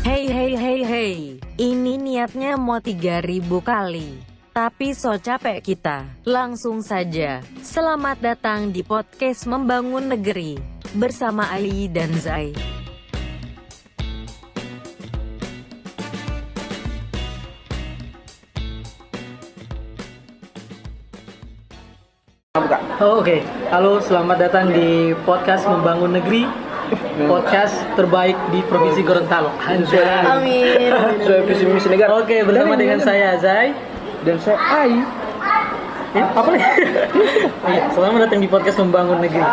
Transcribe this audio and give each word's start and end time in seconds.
Hey 0.00 0.32
hey 0.32 0.56
hey 0.56 0.80
hey, 0.80 1.12
ini 1.60 2.00
niatnya 2.00 2.56
mau 2.56 2.80
3000 2.80 3.20
kali. 3.60 4.16
Tapi 4.56 4.96
so 4.96 5.12
capek 5.20 5.60
kita. 5.60 6.08
Langsung 6.24 6.80
saja. 6.80 7.44
Selamat 7.60 8.16
datang 8.16 8.72
di 8.72 8.80
podcast 8.80 9.44
Membangun 9.44 10.08
Negeri. 10.08 10.56
Bersama 10.96 11.52
Ali 11.52 11.84
dan 11.92 12.08
Zai. 12.16 12.56
Oh, 22.56 23.20
Oke, 23.20 23.44
halo 23.68 24.00
selamat 24.00 24.48
datang 24.48 24.72
di 24.72 25.12
podcast 25.28 25.68
Membangun 25.68 26.16
Negeri 26.16 26.69
Podcast 27.30 27.76
terbaik 27.94 28.34
di 28.50 28.58
Provinsi 28.66 29.06
Gorontalo 29.06 29.54
Anjay 29.62 30.02
Amin. 30.26 30.90
Saya 31.22 31.42
visi 31.46 31.64
misi 31.68 31.86
negara. 31.86 32.18
Oke, 32.18 32.42
bersama 32.42 32.74
dengan 32.74 32.98
saya 32.98 33.38
Zai 33.38 33.70
Dan 34.26 34.42
saya 34.42 34.58
Ai. 34.58 34.98
Eh, 36.10 36.26
apa 36.26 36.48
nih? 36.50 36.62
Iya, 37.70 37.82
selamat 37.94 38.26
datang 38.26 38.42
di 38.42 38.50
podcast 38.50 38.82
Membangun 38.82 39.22
Negeri 39.22 39.46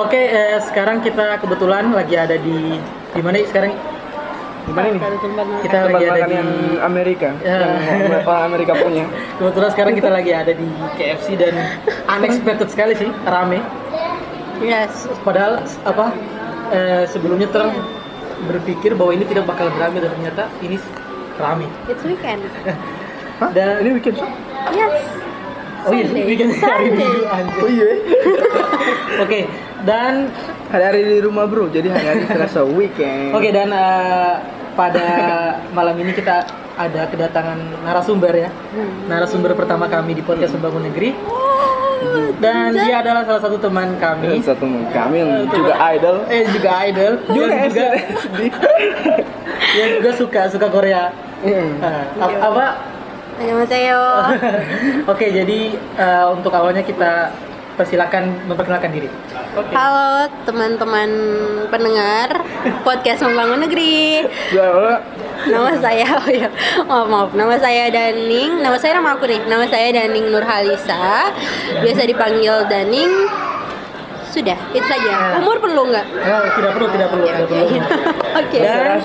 Oke, 0.00 0.16
eh, 0.16 0.56
sekarang 0.64 1.04
kita 1.04 1.36
kebetulan 1.44 1.92
lagi 1.92 2.16
ada 2.16 2.40
di 2.40 2.80
di 3.12 3.20
mana 3.20 3.36
sekarang? 3.44 3.76
Gimana 4.64 4.86
nih? 4.96 5.00
Kita 5.66 5.76
Tempat 5.84 6.00
lagi 6.00 6.04
ada 6.08 6.24
di 6.24 6.38
Amerika. 6.80 7.28
Ya. 7.44 7.58
Yang 7.76 8.24
Amerika 8.24 8.72
punya. 8.78 9.04
Kebetulan 9.36 9.70
sekarang 9.76 9.92
kita 9.98 10.10
lagi 10.14 10.32
ada 10.32 10.52
di 10.54 10.68
KFC 10.96 11.36
dan 11.36 11.54
unexpected 12.08 12.68
sekali 12.72 12.94
sih, 12.96 13.10
rame 13.28 13.60
Yes. 14.60 15.08
Padahal 15.24 15.64
apa 15.88 16.12
eh, 16.70 17.04
sebelumnya 17.06 17.48
terang 17.50 17.74
berpikir 18.40 18.96
bahwa 18.96 19.12
ini 19.12 19.24
tidak 19.26 19.44
bakal 19.44 19.68
beramai 19.68 20.00
dan 20.00 20.10
ternyata 20.10 20.42
ini 20.60 20.76
rame. 21.36 21.66
It's 21.86 22.02
weekend. 22.02 22.40
Hah? 23.40 23.50
Dan 23.52 23.84
Ini 23.84 23.90
weekend 23.96 24.16
shop? 24.16 24.30
Yes. 24.72 25.00
oh 25.80 25.92
iya, 25.92 26.04
Sunday. 26.04 26.24
weekend 26.28 26.52
hari 26.54 26.86
Sunday. 26.92 27.08
Minggu 27.08 27.24
anjir. 27.26 27.60
Oh 27.60 27.68
iya. 27.68 27.88
Oke, 29.24 29.38
dan 29.82 30.28
Hari-hari 30.70 31.02
di 31.02 31.18
rumah 31.18 31.50
bro, 31.50 31.66
jadi 31.66 31.90
hari-hari 31.90 32.22
terasa 32.30 32.62
weekend. 32.62 33.34
oke 33.34 33.50
dan 33.50 33.74
eh, 33.74 34.34
pada 34.78 35.06
malam 35.74 35.98
ini 35.98 36.14
kita 36.14 36.46
ada 36.78 37.10
kedatangan 37.10 37.58
narasumber 37.82 38.30
ya. 38.30 38.54
Narasumber 39.10 39.58
pertama 39.58 39.90
kami 39.90 40.14
di 40.14 40.22
podcast 40.22 40.54
Membangun 40.54 40.86
Negeri. 40.86 41.10
Dan 42.38 42.72
dia 42.72 42.96
adalah 42.98 43.22
salah 43.22 43.42
satu 43.42 43.56
teman 43.56 43.94
kami. 43.96 44.40
Satu 44.40 44.64
kami 44.88 45.16
yang 45.18 45.44
juga 45.46 45.74
idol. 45.92 46.16
Eh 46.26 46.42
juga 46.48 46.70
idol. 46.84 47.12
Juga 47.30 47.46
Yang 47.46 47.68
juga, 47.70 47.88
yang 49.76 49.90
juga 49.98 50.10
suka 50.14 50.42
suka 50.48 50.66
Korea. 50.66 51.12
Hmm. 51.40 51.70
Eh, 51.80 52.04
ap- 52.18 52.40
apa 52.42 52.66
Annyeonghaseyo. 53.36 54.02
Oke, 55.12 55.26
jadi 55.30 55.58
eh, 55.76 56.24
untuk 56.28 56.52
awalnya 56.52 56.84
kita 56.84 57.32
persilakan 57.80 58.44
memperkenalkan 58.44 58.92
diri. 58.92 59.08
Halo 59.72 60.28
teman-teman 60.44 61.08
pendengar 61.72 62.44
podcast 62.84 63.24
Membangun 63.24 63.64
Negeri. 63.64 64.28
Ya, 64.52 65.00
Nama 65.48 65.72
saya, 65.80 66.04
oh 66.20 66.28
ya, 66.28 66.52
maaf 66.84 67.08
maaf. 67.08 67.30
Nama 67.32 67.56
saya 67.56 67.88
Daning. 67.88 68.60
Nama 68.60 68.76
saya 68.76 69.00
nama 69.00 69.16
aku 69.16 69.24
nih. 69.24 69.40
Nama 69.48 69.64
saya 69.64 69.88
Daning 69.96 70.28
Nurhalisa. 70.28 71.32
Biasa 71.80 72.04
dipanggil 72.04 72.68
Daning. 72.68 73.08
Sudah, 74.28 74.60
itu 74.76 74.84
saja. 74.84 75.40
Umur 75.40 75.56
perlu 75.64 75.88
nggak? 75.88 76.06
Eh, 76.20 76.46
tidak 76.60 76.72
perlu, 76.76 76.86
tidak 76.92 77.08
perlu, 77.08 77.24
tidak 77.24 77.48
perlu. 77.48 77.66
Oke. 78.44 78.58
Dan 78.60 79.00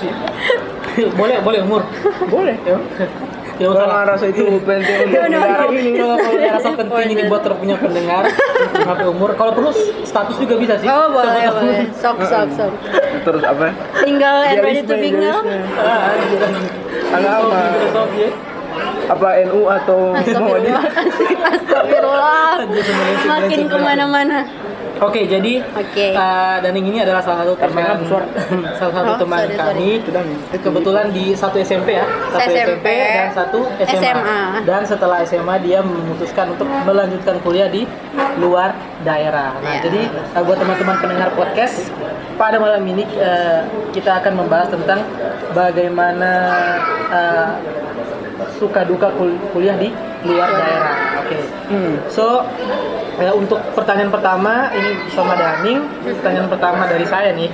boleh, 1.20 1.38
boleh 1.40 1.60
umur. 1.64 1.82
boleh. 2.28 2.56
Ya. 2.68 2.78
Kalau 3.56 3.72
usah. 3.72 3.88
nggak 3.88 4.06
rasa 4.12 4.26
itu 4.28 4.44
penting 4.68 4.98
untuk 5.08 5.24
no. 5.32 5.68
ini. 5.72 5.92
Kalau 5.96 6.16
nggak 6.20 6.54
rasa 6.60 6.70
penting 6.76 7.08
ini 7.16 7.24
buat 7.32 7.42
terpunya 7.44 7.76
pendengar, 7.80 8.24
sampai 8.76 9.08
umur. 9.08 9.30
Kalau 9.40 9.52
perlu 9.56 9.72
status 10.04 10.36
juga 10.40 10.56
bisa 10.60 10.74
sih. 10.80 10.88
Oh 10.92 11.08
boleh 11.12 11.48
boleh. 11.52 11.88
Sok 11.96 12.18
sok 12.28 12.48
sok. 12.56 12.72
Terus 13.24 13.44
apa? 13.48 13.72
Single 14.04 14.40
and 14.44 14.60
ready 14.60 14.82
to 14.84 14.96
mingle. 15.00 15.40
Agama. 17.16 17.60
Ya. 18.20 18.30
Apa 19.06 19.28
NU 19.48 19.62
atau 19.70 20.00
Muhammadiyah? 20.18 20.84
Astagfirullah. 21.56 22.68
Astagfirullah. 22.68 23.24
Makin 23.30 23.60
ke 23.70 23.78
mana-mana. 23.78 24.40
Oke, 24.98 25.26
jadi 25.26 25.60
Oke. 25.66 26.06
eh, 26.12 26.56
Daning 26.60 26.86
ini 26.86 26.98
adalah 26.98 27.20
salah 27.20 27.44
satu 27.44 27.54
teman 27.58 28.00
salah 28.80 28.94
satu 28.94 29.10
Oh, 29.10 29.18
teman 29.18 29.44
sorry, 29.46 29.58
kami 29.58 29.90
kebetulan 30.56 31.06
di 31.10 31.32
satu 31.32 31.58
SMP 31.58 31.94
ya, 31.94 32.06
satu 32.30 32.50
SMP. 32.50 32.88
dan 32.88 33.28
satu 33.30 33.60
SMA. 33.82 34.00
SMA. 34.02 34.40
Dan 34.64 34.82
setelah 34.82 35.20
SMA 35.22 35.56
dia 35.60 35.80
memutuskan 35.80 36.50
untuk 36.50 36.64
melanjutkan 36.66 37.36
kuliah 37.40 37.68
di 37.68 37.84
luar 38.38 38.72
daerah. 39.02 39.56
Nah, 39.58 39.74
Ya. 39.74 39.82
jadi 39.84 40.02
eh, 40.08 40.42
buat 40.42 40.58
teman-teman 40.58 40.96
pendengar 40.98 41.30
podcast 41.32 41.92
pada 42.36 42.56
malam 42.56 42.84
ini 42.84 43.04
eh, 43.14 43.62
kita 43.92 44.20
akan 44.20 44.34
membahas 44.38 44.68
tentang 44.70 45.04
bagaimana 45.52 46.32
eh, 47.10 47.48
suka 48.56 48.88
duka 48.88 49.12
kul- 49.16 49.40
kuliah 49.52 49.76
di 49.76 49.92
luar 50.26 50.50
daerah. 50.50 50.96
Oke. 51.22 51.38
Hmm. 51.70 51.94
So, 52.08 52.46
eh, 53.20 53.34
untuk 53.34 53.60
pertanyaan 53.74 54.12
pertama 54.14 54.70
ini 54.74 54.96
sama 55.12 55.34
Daning. 55.36 55.86
Pertanyaan 56.02 56.50
pertama 56.50 56.88
dari 56.88 57.06
saya 57.06 57.34
nih, 57.36 57.50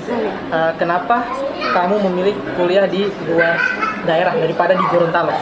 eh, 0.51 0.71
kenapa 0.77 1.25
kamu 1.73 1.95
memilih 2.11 2.35
kuliah 2.55 2.85
di 2.85 3.07
luar 3.27 3.57
daerah 4.05 4.33
daripada 4.35 4.73
di 4.75 4.85
Gorontalo? 4.89 5.33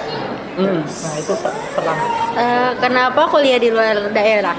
Hmm. 0.59 0.83
Nah 0.83 1.13
itu 1.15 1.33
per- 1.39 1.55
pertama. 1.75 2.03
Eh, 2.35 2.71
kenapa 2.83 3.21
kuliah 3.31 3.59
di 3.61 3.69
luar 3.71 3.95
daerah? 4.11 4.55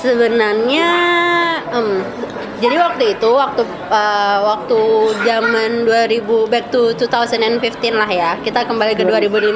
Sebenarnya, 0.00 0.88
em, 1.76 2.00
jadi 2.60 2.76
waktu 2.78 3.04
itu 3.14 3.30
waktu 3.32 3.62
eh, 3.88 4.38
waktu 4.42 4.80
zaman 5.22 5.70
2000 5.82 6.20
back 6.46 6.68
to 6.68 6.92
2015 6.92 7.58
lah 7.92 8.06
ya, 8.06 8.30
kita 8.38 8.62
kembali 8.62 8.92
ke 8.92 9.02
2015. 9.02 9.52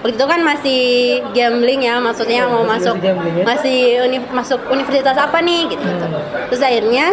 Waktu 0.00 0.14
itu 0.14 0.26
kan 0.26 0.40
masih 0.40 0.82
gambling 1.30 1.80
ya, 1.82 1.98
maksudnya 1.98 2.44
mau 2.44 2.62
Masih- 2.62 2.92
masuk 2.92 2.94
ya? 3.00 3.44
masih 3.44 3.78
uni- 4.02 4.30
masuk 4.30 4.60
universitas 4.66 5.14
apa 5.14 5.38
nih 5.38 5.70
gitu. 5.70 5.84
Hmm. 5.84 6.18
Terus 6.48 6.60
akhirnya 6.60 7.06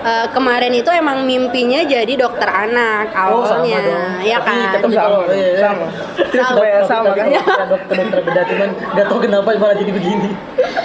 eh, 0.00 0.26
kemarin 0.30 0.72
itu 0.72 0.88
emang 0.88 1.24
mimpinya 1.24 1.82
jadi 1.82 2.14
dokter 2.14 2.46
anak 2.46 3.10
Oh, 3.12 3.42
sama 3.42 3.64
awalnya, 3.64 3.78
dong. 3.80 4.12
ya 4.22 4.38
kan? 4.38 4.70
tetap 4.70 4.90
Sama, 4.90 5.18
iya, 5.26 5.46
iya. 5.48 5.58
sama. 5.58 5.86
Terus 6.24 6.44
Sama 6.44 6.62
ya, 6.62 6.78
sama 6.84 7.04
dokter- 7.08 7.26
kan? 7.26 7.42
dokter- 7.66 7.96
dokter 7.98 8.20
bedah 8.22 8.44
cuman 8.44 8.68
nggak 8.92 9.06
tahu 9.08 9.18
kenapa 9.20 9.48
malah 9.54 9.74
jadi 9.74 9.92
begini. 9.92 10.30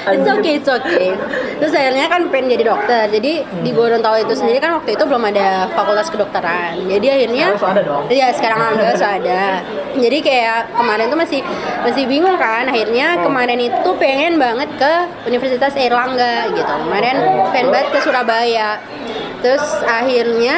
It's 0.09 0.25
okay, 0.28 0.53
it's 0.56 0.72
okay. 0.72 1.13
Terus 1.59 1.69
akhirnya 1.72 2.06
kan 2.07 2.22
pengen 2.30 2.47
jadi 2.50 2.63
dokter. 2.66 3.03
Jadi 3.09 3.34
Hmm. 3.44 3.59
Di 3.59 3.72
Gorontalo 3.72 4.18
itu 4.20 4.34
sendiri 4.36 4.59
kan 4.59 4.80
waktu 4.80 4.96
itu 4.96 5.03
belum 5.03 5.24
ada 5.30 5.68
fakultas 5.74 6.08
kedokteran. 6.08 6.80
Jadi 6.88 7.08
akhirnya 7.09 7.46
Harus 7.53 7.66
ada 7.66 7.81
dong. 7.84 8.03
Iya, 8.08 8.28
sekarang 8.36 8.58
alhamdulillah 8.59 8.97
sudah 8.97 9.14
ada. 9.20 9.44
Jadi 10.00 10.18
kayak 10.22 10.59
kemarin 10.75 11.06
tuh 11.12 11.20
masih 11.20 11.42
masih 11.84 12.03
bingung 12.08 12.38
kan. 12.38 12.66
Akhirnya 12.68 13.08
Hmm. 13.19 13.24
kemarin 13.28 13.59
itu 13.59 13.90
pengen 14.00 14.40
banget 14.40 14.69
ke 14.80 14.94
Universitas 15.28 15.74
Erlangga 15.75 16.50
gitu. 16.53 16.74
Kemarin 16.88 17.16
pengen 17.52 17.69
banget 17.74 17.88
ke 17.92 18.00
Surabaya. 18.03 18.80
Terus 19.40 19.64
akhirnya 19.84 20.58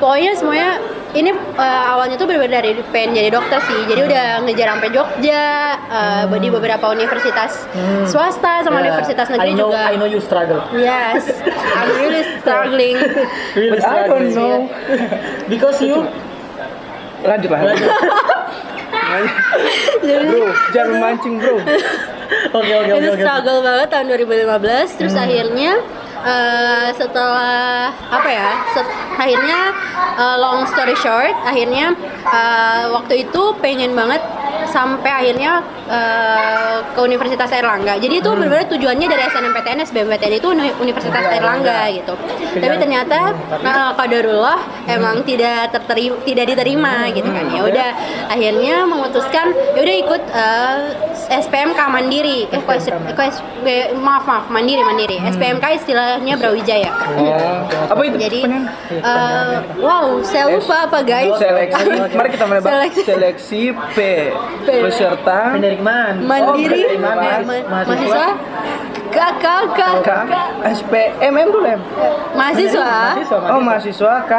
pokoknya 0.00 0.32
semuanya 0.36 0.70
ini 1.12 1.30
eh, 1.34 1.82
awalnya 1.90 2.14
tuh 2.14 2.24
benar-benar 2.24 2.62
dari 2.62 2.78
pengen 2.88 3.18
jadi 3.18 3.30
dokter 3.30 3.58
sih. 3.66 3.80
Jadi 3.84 4.00
udah 4.06 4.46
ngejar 4.46 4.66
sampai 4.70 4.90
Jogja, 4.90 5.46
eh, 5.90 6.38
di 6.38 6.48
beberapa 6.48 6.86
universitas 6.88 7.66
Hmm. 7.70 8.06
swasta 8.06 8.62
sama 8.62 8.78
Yeah. 8.78 8.84
universitas 8.88 9.26
I 9.26 9.32
negeri 9.34 9.50
know, 9.52 9.68
juga. 9.68 9.80
I 9.90 9.96
know 9.96 10.06
you 10.06 10.20
struggle. 10.22 10.62
Yes, 10.72 11.26
I'm 11.74 11.90
really 11.98 12.24
struggling. 12.38 12.96
Really 13.54 13.70
But 13.76 13.84
I 13.84 14.06
don't 14.06 14.30
know. 14.32 14.70
Because 15.46 15.78
you 15.80 16.06
Lanjut 17.20 17.52
lah. 17.52 17.60
bro, 20.00 20.44
jangan 20.72 20.88
memancing 20.96 21.34
bro. 21.36 21.60
Oke 22.56 22.72
oke 22.72 22.90
oke 22.94 23.02
itu 23.02 23.10
struggle 23.18 23.58
banget 23.60 23.88
tahun 23.90 24.06
2015 24.08 24.96
terus 24.96 25.12
Hmm. 25.12 25.24
akhirnya 25.26 25.72
eh, 26.24 26.88
setelah 26.94 27.88
apa 27.90 28.28
ya 28.28 28.50
set- 28.72 28.94
akhirnya 29.16 29.60
eh, 30.18 30.36
long 30.38 30.64
story 30.68 30.96
short 30.96 31.34
akhirnya 31.44 31.92
eh, 32.26 32.82
waktu 32.90 33.28
itu 33.28 33.42
pengen 33.60 33.92
banget 33.94 34.20
sampai 34.66 35.10
akhirnya 35.10 35.52
eh, 35.86 36.76
ke 36.86 37.00
Universitas 37.00 37.50
Airlangga 37.50 37.96
jadi 37.96 38.14
itu 38.16 38.28
Hmm. 38.30 38.38
benar-benar 38.38 38.70
tujuannya 38.70 39.06
dari 39.06 39.22
SNMPTN 39.26 39.78
SBMPTN 39.82 40.32
itu 40.32 40.48
Uni- 40.48 40.76
Universitas 40.78 41.24
Airlangga 41.26 41.90
gitu 41.90 42.14
tapi 42.54 42.76
ternyata 42.78 43.34
nah, 43.58 43.92
kadarullah 43.92 44.58
emang 44.86 45.22
tidak 45.22 45.70
terterima 45.70 46.16
tidak 46.22 46.44
diterima 46.48 46.94
gitu 47.10 47.26
kan 47.26 47.46
ya 47.48 47.62
udah 47.62 47.88
akhirnya 48.28 48.86
memutuskan 48.86 49.46
ya 49.74 49.80
udah 49.80 49.96
ikut 49.98 50.22
eh, 50.30 50.78
SPMK 51.30 51.78
Mandiri. 51.86 52.50
Eh, 52.50 52.58
kok, 52.58 52.74
SPMK. 52.74 53.14
kok 53.14 53.22
maaf 53.96 54.26
maaf 54.26 54.50
Mandiri 54.50 54.82
Mandiri. 54.82 55.14
SPMK 55.22 55.62
istilahnya 55.78 56.34
Brawijaya. 56.34 56.90
Oh, 57.14 57.62
apa 57.94 58.02
itu? 58.02 58.18
Jadi, 58.18 58.40
eh, 58.90 59.54
wow, 59.78 60.18
saya 60.26 60.50
lupa 60.50 60.90
apa 60.90 61.06
guys? 61.06 61.30
Seleksi. 61.38 61.86
Mari 62.10 62.28
kita 62.34 62.46
menebak. 62.50 62.66
Seleksi. 62.66 63.00
Seleksi 63.06 63.62
P. 63.94 63.98
Peserta 64.62 65.56
mana? 65.78 66.20
Mandiri, 66.20 66.94
Oh? 66.94 67.00
Ma- 67.00 67.16
Mahasiswa? 67.16 67.64
mahasiswa, 67.66 68.26
kakak, 69.10 69.62
kakak, 69.72 70.24
SPM 70.70 71.32
M 71.34 71.48
dulu 71.48 71.66
M. 71.66 71.80
mahasiswa, 72.32 72.86
Mahasiswa, 73.10 73.38
Oh, 73.48 73.60
mahasiswa 73.60 74.14
K. 74.24 74.32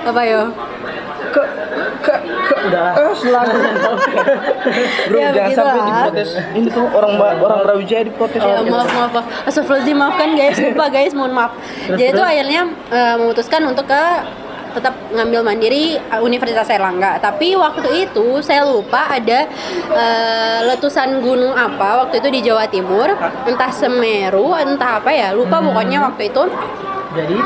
apa 0.00 0.20
yo? 0.24 0.42
Ke 1.28 1.42
ke 2.00 2.14
ke 2.16 2.54
Udah. 2.64 2.90
Eh, 2.96 3.12
selalu. 3.12 3.54
Bro, 5.08 5.18
Ya, 5.20 5.28
jangan 5.30 5.50
sampai 5.52 5.80
diprotes. 5.84 6.30
Ini 6.54 6.68
tuh 6.68 6.86
orang 6.88 7.12
orang 7.18 7.58
Brawijaya 7.62 8.02
diprotes. 8.02 8.40
Ya, 8.40 8.62
maaf 8.62 8.88
maaf 8.88 9.10
maaf. 9.12 9.26
Astagfirullahaladzim 9.44 9.96
maafkan 9.96 10.28
guys, 10.32 10.56
lupa 10.58 10.86
guys, 10.88 11.12
mohon 11.12 11.32
maaf. 11.32 11.52
Jadi 11.86 12.04
itu 12.08 12.22
akhirnya 12.22 12.62
eh, 12.88 13.14
memutuskan 13.16 13.60
untuk 13.66 13.84
ke 13.84 14.02
tetap 14.78 14.94
ngambil 15.10 15.42
mandiri 15.42 15.98
eh, 15.98 16.20
Universitas 16.22 16.70
Airlangga. 16.70 17.18
Tapi 17.18 17.58
waktu 17.58 18.08
itu 18.08 18.38
saya 18.40 18.62
lupa 18.62 19.10
ada 19.10 19.50
eh, 19.90 20.58
letusan 20.70 21.18
gunung 21.18 21.52
apa 21.58 22.06
waktu 22.06 22.22
itu 22.22 22.28
di 22.30 22.40
Jawa 22.46 22.70
Timur, 22.70 23.10
entah 23.44 23.70
Semeru, 23.74 24.54
entah 24.54 25.02
apa 25.02 25.10
ya, 25.10 25.34
lupa 25.34 25.58
pokoknya 25.58 26.06
waktu 26.06 26.30
itu. 26.30 26.42
Jadi 27.18 27.38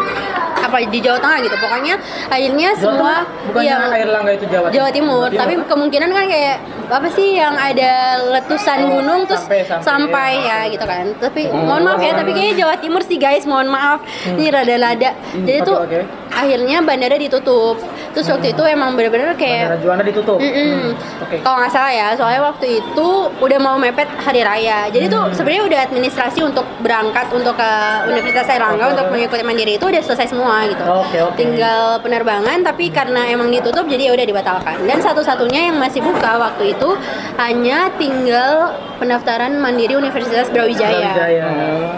apa 0.73 0.89
di 0.89 0.99
Jawa 0.99 1.19
Tengah 1.21 1.39
gitu. 1.45 1.57
Pokoknya 1.59 1.95
akhirnya 2.27 2.69
Jawa 2.73 2.81
semua 2.81 3.15
Tengah? 3.47 3.61
yang 3.63 3.83
air 3.93 4.09
langga 4.09 4.33
itu 4.33 4.47
Jawa 4.49 4.67
Jawa 4.69 4.89
Timur, 4.89 5.29
tapi 5.29 5.53
kemungkinan 5.61 6.09
kan 6.09 6.25
kayak 6.27 6.57
apa 6.89 7.09
sih 7.09 7.29
yang 7.35 7.53
ada 7.55 7.93
letusan 8.33 8.79
Oh, 8.83 8.89
gunung 8.95 9.21
terus 9.25 9.41
sampai- 9.43 9.65
sampai, 9.65 9.85
sampai, 9.85 10.31
ya 10.43 10.59
gitu 10.67 10.85
kan. 10.85 11.05
Tapi 11.15 11.43
mohon 11.49 11.83
maaf 11.83 12.01
ya, 12.01 12.13
tapi 12.15 12.33
kayaknya 12.33 12.55
Jawa 12.59 12.75
Timur 12.79 13.03
sih 13.03 13.17
guys, 13.17 13.45
mohon 13.45 13.69
maaf. 13.69 14.01
Ini 14.27 14.49
rada-rada. 14.49 15.11
Jadi 15.35 15.53
Hmm. 15.53 15.63
Oke, 15.63 15.69
tuh 15.69 15.77
oke. 15.79 15.99
akhirnya 16.33 16.77
bandara 16.81 17.17
ditutup. 17.17 17.77
Terus 18.13 18.29
waktu 18.29 18.53
itu 18.53 18.63
emang 18.63 18.93
bener-bener 18.93 19.33
kayak 19.35 19.69
Bandara 19.69 19.81
Juanda 19.81 20.05
ditutup. 20.05 20.37
Mm-mm. 20.37 20.53
Hmm, 20.53 20.91
Oke. 21.23 21.37
Kalau 21.41 21.57
nggak 21.59 21.73
salah 21.73 21.89
ya, 21.91 22.09
soalnya 22.13 22.45
waktu 22.45 22.67
itu 22.79 23.09
udah 23.35 23.59
mau 23.59 23.77
mepet 23.77 24.05
hari 24.19 24.41
raya. 24.41 24.85
Jadi 24.87 25.09
tuh 25.09 25.23
Hmm. 25.23 25.33
sebenarnya 25.33 25.65
udah 25.65 25.81
administrasi 25.83 26.41
untuk 26.43 26.69
berangkat 26.79 27.33
untuk 27.33 27.57
ke 27.57 27.71
Universitas 28.07 28.45
Airlangga 28.47 28.85
Oke, 28.85 28.93
untuk 28.93 29.07
mengikuti 29.11 29.43
mandiri 29.43 29.73
itu 29.75 29.87
udah 29.87 30.03
selesai 30.03 30.29
semua 30.29 30.62
gitu. 30.69 30.83
Oke, 30.85 31.19
oke. 31.23 31.37
Tinggal 31.39 31.99
penerbangan, 32.01 32.59
tapi 32.63 32.91
karena 32.91 33.27
emang 33.27 33.49
ditutup 33.49 33.87
jadi 33.87 34.11
ya 34.11 34.13
udah 34.15 34.27
dibatalkan. 34.27 34.77
Dan 34.85 34.99
satu-satunya 35.01 35.73
yang 35.73 35.77
masih 35.79 36.03
buka 36.03 36.39
waktu 36.39 36.75
itu 36.77 36.91
hanya 37.39 37.91
tinggal 37.97 38.75
pendaftaran 38.99 39.59
mandiri 39.59 39.99
Universitas 39.99 40.47
Brawijaya. 40.55 41.11
Brawijaya. 41.11 41.47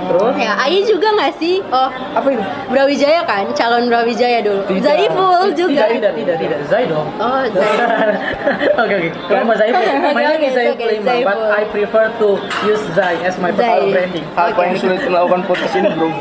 Terus? 0.09 0.33
Ya, 0.41 0.53
Ayi 0.57 0.89
juga 0.89 1.13
nggak 1.13 1.33
sih? 1.37 1.61
Oh, 1.69 1.93
Apa 1.93 2.29
itu? 2.33 2.43
Brawijaya 2.73 3.21
kan, 3.29 3.45
calon 3.53 3.93
Brawijaya 3.93 4.41
dulu. 4.41 4.65
Tidak. 4.65 4.81
Zaiful 4.81 5.53
juga. 5.53 5.85
Tidak, 5.85 6.01
tidak, 6.01 6.13
tidak, 6.17 6.37
tidak. 6.41 6.59
Zai 6.73 6.85
dong. 6.89 7.09
Oh, 7.21 7.45
Zaiful. 7.55 7.85
Oke 8.81 8.95
oke. 8.97 9.09
Kalau 9.29 9.45
Mas 9.45 9.57
Zaiful, 9.61 9.85
my 10.17 10.23
name 10.25 10.43
is 10.49 10.53
Zaiful 10.57 10.89
Imam, 10.89 11.19
but. 11.29 11.37
I 11.55 11.63
prefer 11.69 12.09
to 12.19 12.41
use 12.65 12.81
Zai 12.97 13.21
as 13.21 13.37
my 13.37 13.53
personal 13.53 13.85
Zai. 13.85 13.93
branding. 13.93 14.25
Apa 14.33 14.61
yang 14.65 14.77
sulit 14.81 15.01
melakukan 15.05 15.41
podcast 15.45 15.75
ini, 15.77 15.89
Bro? 15.93 16.09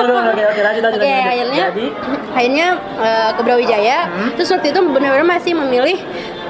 Oke 0.00 0.08
oke 0.16 0.42
oke 0.48 0.60
lanjut 0.64 0.82
lanjut. 0.82 1.00
Lanjut. 1.02 1.29
Akhirnya 1.30 1.64
Jadi 1.70 1.86
akhirnya 2.30 2.66
eh, 2.98 3.30
ke 3.32 3.40
Brawijaya. 3.40 3.98
Hmm. 4.06 4.30
Terus 4.34 4.48
waktu 4.50 4.66
itu 4.68 4.80
benar-benar 4.84 5.26
masih 5.28 5.52
memilih 5.56 5.98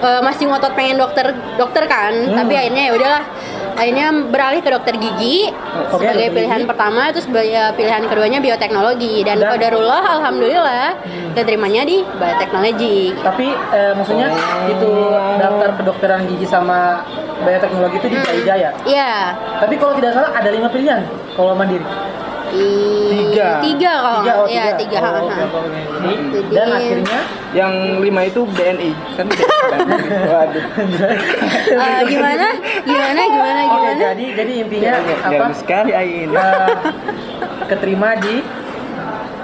eh, 0.00 0.20
masih 0.20 0.44
ngotot 0.46 0.72
pengen 0.72 0.96
dokter 0.96 1.26
dokter 1.54 1.84
kan. 1.84 2.12
Hmm. 2.12 2.36
Tapi 2.36 2.52
akhirnya 2.56 2.82
ya 2.88 2.94
udahlah. 2.94 3.24
Akhirnya 3.70 4.12
beralih 4.28 4.60
ke 4.60 4.68
dokter 4.68 4.92
gigi 4.92 5.48
Oke, 5.88 5.96
sebagai 5.96 6.12
dokter 6.26 6.36
pilihan 6.36 6.60
gigi. 6.60 6.68
pertama, 6.68 7.02
terus 7.08 7.24
ya, 7.40 7.72
pilihan 7.72 8.02
keduanya 8.04 8.38
bioteknologi 8.38 9.24
dan, 9.24 9.40
Dan- 9.40 9.56
qadarullah 9.56 10.20
alhamdulillah 10.20 10.86
Hmm. 11.00 11.32
keterimanya 11.32 11.88
di 11.88 12.04
bioteknologi. 12.04 13.16
tapi 13.16 13.46
eh, 13.48 13.92
maksudnya 13.96 14.28
itu 14.68 14.90
daftar 15.38 15.70
kedokteran 15.80 16.28
gigi 16.28 16.44
sama 16.44 17.08
bioteknologi 17.40 17.96
itu 17.96 18.08
di 18.10 18.16
Hmm. 18.16 18.26
Brawijaya. 18.26 18.70
Iya. 18.84 19.12
Tapi 19.56 19.74
kalau 19.76 19.96
tidak 19.96 20.12
salah 20.12 20.30
ada 20.34 20.50
lima 20.50 20.68
pilihan 20.68 21.00
kalau 21.32 21.54
mandiri. 21.54 21.86
Tiga. 22.50 23.48
Tiga 23.60 23.92
kalau 23.96 24.20
Tiga, 24.20 24.32
oh, 24.34 24.46
ya, 24.46 24.64
tiga. 24.74 24.98
Oh, 24.98 25.04
ha. 25.04 25.20
oke, 25.20 25.42
oke. 25.42 25.80
Jadi, 26.00 26.14
dan 26.50 26.68
akhirnya 26.70 27.20
Yang 27.50 27.72
lima 28.00 28.20
itu 28.24 28.40
BNI 28.46 28.90
kan? 29.12 29.26
Waduh. 30.26 30.64
Eh, 31.70 32.00
gimana? 32.04 32.46
Gimana? 32.82 33.20
Gimana? 33.24 33.60
Gimana? 33.64 33.92
jadi 34.00 34.24
jadi 34.34 34.52
intinya 34.60 34.90
apa? 34.98 35.28
Gagal 35.28 35.52
sekali 35.56 35.90
Ain. 35.92 36.28
eh, 36.28 36.68
keterima 37.66 38.14
di 38.16 38.42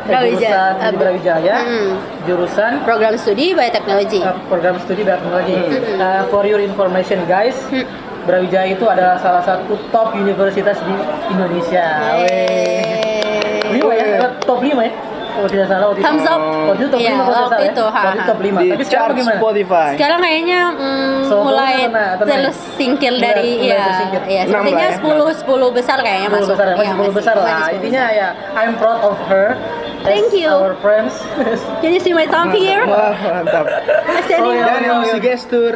Brawijaya. 0.04 0.38
jurusan 0.38 0.72
di 0.72 0.86
Eh, 0.86 0.92
Brawijaya, 0.96 1.56
Hmm. 1.60 1.90
jurusan 2.24 2.72
Program 2.82 3.14
studi 3.16 3.50
bioteknologi. 3.52 4.20
uh, 4.20 4.38
program 4.46 4.78
studi 4.78 5.02
bioteknologi. 5.02 5.54
Hmm. 5.56 5.98
Uh, 5.98 6.22
for 6.28 6.42
your 6.42 6.58
information 6.60 7.18
guys, 7.26 7.58
Hmm. 7.66 7.82
Brawijaya 8.26 8.74
itu 8.74 8.82
adalah 8.90 9.16
salah 9.22 9.40
satu 9.46 9.78
top 9.94 10.18
universitas 10.18 10.76
di 10.82 10.94
Indonesia. 11.30 11.86
Weh. 12.26 13.78
Lima 13.78 13.94
ya, 13.94 14.34
top 14.42 14.60
lima 14.60 14.82
ya. 14.90 14.92
Kalau 15.36 15.48
tidak 15.48 15.66
salah 15.66 15.86
waktu 15.86 16.00
itu. 16.00 16.06
Thumbs 16.06 16.24
up. 16.24 16.40
Waktu 16.40 16.80
itu 16.80 16.88
top 16.88 16.98
Iya, 16.98 17.06
lima 17.06 17.16
kalau 17.16 17.28
tidak 17.28 17.36
waktu 17.36 17.52
salah 17.52 17.68
itu, 17.68 17.84
ya. 17.84 17.92
ha, 17.92 18.00
Waktu 18.00 18.16
itu 18.16 18.24
top 18.26 18.40
lima. 18.40 18.58
Di 18.58 18.68
Tapi 18.72 18.84
sekarang 18.84 19.14
gimana? 19.14 19.36
Spotify. 19.36 19.88
Sekarang 19.92 20.18
kayaknya 20.18 20.60
mm, 20.72 21.14
So, 21.22 21.34
mulai 21.42 21.74
tenang. 21.86 22.40
tersingkir 22.42 23.12
Iya, 23.12 23.20
dari 23.20 23.50
mulai 23.52 23.68
ya, 23.68 23.84
tersingkir. 23.84 24.22
ya 24.26 24.40
Enam 24.42 24.50
sepertinya 24.56 24.78
lah 24.78 24.90
ya, 24.90 25.36
10 25.36 25.42
10 25.44 25.76
besar 25.76 25.98
kayaknya 26.00 26.28
10 26.28 26.34
masuk. 26.34 26.48
besar 26.50 26.66
ya, 26.66 26.74
masih 26.74 26.86
Iya, 26.86 26.94
10 26.96 27.12
besar 27.12 27.34
masih 27.34 27.44
lah. 27.46 27.58
10 27.62 27.76
Intinya 27.76 28.02
besar. 28.02 28.18
ya, 28.18 28.28
I'm 28.54 28.72
proud 28.76 29.00
of 29.02 29.16
her. 29.26 29.48
Thank 29.98 30.30
you. 30.32 30.46
Our 30.48 30.78
friends. 30.78 31.18
Can 31.82 31.90
you 31.90 31.98
see 31.98 32.14
my 32.14 32.24
thumb 32.24 32.54
here? 32.54 32.86
Wah, 32.86 33.10
mantap. 33.12 33.66
Masih 34.06 34.38
Oh, 34.38 34.54
iya. 34.54 34.64
Dan 34.70 34.82
yang 34.84 35.02
si 35.04 35.18
gestur 35.18 35.74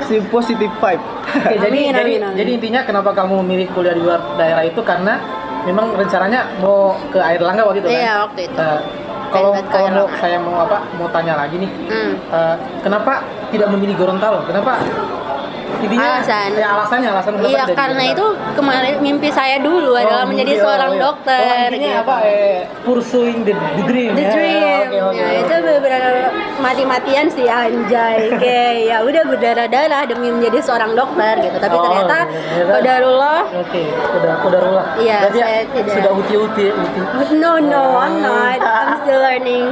si 0.00 0.22
positive 0.28 0.70
vibe. 0.72 1.02
Oke, 1.32 1.54
jadi 1.56 1.78
Amin, 1.80 1.90
jadi 1.92 2.02
amin, 2.08 2.20
amin. 2.24 2.36
jadi 2.36 2.50
intinya 2.52 2.80
kenapa 2.82 3.10
kamu 3.12 3.42
memilih 3.42 3.66
kuliah 3.70 3.94
di 3.94 4.00
luar 4.00 4.18
daerah 4.34 4.62
itu 4.62 4.78
karena 4.80 5.18
memang 5.62 5.92
rencananya 5.92 6.40
mau 6.58 6.96
ke 7.08 7.18
Air 7.18 7.40
Langga 7.40 7.62
waktu 7.64 7.80
itu 7.80 7.88
kan? 7.88 7.96
Iya, 7.96 8.12
waktu 8.24 8.40
itu. 8.46 8.58
Eh, 8.58 8.80
kalau 9.30 9.50
kalau 9.70 9.88
mau 9.90 10.06
saya 10.18 10.38
mau 10.38 10.56
apa 10.58 10.78
mau 10.96 11.06
tanya 11.08 11.34
lagi 11.36 11.56
nih, 11.56 11.70
Hmm. 11.86 12.12
eh, 12.18 12.54
kenapa 12.80 13.22
tidak 13.48 13.68
memilih 13.70 13.94
Gorontalo? 13.96 14.42
Kenapa? 14.44 14.80
Intinya 15.80 16.08
Alasan. 16.10 16.48
Ya 16.54 16.68
alasannya 16.70 17.08
alasan 17.08 17.32
kenapa 17.34 17.50
Iya, 17.50 17.64
karena 17.72 18.02
itu 18.06 18.26
kemarin 18.52 18.94
mimpi 19.00 19.28
saya 19.30 19.56
dulu 19.58 19.92
adalah 19.94 20.24
Oh, 20.24 20.28
menjadi 20.28 20.52
mimpi, 20.52 20.60
oh, 20.60 20.66
seorang 20.68 20.92
iya. 20.92 21.00
dokter. 21.00 21.40
Oh, 21.40 21.66
intinya 21.66 21.88
gitu. 21.90 22.02
apa? 22.02 22.16
Eh, 22.22 22.58
pursuing 22.84 23.38
the, 23.42 23.54
the 23.54 23.84
dream. 23.84 24.10
The 24.12 24.22
ya. 24.22 24.32
dream. 24.32 24.84
Oke, 24.90 24.98
oke, 25.00 25.16
ya, 25.16 25.24
oke. 25.24 25.40
itu 25.40 25.54
benar-benar 25.60 26.14
mati-matian 26.60 27.26
sih 27.28 27.46
anjay. 27.46 28.18
Kayak 28.42 28.72
ya 28.84 28.96
udah 29.00 29.22
berdarah-darah 29.24 30.02
demi 30.04 30.28
menjadi 30.30 30.58
seorang 30.60 30.92
dokter 30.92 31.34
gitu. 31.40 31.56
Tapi 31.56 31.72
Oh, 31.72 31.82
ternyata 31.86 32.18
qadarullah 32.68 33.40
Oke, 33.56 33.82
udah 34.20 34.60
rulah. 34.60 34.86
Iya, 34.96 35.18
Berarti 35.24 35.38
ya, 35.38 35.46
saya 35.46 35.62
tidak. 35.70 35.94
sudah 35.96 36.12
uti-uti 36.12 36.64
uti. 36.68 37.00
No 37.36 37.56
no, 37.56 37.96
I'm 37.96 38.20
not. 38.20 38.60
I'm 38.80 39.00
still 39.00 39.20
learning. 39.20 39.64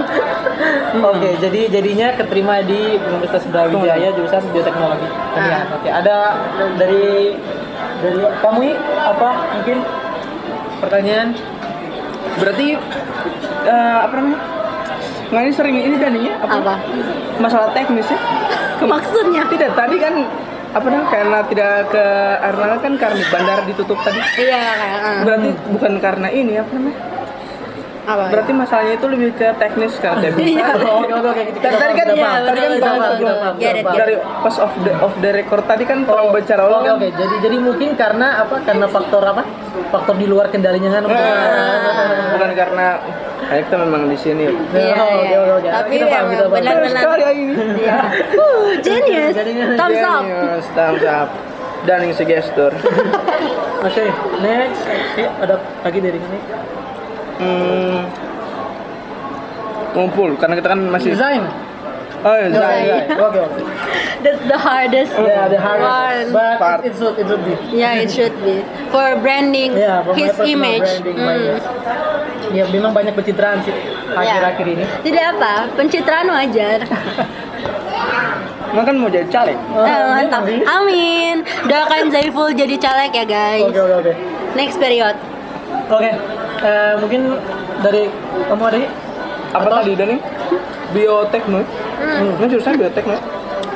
Oke, 0.99 1.31
jadi 1.39 1.61
jadinya 1.71 2.09
keterima 2.15 2.63
di 2.63 2.97
Universitas 2.97 3.45
Brawijaya 3.47 4.09
jurusan 4.15 4.43
bioteknologi. 4.51 5.09
Ah. 5.35 5.63
Oke, 5.75 5.89
ada 5.99 6.17
dari 6.77 7.35
dari 7.99 8.17
kamu 8.39 8.61
apa 8.97 9.29
mungkin 9.53 9.79
pertanyaan? 10.79 11.29
Berarti 12.39 12.67
eh, 13.65 13.99
apa 13.99 14.13
namanya? 14.15 14.41
Ini 15.29 15.53
sering 15.53 15.77
ini 15.77 15.97
tadinya 15.99 16.33
apa? 16.41 16.55
Apa? 16.57 16.75
Masalah 17.37 17.69
teknis 17.73 18.09
ya? 18.09 18.19
Kem- 18.79 18.89
Maksudnya? 18.95 19.43
Tidak, 19.45 19.71
tadi 19.75 19.97
kan 19.99 20.15
apa 20.69 20.87
namanya? 20.87 21.09
Karena 21.11 21.39
tidak 21.45 21.73
ke 21.91 22.05
Arnala 22.41 22.77
kan 22.79 22.93
karena 22.97 23.23
bandara 23.29 23.63
ditutup 23.65 23.99
tadi. 24.01 24.21
Iya 24.39 24.63
kayak. 24.73 24.99
uh. 24.99 25.21
Berarti 25.25 25.49
bukan 25.69 25.93
karena 25.99 26.29
ini 26.31 26.53
apa 26.57 26.71
namanya? 26.73 26.97
Apa? 28.09 28.25
Berarti 28.33 28.53
masalahnya 28.53 28.95
itu 28.97 29.07
lebih 29.07 29.29
ke 29.35 29.49
teknis 29.55 29.93
tidak 29.95 30.33
bisa. 30.33 30.41
Iya. 30.41 30.67
Oh, 30.81 31.05
Oke, 31.05 31.13
oke, 31.13 31.29
oke. 31.29 31.43
Tadi 31.61 31.77
kan 31.93 32.07
paham, 32.09 32.17
Iya, 32.17 32.25
paham. 32.25 32.41
betul, 32.41 32.49
Tadi 32.49 32.61
kan 32.65 32.81
paham, 32.81 33.01
paham, 33.21 33.37
paham. 33.37 33.55
get 33.59 33.75
dari 33.85 34.15
pas 34.17 34.57
off 34.59 34.73
the 34.79 34.93
off 34.97 35.15
the 35.19 35.31
record 35.31 35.63
tadi 35.65 35.85
kan 35.85 35.99
tolong 36.03 36.29
bicara 36.31 36.63
Oke, 36.65 36.73
ulang. 36.75 36.97
oke. 36.97 37.09
Jadi 37.13 37.35
jadi 37.39 37.57
mungkin 37.61 37.89
karena 37.95 38.27
apa? 38.41 38.57
Karena 38.65 38.87
faktor 38.89 39.23
apa? 39.23 39.43
Faktor 39.89 40.15
di 40.17 40.27
luar 40.27 40.49
kendalinya 40.49 40.91
kan. 40.91 41.03
Eh, 41.05 41.15
bukan 42.33 42.51
karena 42.55 42.87
kayak 43.45 43.63
kita 43.65 43.77
memang 43.79 44.03
di 44.07 44.17
sini. 44.17 44.45
Iya, 44.71 44.95
Oh, 44.95 45.09
oke, 45.15 45.25
iya. 45.25 45.39
oke, 45.39 45.53
oke. 45.55 45.69
Tapi 45.69 45.89
Kita 45.91 46.07
paham, 46.07 46.19
emang 46.19 46.31
kita 46.31 46.43
paham. 46.43 46.53
Benar 46.55 46.75
benar-benar. 46.75 46.97
sekali 46.97 47.21
ya 47.21 47.31
ini. 47.31 47.53
Iya. 47.79 47.99
Uh, 48.35 48.69
genius. 48.81 49.35
Thumbs 49.77 50.01
up. 50.03 50.23
Genius, 50.23 50.67
thumbs 50.73 51.05
up. 51.05 51.29
Dan 51.79 51.99
yang 52.03 52.17
gestur. 52.19 52.73
Oke, 53.87 54.05
next. 54.41 54.83
Oke, 54.83 55.25
ada 55.39 55.55
lagi 55.81 55.99
dari 56.01 56.19
sini. 56.19 56.39
Hmm, 57.39 58.03
ngumpul 59.95 60.35
karena 60.37 60.55
kita 60.55 60.69
kan 60.69 60.81
masih 60.89 61.15
Desain. 61.15 61.43
Oh, 62.19 62.35
iya, 62.35 62.51
Zai, 62.51 62.59
Zai. 62.59 62.83
Zai. 62.83 63.15
Oke, 63.17 63.39
oke. 63.39 63.61
That's 64.19 64.43
the 64.43 64.59
hardest 64.59 65.15
Yeah, 65.15 65.47
the 65.47 65.55
hardest. 65.55 65.87
one. 65.87 66.27
But 66.35 66.59
Part. 66.59 66.81
it 66.83 66.99
should, 66.99 67.15
it 67.15 67.31
should 67.31 67.43
be. 67.47 67.55
Yeah, 67.71 67.95
it 67.95 68.11
should 68.11 68.35
be 68.43 68.67
for 68.91 69.15
branding 69.23 69.79
Yeah, 69.79 70.03
for 70.03 70.19
his 70.19 70.35
image. 70.37 70.83
branding, 70.83 71.15
banyak. 71.15 71.63
Ya, 72.51 72.65
memang 72.67 72.91
banyak 72.91 73.15
pencitraan 73.15 73.63
sih 73.63 73.71
akhir-akhir 74.11 74.67
ini. 74.67 74.85
Tidak 75.05 75.25
apa, 75.31 75.71
pencitraan 75.73 76.27
wajar. 76.27 76.83
Emang 78.69 78.85
kan 78.85 78.95
mau 78.99 79.09
jadi 79.09 79.25
caleg. 79.29 79.57
Oh, 79.73 79.81
Eh, 79.81 80.03
mantap. 80.11 80.43
Amin. 80.45 81.41
Doakan 81.65 82.11
Zaiful 82.11 82.53
jadi 82.53 82.77
caleg 82.77 83.11
ya 83.15 83.25
guys. 83.25 83.65
Oke, 83.65 83.79
oke, 83.79 83.95
oke. 84.03 84.13
Next 84.53 84.77
period. 84.77 85.15
Oke, 85.89 86.11
eh, 86.61 86.93
mungkin 86.97 87.21
dari 87.81 88.09
kamu 88.45 88.63
ada? 88.65 88.79
Apa 89.51 89.69
tadi 89.81 89.93
Dani? 89.95 90.17
Biotekno. 90.91 91.61
Hmm. 91.61 92.37
Ini 92.37 92.47
jurusan 92.49 92.77
biotekno. 92.77 93.17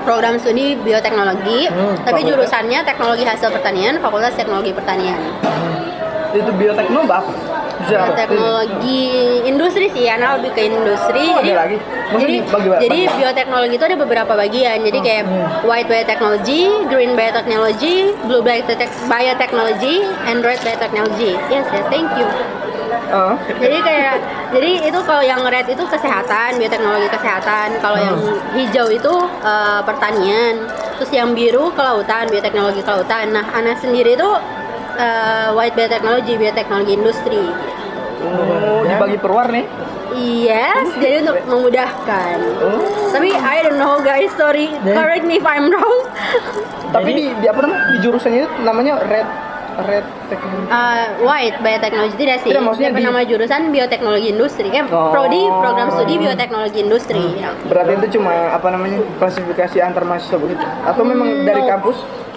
Program 0.02 0.34
studi 0.34 0.74
bioteknologi, 0.76 1.70
Hmm, 1.70 1.94
tapi 2.02 2.20
fakultas. 2.20 2.28
jurusannya 2.28 2.80
teknologi 2.82 3.22
hasil 3.22 3.48
pertanian, 3.50 3.94
Fakultas 3.96 4.34
Teknologi 4.34 4.74
Pertanian. 4.74 5.20
Itu 6.32 6.50
biotekno 6.50 7.06
apa? 7.06 7.22
Bisa 7.82 7.96
apa? 7.98 8.14
Teknologi 8.14 9.02
industri 9.42 9.90
sih, 9.90 10.06
karena 10.06 10.38
lebih 10.38 10.50
ke 10.54 10.62
industri. 10.70 11.26
Oh, 11.34 11.42
jadi, 11.42 11.58
lagi? 11.58 11.76
Jadi, 12.12 12.34
dibagi 12.38 12.68
apa? 12.70 12.78
jadi 12.78 12.98
bioteknologi 13.18 13.74
itu 13.74 13.86
ada 13.90 13.98
beberapa 13.98 14.32
bagian. 14.38 14.78
Jadi 14.86 14.98
kayak 15.02 15.24
white 15.66 15.88
biotechnology, 15.90 16.62
green 16.86 17.12
biotechnology, 17.18 18.14
blue 18.26 18.42
biotech- 18.44 18.98
biotechnology, 19.10 20.06
and 20.30 20.46
red 20.46 20.60
biotechnology. 20.62 21.34
Yes, 21.50 21.66
yes, 21.74 21.86
thank 21.90 22.08
you. 22.14 22.28
Ah. 23.12 23.36
Jadi 23.60 23.76
kayak 23.84 24.16
jadi 24.56 24.70
itu 24.88 24.98
kalau 25.04 25.20
yang 25.20 25.44
red 25.44 25.68
itu 25.68 25.84
kesehatan, 25.84 26.56
bioteknologi 26.56 27.08
kesehatan. 27.12 27.76
Kalau 27.80 27.98
yang 28.00 28.16
hijau 28.56 28.88
itu 28.88 29.14
eh, 29.44 29.80
pertanian. 29.84 30.64
Terus 30.96 31.10
yang 31.12 31.34
biru 31.36 31.72
kelautan, 31.76 32.30
bioteknologi 32.30 32.80
kelautan. 32.80 33.34
Nah, 33.36 33.44
Ana 33.52 33.74
sendiri 33.76 34.16
itu 34.16 34.30
eh, 34.94 35.48
white 35.52 35.74
biotechnology, 35.74 36.34
bioteknologi 36.36 36.92
industri. 36.94 37.42
Oh, 38.22 38.84
dibagi 38.84 39.18
per 39.18 39.30
warna. 39.30 39.62
Yes, 40.12 40.92
jadi 41.00 41.24
untuk 41.24 41.40
memudahkan. 41.48 42.36
Oh. 42.60 42.84
Tapi 43.10 43.32
I 43.32 43.64
don't 43.64 43.80
know 43.80 43.96
guys, 43.98 44.28
sorry. 44.36 44.68
Jadi- 44.78 44.92
Correct 44.92 45.24
me 45.24 45.40
if 45.40 45.46
I'm 45.46 45.72
wrong. 45.72 45.96
Tapi 46.94 47.10
di, 47.10 47.24
di 47.32 47.46
apa 47.48 47.64
namanya? 47.64 47.82
Di 47.88 47.98
jurusannya 48.04 48.38
itu 48.38 48.50
namanya 48.60 49.00
red 49.02 49.24
red 49.88 50.04
teknologi. 50.28 50.68
Uh, 50.68 51.04
white 51.24 51.56
biotechnology 51.58 52.16
tidak 52.20 52.36
sih. 52.44 52.52
Tidak, 52.52 52.60
maksudnya 52.60 52.92
di- 52.92 53.00
nama 53.02 53.24
jurusan 53.24 53.72
bioteknologi 53.72 54.28
industri. 54.28 54.68
Eh, 54.68 54.84
Oh. 54.84 55.08
prodi 55.08 55.40
program 55.48 55.88
studi 55.90 56.14
bioteknologi 56.20 56.78
industri. 56.78 57.24
Ya. 57.40 57.56
Berarti 57.64 57.92
itu 57.96 58.20
cuma 58.20 58.52
apa 58.52 58.68
namanya? 58.68 59.00
klasifikasi 59.16 59.76
antar 59.80 60.04
mahasiswa 60.04 60.36
begitu. 60.36 60.60
Atau 60.84 61.02
memang 61.02 61.40
dari 61.42 61.64
no. 61.64 61.68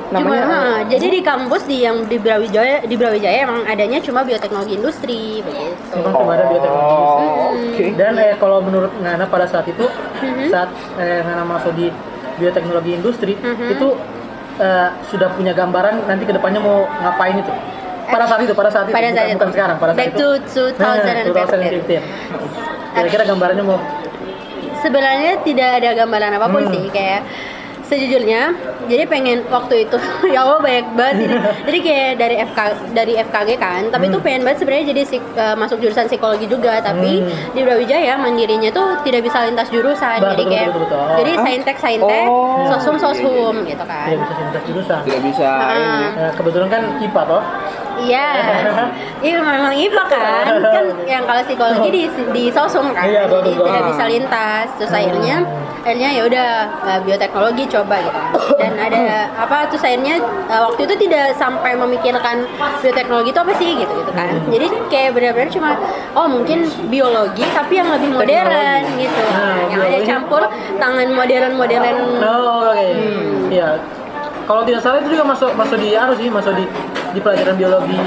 Kampus 0.05 0.21
Cuma, 0.21 0.37
namanya 0.37 0.45
ha, 0.45 0.61
jadi 0.85 1.07
di 1.09 1.21
kampus 1.21 1.61
di 1.65 1.77
yang 1.81 2.05
di 2.05 2.17
Brawijaya, 2.17 2.85
di 2.85 2.95
Brawijaya 2.95 3.37
emang 3.41 3.65
adanya 3.65 3.97
cuma 3.99 4.21
bioteknologi 4.21 4.73
industri 4.75 5.41
begitu. 5.41 5.73
Memang 5.93 6.13
cuma 6.13 6.31
ada 6.33 6.45
bioteknologi. 6.45 7.25
Oh, 7.25 7.49
oke. 7.51 7.85
Dan 7.95 8.13
eh, 8.15 8.33
kalau 8.35 8.57
menurut 8.61 8.91
Ngana 8.95 9.25
pada 9.25 9.45
saat 9.45 9.65
itu, 9.65 9.85
Mhm. 10.21 10.47
saat 10.47 10.69
eh, 10.95 11.19
Ngana 11.19 11.43
masuk 11.43 11.73
di 11.73 11.89
bioteknologi 12.35 12.91
industri, 12.93 13.33
Mhm. 13.33 13.67
itu 13.71 13.87
eh, 14.55 14.87
sudah 15.05 15.27
punya 15.29 15.51
gambaran 15.51 16.05
nanti 16.05 16.23
ke 16.23 16.31
depannya 16.31 16.59
mau 16.59 16.87
ngapain 17.01 17.35
itu. 17.35 17.51
Pada 18.05 18.23
saat 18.23 18.39
itu, 18.39 18.53
pada 18.53 18.69
saat 18.69 18.85
itu, 18.85 18.93
Pada 18.93 19.03
bukan, 19.03 19.17
saat 19.17 19.27
itu. 19.27 19.35
bukan 19.35 19.49
sekarang, 19.51 19.75
pada 19.75 19.91
saat 19.91 19.99
Back 19.99 20.11
itu. 20.13 20.27
to 20.45 20.63
Nah, 20.77 20.93
2015. 20.95 21.49
2015. 21.49 22.03
Kira-kira 22.93 23.23
gambarannya 23.25 23.65
mau 23.65 23.79
Sebenarnya 24.75 25.41
tidak 25.41 25.69
ada 25.81 25.89
gambaran 25.97 26.31
apa 26.31 26.45
pun 26.45 26.61
Hmm. 26.61 26.71
sih 26.71 26.85
kayak 26.93 27.25
sejujurnya 27.85 28.41
jadi 28.85 29.03
pengen 29.05 29.45
waktu 29.47 29.85
itu 29.85 29.97
ya 30.33 30.41
Allah 30.41 30.59
banyak 30.59 30.85
banget 30.91 31.15
ini. 31.21 31.35
jadi 31.67 31.77
kayak 31.79 32.09
dari 32.17 32.35
FK 32.43 32.59
dari 32.91 33.13
FKG 33.19 33.49
kan 33.55 33.81
tapi 33.87 34.05
itu 34.05 34.15
Hmm. 34.15 34.25
pengen 34.25 34.41
banget 34.41 34.57
sebenarnya 34.59 34.85
jadi 34.89 35.01
psik- 35.03 35.33
eh, 35.33 35.55
masuk 35.55 35.77
jurusan 35.77 36.05
psikologi 36.05 36.45
juga 36.45 36.77
tapi 36.79 37.21
Hmm. 37.21 37.29
di 37.51 37.61
Brawijaya 37.61 38.13
mandirinya 38.15 38.69
tuh 38.69 39.01
tidak 39.01 39.21
bisa 39.21 39.43
lintas 39.43 39.69
jurusan 39.69 40.17
Bah, 40.17 40.31
jadi 40.31 40.37
betul, 40.39 40.51
kayak 40.51 40.67
betul, 40.67 40.81
betul, 40.83 40.97
betul. 40.97 41.17
jadi 41.17 41.31
saintek 41.39 41.77
saintek 41.77 42.27
Oh. 42.27 42.65
sosum 42.67 42.95
soshum 42.95 43.55
gitu 43.63 43.83
kan 43.83 44.05
tidak 44.07 44.19
bisa 44.23 44.33
lintas 44.39 44.63
jurusan? 44.65 44.99
tidak 45.03 45.21
bisa 45.23 45.47
Ah. 45.47 45.71
ini. 45.71 46.05
Nah, 46.15 46.31
kebetulan 46.33 46.67
kan 46.67 46.83
IPA 46.99 47.21
toh. 47.25 47.43
Iya, 47.95 48.27
iya 49.23 49.37
memang 49.39 49.71
IPA 49.71 50.03
kan, 50.11 50.45
kan 50.59 50.85
yang 51.07 51.23
kalau 51.23 51.41
psikologi 51.47 51.89
di 51.91 52.03
di 52.35 52.43
sosum 52.51 52.91
kan, 52.91 53.07
Iya, 53.07 53.27
jadi 53.31 53.51
tidak 53.55 53.83
bisa 53.91 54.03
lintas. 54.09 54.67
Terus 54.75 54.91
akhirnya, 54.91 55.47
akhirnya 55.81 56.09
ya 56.11 56.21
udah 56.27 56.49
eh, 56.91 56.99
bioteknologi 57.07 57.63
coba 57.71 57.95
gitu. 58.03 58.21
Dan 58.59 58.73
ada 58.75 59.31
apa 59.39 59.71
terus 59.71 59.83
akhirnya 59.87 60.19
eh, 60.51 60.61
waktu 60.67 60.81
itu 60.91 60.95
tidak 61.07 61.39
sampai 61.39 61.77
memikirkan 61.79 62.43
bioteknologi 62.83 63.31
itu 63.31 63.39
apa 63.39 63.53
sih 63.55 63.69
gitu 63.79 63.93
gitu 64.03 64.11
kan. 64.11 64.33
Jadi 64.51 64.67
kayak 64.91 65.09
benar-benar 65.15 65.49
cuma 65.51 65.69
oh 66.19 66.27
mungkin 66.27 66.67
biologi 66.91 67.47
tapi 67.55 67.79
yang 67.79 67.89
lebih 67.91 68.11
modern 68.11 68.83
gitu, 68.99 69.23
Nah, 69.35 69.59
yang 69.71 69.81
ada 69.81 69.99
campur 70.03 70.41
tangan 70.77 71.07
modern-modern. 71.11 71.95
Oh, 72.21 72.71
oke. 72.71 72.87
Hmm. 72.91 73.51
Iya. 73.51 73.79
Kalau 74.45 74.61
tidak 74.61 74.81
salah 74.85 75.01
itu 75.01 75.17
juga 75.17 75.25
masuk 75.25 75.57
masuk 75.57 75.77
di 75.81 75.97
harus 75.97 76.17
sih, 76.21 76.29
masuk 76.29 76.53
di 76.53 76.65
di 77.15 77.21
pelajaran 77.21 77.55
biologi 77.55 78.03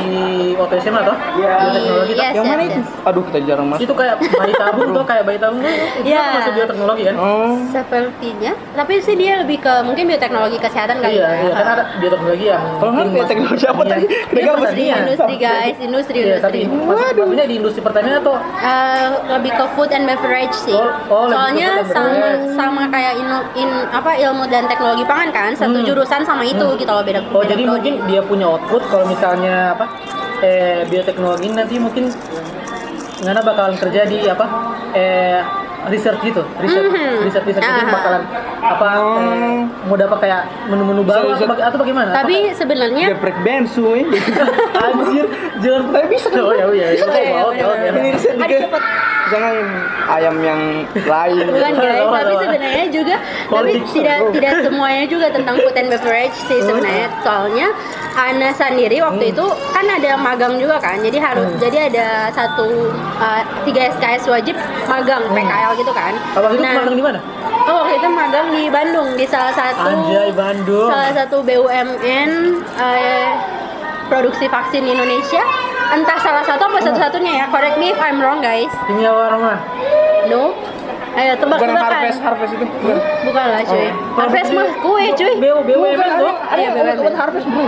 waktu 0.55 0.75
SMA 0.79 1.01
toh? 1.03 1.17
Iya. 1.35 1.51
Bioteknologi 1.65 2.13
toh? 2.13 2.21
Yes, 2.21 2.33
Yang 2.35 2.47
mana 2.47 2.61
yes, 2.61 2.69
itu? 2.69 2.79
yes. 2.79 3.09
Aduh, 3.09 3.23
kita 3.25 3.39
jarang 3.43 3.67
masuk. 3.67 3.83
Itu 3.83 3.95
kayak 3.95 4.15
bayi 4.21 4.55
tabung 4.55 4.91
tuh, 4.93 5.05
kayak 5.05 5.25
bayi 5.25 5.39
tabung 5.39 5.61
tuh. 5.61 5.73
Itu 5.73 6.05
Iya. 6.05 6.21
kan 6.21 6.35
masuk 6.37 6.53
bioteknologi 6.55 7.03
kan? 7.03 7.15
Oh. 7.17 7.55
Sepertinya, 7.69 8.53
tapi 8.75 8.93
sih 9.01 9.15
dia 9.15 9.33
lebih 9.39 9.59
ke 9.59 9.73
mungkin 9.83 10.05
bioteknologi 10.05 10.59
kesehatan 10.59 10.97
kali 10.99 11.17
Iya, 11.17 11.25
ya. 11.25 11.41
iya 11.41 11.53
kan 11.55 11.67
ada 11.71 11.85
bioteknologi 11.97 12.45
yang 12.47 12.63
Kalau 12.77 12.91
nggak 12.93 13.07
bioteknologi 13.11 13.65
apa 13.67 13.83
tadi? 13.83 14.05
pertanian. 14.05 14.27
Kita 14.29 14.39
Iya, 14.39 14.45
nggak 14.45 14.57
Industri, 14.59 14.85
industri 14.93 15.35
guys, 15.39 15.77
industri, 15.79 16.19
Iya, 16.19 16.37
tapi 16.39 16.59
industri. 16.61 16.87
masuk 16.87 17.07
maksudnya 17.19 17.47
di 17.47 17.55
industri 17.57 17.81
pertanian 17.81 18.17
atau 18.19 18.35
Eh, 18.59 19.07
lebih 19.31 19.53
ke 19.53 19.65
food 19.73 19.91
and 19.91 20.05
beverage 20.05 20.53
sih. 20.53 20.75
Oh, 20.75 20.91
oh, 21.09 21.27
Soalnya 21.31 21.81
sama 21.87 22.29
sama 22.53 22.83
kayak 22.89 23.15
in 23.55 23.71
apa 23.89 24.11
ilmu 24.19 24.45
dan 24.47 24.67
teknologi 24.67 25.03
pangan 25.03 25.31
kan, 25.31 25.51
satu 25.55 25.79
Hmm. 25.79 25.87
jurusan 25.87 26.21
sama 26.23 26.43
itu 26.43 26.61
Hmm. 26.61 26.77
gitu 26.77 26.91
loh 26.91 27.01
beda. 27.01 27.21
Oh 27.31 27.41
beda 27.41 27.55
jadi 27.55 27.63
mungkin 27.65 27.93
dia 28.05 28.21
punya 28.21 28.47
output 28.47 28.83
kalau 28.99 29.07
misalnya 29.09 29.79
apa 29.79 29.87
eh 30.41 30.83
bioteknologi 30.85 31.55
nanti 31.55 31.79
mungkin 31.79 32.11
Ngana 33.19 33.43
bakalan 33.43 33.75
kerja 33.75 34.03
di 34.05 34.23
apa 34.25 34.47
eh 34.91 35.39
research 35.87 36.19
gitu 36.21 36.43
research 36.59 36.87
Mhm. 36.89 37.23
research 37.23 37.47
research 37.47 37.63
mungkin 37.65 37.83
Aha. 37.85 37.95
bakalan 37.95 38.23
apa 38.61 38.87
eh, 38.91 39.59
mau 39.85 39.95
dapat 39.97 40.19
kayak 40.21 40.41
menu-menu 40.67 41.03
baru 41.03 41.31
atau, 41.33 41.47
baga- 41.47 41.67
atau 41.67 41.79
bagaimana? 41.79 42.11
Tapi 42.13 42.51
sebenarnya 42.53 43.15
Geprek 43.15 43.39
bensu 43.41 43.87
anjir 44.87 45.27
jangan 45.61 45.83
Tapi 45.89 46.07
bisa 46.09 46.27
kan? 46.29 46.39
Oh 46.41 46.51
ya 46.53 46.67
ya. 46.69 46.75
ya. 46.85 46.87
Bisa 46.93 47.07
ya, 47.13 47.31
Oh, 47.37 47.51
oke, 47.51 47.59
oke. 47.61 47.63
benar-benar. 47.73 47.95
Ini 47.97 48.11
riset 48.13 48.35
Aduh, 48.35 48.43
juga. 48.45 48.59
cepet. 48.61 48.83
Jangan 49.29 49.55
ayam 50.09 50.37
yang 50.41 50.61
lain. 50.95 51.45
bukan 51.47 51.73
guys, 51.75 52.01
Apa, 52.01 52.19
tapi 52.19 52.35
sebenarnya 52.45 52.87
juga 52.89 53.17
tapi 53.19 53.51
Politics, 53.51 53.93
tidak 53.93 54.19
tidak 54.33 54.55
semuanya 54.63 55.05
juga 55.05 55.27
tentang 55.29 55.55
food 55.59 55.75
and 55.75 55.89
beverage 55.89 56.37
sih 56.45 56.59
sebenarnya. 56.59 57.09
Soalnya 57.21 57.69
Ana 58.15 58.51
sendiri 58.51 58.99
waktu 58.99 59.31
itu 59.31 59.45
kan 59.71 59.87
ada 59.87 60.17
magang 60.17 60.57
juga 60.57 60.77
kan. 60.79 60.99
Jadi 60.99 61.19
harus 61.19 61.47
Hmm. 61.49 61.61
jadi 61.61 61.79
ada 61.87 62.07
satu 62.29 62.67
uh, 63.17 63.41
tiga 63.63 63.89
SKS 63.91 64.27
wajib 64.27 64.59
magang 64.85 65.23
PKL 65.29 65.73
gitu 65.77 65.93
kan. 65.93 66.13
Apa 66.35 66.51
itu 66.51 66.61
magang 66.61 66.93
di 66.93 67.05
mana? 67.05 67.21
Oh, 67.63 67.85
waktu 67.85 67.95
itu 67.97 68.09
magang 68.09 68.47
di 68.49 68.63
Bandung 68.67 69.09
di 69.13 69.25
salah 69.25 69.53
satu 69.53 69.87
Anjay 69.87 70.33
Bandung. 70.33 70.89
salah 70.89 71.13
satu 71.15 71.45
BUMN 71.45 72.31
eh, 72.75 73.29
produksi 74.09 74.49
vaksin 74.49 74.83
di 74.83 74.91
Indonesia. 74.93 75.43
Entah 75.89 76.19
salah 76.21 76.45
satu 76.45 76.69
apa 76.69 76.81
satu-satunya 76.81 77.45
ya. 77.45 77.47
Correct 77.49 77.77
me 77.81 77.93
if 77.93 78.01
I'm 78.01 78.21
wrong 78.21 78.41
guys. 78.41 78.73
Kimia 78.89 79.13
Warma. 79.13 79.57
No. 80.29 80.53
Ayo 81.19 81.35
Bukan 81.35 81.35
yang 81.35 81.39
tebak-tebakan. 81.41 81.91
harvest 81.91 82.21
harvest 82.21 82.53
itu. 82.55 82.67
Bukan. 82.69 82.97
Bukan 83.27 83.45
lah 83.49 83.63
cuy. 83.65 83.89
Oh. 83.89 83.93
Harvest 84.21 84.51
mah 84.53 84.69
kue 84.85 85.05
cuy. 85.17 85.33
BU 85.41 85.59
BUMN 85.65 86.11
tuh. 86.21 86.35
Iya, 86.53 86.69
BUMN. 86.77 86.97
Bukan 87.01 87.15
harvest 87.17 87.47
bro. 87.49 87.65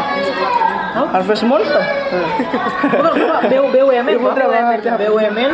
Harvest 1.11 1.42
monster. 1.49 1.82
Bukan 2.85 3.12
bukan 3.16 3.40
BU 3.49 3.64
BUMN. 3.73 4.04
Iya, 4.06 4.18
Pak. 4.20 4.35
bener, 4.37 4.49
bener. 5.32 5.52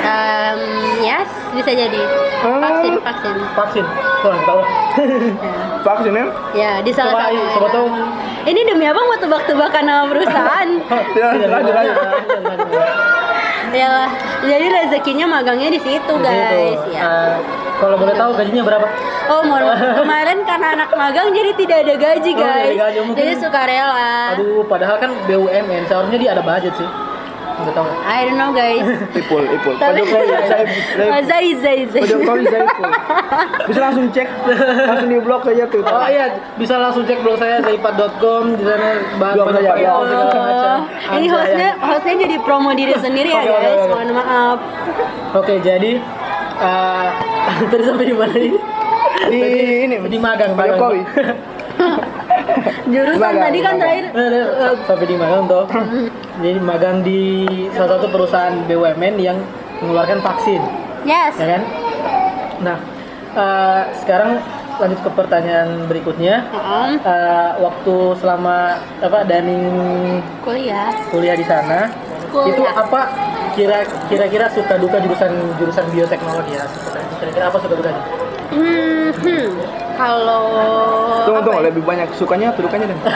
Um, 0.00 0.60
yes, 0.98 1.28
bisa 1.52 1.70
jadi. 1.70 2.00
Oh. 2.40 2.56
Vaksin, 2.56 2.92
vaksin. 2.98 3.34
vaksin. 3.52 3.84
Tuh, 4.20 4.32
tahu 4.40 4.58
lah. 4.62 4.70
Vaksinnya? 5.82 6.24
Ya, 6.52 6.80
di 6.80 6.88
salah 6.90 7.12
Coba, 7.14 7.24
satu. 7.26 7.44
coba 7.54 7.68
tahu. 7.70 7.86
Ini 8.42 8.60
demi 8.64 8.84
apa 8.84 8.96
mau 8.98 9.18
tebak-tebakan 9.18 9.82
nama 9.82 10.04
perusahaan? 10.06 10.68
Tidak, 10.80 11.48
lanjut, 11.52 11.74
lanjut. 11.74 11.96
ya, 13.70 14.08
jadi 14.42 14.66
rezekinya 14.72 15.26
magangnya 15.30 15.68
di 15.68 15.78
situ 15.78 16.12
guys. 16.16 16.80
Ya. 16.88 17.00
Eh, 17.00 17.34
kalau 17.76 17.96
boleh 17.96 18.14
tahu 18.14 18.34
gajinya 18.34 18.64
berapa? 18.64 18.86
Oh, 19.28 19.44
mohon 19.44 19.62
maaf. 19.64 19.78
kemarin 20.00 20.38
karena 20.42 20.66
anak 20.74 20.90
magang 20.90 21.30
jadi 21.30 21.52
tidak 21.54 21.78
ada 21.84 21.94
gaji 21.94 22.30
Oh, 22.32 22.40
ada 22.40 22.48
guys. 22.66 22.76
gaji, 22.78 22.98
mungkin- 23.04 23.20
Jadi 23.20 23.32
sukarela. 23.36 24.34
Aduh, 24.34 24.64
padahal 24.64 24.96
kan 24.96 25.12
BUMN 25.24 25.84
seharusnya 25.86 26.18
dia 26.18 26.30
ada 26.32 26.42
budget 26.42 26.72
sih. 26.74 26.88
Tahu. 27.68 27.88
I 28.02 28.18
don't 28.24 28.38
know 28.40 28.50
guys. 28.50 28.86
Ipul, 29.20 29.44
Ipul. 29.44 29.74
Pak 29.76 29.92
Jokowi, 29.92 30.26
saya, 30.48 30.64
saya, 30.96 31.20
Zai 31.28 31.48
Zai 31.60 31.78
Zai. 31.92 32.00
Pak 32.00 32.08
Jokowi, 32.08 32.44
saya 32.48 32.64
Ipul. 32.64 32.90
Bisa 33.68 33.78
langsung 33.84 34.06
cek, 34.08 34.28
langsung 34.88 35.08
di 35.12 35.18
blog 35.20 35.40
saja 35.44 35.64
tuh. 35.68 35.82
Oh 35.84 36.08
iya, 36.08 36.26
bisa 36.56 36.74
langsung 36.80 37.04
cek 37.04 37.18
blog 37.20 37.36
saya 37.36 37.60
zaipat.com 37.60 38.42
di 38.56 38.64
sana 38.64 38.88
bahas 39.20 39.34
Blog 39.36 39.46
banyak 39.52 39.74
saya, 39.76 39.84
ya. 39.84 39.92
Oh, 39.92 40.78
ini 41.20 41.26
hostnya 41.28 41.68
hostnya 41.78 42.14
jadi 42.16 42.36
promo 42.40 42.70
diri 42.72 42.94
sendiri 43.04 43.30
ya 43.30 43.42
guys. 43.44 43.84
Mohon 43.86 44.10
maaf. 44.16 44.58
Oke, 45.36 45.60
jadi 45.60 46.00
eh, 46.60 47.06
tadi 47.70 47.82
sampai 47.84 48.06
di 48.08 48.14
mana 48.16 48.34
ini? 48.34 48.58
Di 49.20 49.40
ini, 49.84 49.94
Di 50.08 50.18
magang, 50.18 50.56
Pak 50.56 50.64
magang. 50.64 50.78
Jokowi. 50.80 51.02
Jurusan 52.92 53.18
Magang, 53.18 53.42
tadi 53.42 53.58
kan 53.58 53.72
magang. 53.72 53.80
terakhir 53.80 54.04
nah, 54.10 54.74
sampai 54.84 55.06
di 55.06 55.16
magang 55.16 55.42
toh. 55.44 55.64
Jadi 56.44 56.58
magang 56.58 56.96
di 57.00 57.20
salah 57.70 57.90
satu 57.94 58.06
perusahaan 58.08 58.54
BUMN 58.64 59.14
yang 59.16 59.38
mengeluarkan 59.78 60.20
vaksin, 60.20 60.60
Yes. 61.02 61.32
ya 61.34 61.46
kan? 61.50 61.62
Nah, 62.60 62.76
eh, 63.32 63.82
sekarang 63.96 64.30
lanjut 64.76 65.00
ke 65.00 65.10
pertanyaan 65.10 65.68
berikutnya. 65.86 66.44
Heeh. 66.46 66.88
Eh, 66.98 67.50
waktu 67.58 67.94
selama 68.16 68.56
apa 68.98 69.18
Daning 69.24 69.64
Kuliah. 70.40 70.88
kuliah 71.08 71.32
di 71.34 71.44
sana, 71.44 71.88
Kuliah. 72.26 72.48
itu 72.50 72.62
apa 72.66 73.00
kira 73.50 73.78
kira-kira 74.06 74.46
suka 74.48 74.76
duka 74.76 74.96
jurusan 74.98 75.28
jurusan 75.56 75.84
bioteknologi 75.90 76.54
ya? 76.54 76.64
Kira-kira 77.18 77.48
apa 77.48 77.58
suka 77.58 77.74
dukanya? 77.74 78.02
Hmm, 78.50 79.10
hmm. 79.14 79.46
Kalau 79.94 80.46
Tunggu, 81.28 81.40
tunggu, 81.44 81.60
ya? 81.60 81.66
lebih 81.68 81.82
banyak 81.84 82.08
sukanya 82.16 82.50
atau 82.50 82.64
dukanya 82.64 82.86
deh. 82.90 82.98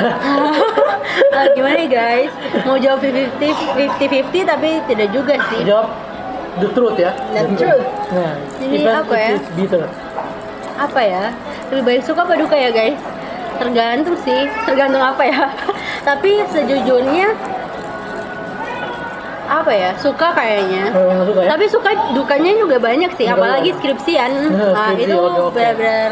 Ah, 1.34 1.46
gimana 1.50 1.78
nih 1.78 1.90
guys? 1.90 2.32
Mau 2.62 2.78
jawab 2.78 3.02
50-50 3.02 4.46
tapi 4.46 4.82
tidak 4.86 5.08
juga 5.10 5.34
sih. 5.50 5.66
Jawab 5.66 5.90
the 6.58 6.68
truth 6.70 6.98
ya. 6.98 7.10
The 7.34 7.54
truth. 7.54 7.86
Nah, 8.10 8.34
Jadi 8.58 8.86
apa 8.86 9.14
ya? 9.14 9.30
bitter. 9.54 9.82
Apa 10.74 11.00
ya? 11.02 11.24
Lebih 11.70 11.82
baik 11.82 12.02
suka 12.06 12.22
apa 12.22 12.34
duka 12.38 12.54
ya 12.54 12.70
guys? 12.70 12.98
Tergantung 13.58 14.18
sih, 14.22 14.46
tergantung 14.66 15.02
apa 15.02 15.22
ya. 15.22 15.50
tapi 16.08 16.42
sejujurnya 16.50 17.34
apa 19.46 19.70
ya? 19.70 19.90
Suka 19.96 20.32
kayaknya. 20.32 20.90
Nggak 20.90 21.26
suka 21.26 21.40
ya? 21.40 21.48
Tapi 21.52 21.64
suka 21.68 21.90
dukanya 22.12 22.52
juga 22.56 22.76
banyak 22.78 23.10
sih, 23.14 23.26
Juga 23.26 23.36
apalagi 23.36 23.70
banyak. 23.70 23.78
skripsian. 23.78 24.32
Nah, 24.48 24.72
Nah, 24.72 24.88
skripsi, 24.90 25.04
itu 25.04 25.16
oke. 25.16 25.50
benar-benar 25.52 26.10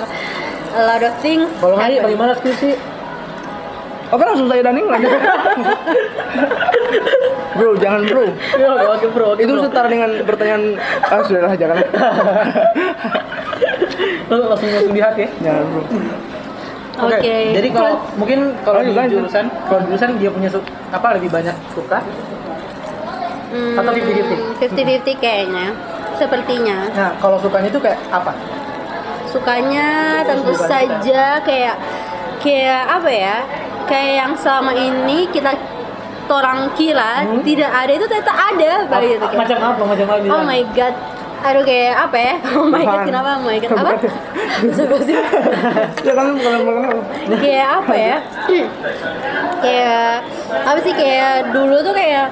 a 0.72 0.82
lot 0.82 1.02
of 1.02 1.14
things. 1.20 1.48
Kalau 1.58 1.76
Hari 1.76 1.94
bagaimana 1.98 2.32
skripsi? 2.36 2.70
Oke 4.12 4.22
langsung 4.22 4.44
saya 4.44 4.60
Daning 4.60 4.86
lanjut. 4.86 5.08
bro, 7.56 7.70
jangan 7.80 8.00
bro. 8.04 8.24
Ya, 8.56 8.68
oke, 8.68 8.86
oke 8.92 9.06
bro, 9.08 9.26
oke 9.32 9.40
Itu 9.40 9.52
bro. 9.56 9.62
setara 9.64 9.88
dengan 9.88 10.10
pertanyaan 10.24 10.62
ah 11.08 11.20
sudahlah 11.24 11.56
jangan. 11.56 11.78
Lalu 14.28 14.42
langsung 14.48 14.68
langsung 14.68 14.92
lihat 14.92 15.14
ya. 15.16 15.28
jangan 15.40 15.64
bro. 15.64 15.82
Oke. 16.92 17.36
Jadi 17.56 17.68
kalau 17.72 17.92
mungkin 18.20 18.52
kalau 18.68 18.84
di 18.84 18.92
jurusan, 18.92 19.48
kalau 19.64 19.80
jurusan 19.88 20.20
dia 20.20 20.28
punya 20.28 20.52
apa 20.92 21.08
lebih 21.16 21.32
banyak 21.32 21.56
suka? 21.72 22.04
Hmm, 23.52 23.76
Atau 23.76 23.92
50-50? 23.92 24.56
50-50 24.58 25.16
kayaknya. 25.18 25.66
Sepertinya. 26.16 26.78
Nah, 26.90 27.10
kalau 27.18 27.36
sukanya 27.36 27.68
itu 27.68 27.76
kayak 27.76 28.00
apa? 28.08 28.32
Sukanya 29.28 29.88
tentu 30.22 30.52
Suka. 30.52 30.68
saja 30.68 31.40
kayak 31.40 31.76
kayak 32.38 32.82
apa 32.86 33.10
ya? 33.10 33.36
Kayak 33.84 34.12
yang 34.18 34.32
selama 34.34 34.72
ini 34.72 35.28
kita 35.28 35.52
orang 36.28 36.72
kira 36.72 37.28
Hmm. 37.28 37.44
tidak 37.44 37.68
ada 37.68 37.92
itu 37.92 38.06
ternyata 38.06 38.32
ada 38.32 38.72
begitu 38.88 39.20
kayak. 39.20 39.36
Macam 39.36 39.58
apa? 39.62 39.82
Macam 39.84 40.06
apa? 40.06 40.24
Oh 40.30 40.42
my 40.42 40.62
god. 40.72 40.94
Aduh 41.42 41.64
kayak 41.66 41.94
apa 41.98 42.16
ya? 42.16 42.34
Oh 42.56 42.64
my 42.64 42.84
god, 42.86 43.02
kenapa? 43.02 43.30
Oh 43.34 43.42
my 43.42 43.58
god, 43.58 43.70
apa? 43.74 43.92
Ya 46.02 46.12
kan 46.14 46.26
kayak 47.36 47.68
apa 47.82 47.94
ya? 47.94 48.16
kayak 49.64 50.10
apa 50.62 50.78
sih 50.80 50.94
kayak 50.94 51.50
dulu 51.50 51.82
tuh 51.82 51.92
kayak 51.92 52.26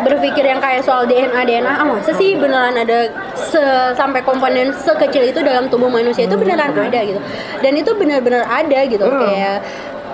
berpikir 0.00 0.42
yang 0.42 0.58
kayak 0.58 0.80
soal 0.80 1.02
DNA 1.02 1.42
DNA 1.42 1.68
ah 1.68 1.82
masa 1.82 2.12
sih 2.12 2.34
beneran 2.34 2.74
ada 2.74 3.10
se- 3.34 3.62
sampai 3.92 4.20
komponen 4.20 4.70
sekecil 4.70 5.24
itu 5.24 5.40
dalam 5.40 5.66
tubuh 5.66 5.88
manusia 5.88 6.24
itu 6.24 6.34
beneran 6.34 6.70
ada 6.70 7.00
gitu. 7.02 7.20
Dan 7.58 7.72
itu 7.74 7.90
benar-benar 7.92 8.44
ada 8.44 8.78
gitu 8.84 9.02
Hmm. 9.02 9.20
kayak 9.20 9.58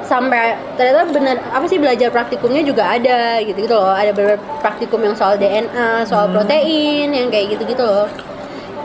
sampai 0.04 0.52
ternyata 0.74 1.08
bener 1.08 1.36
apa 1.48 1.64
sih 1.64 1.76
belajar 1.76 2.08
praktikumnya 2.08 2.60
juga 2.60 2.84
ada 2.86 3.18
gitu 3.40 3.58
gitu 3.58 3.72
loh. 3.72 3.90
Ada 3.90 4.10
beberapa 4.10 4.40
praktikum 4.60 5.00
yang 5.00 5.14
soal 5.14 5.34
DNA 5.34 6.04
soal 6.04 6.28
protein 6.28 7.08
yang 7.08 7.28
kayak 7.28 7.52
gitu 7.52 7.64
gitu 7.66 7.82
loh. 7.82 8.06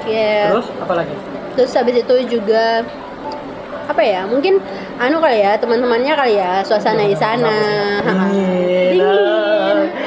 Kayak 0.02 0.52
Terus 0.54 0.68
apa 0.80 0.94
lagi? 0.96 1.16
terus 1.50 1.76
habis 1.76 1.96
itu 1.98 2.16
juga 2.30 2.88
apa 3.84 4.00
ya 4.00 4.24
mungkin 4.24 4.62
anu 4.96 5.18
kali 5.18 5.42
ya 5.42 5.58
teman-temannya 5.58 6.14
kali 6.14 6.34
ya 6.36 6.62
suasana 6.62 7.04
di 7.04 7.18
sana. 7.18 7.52
Dingin. 8.00 8.49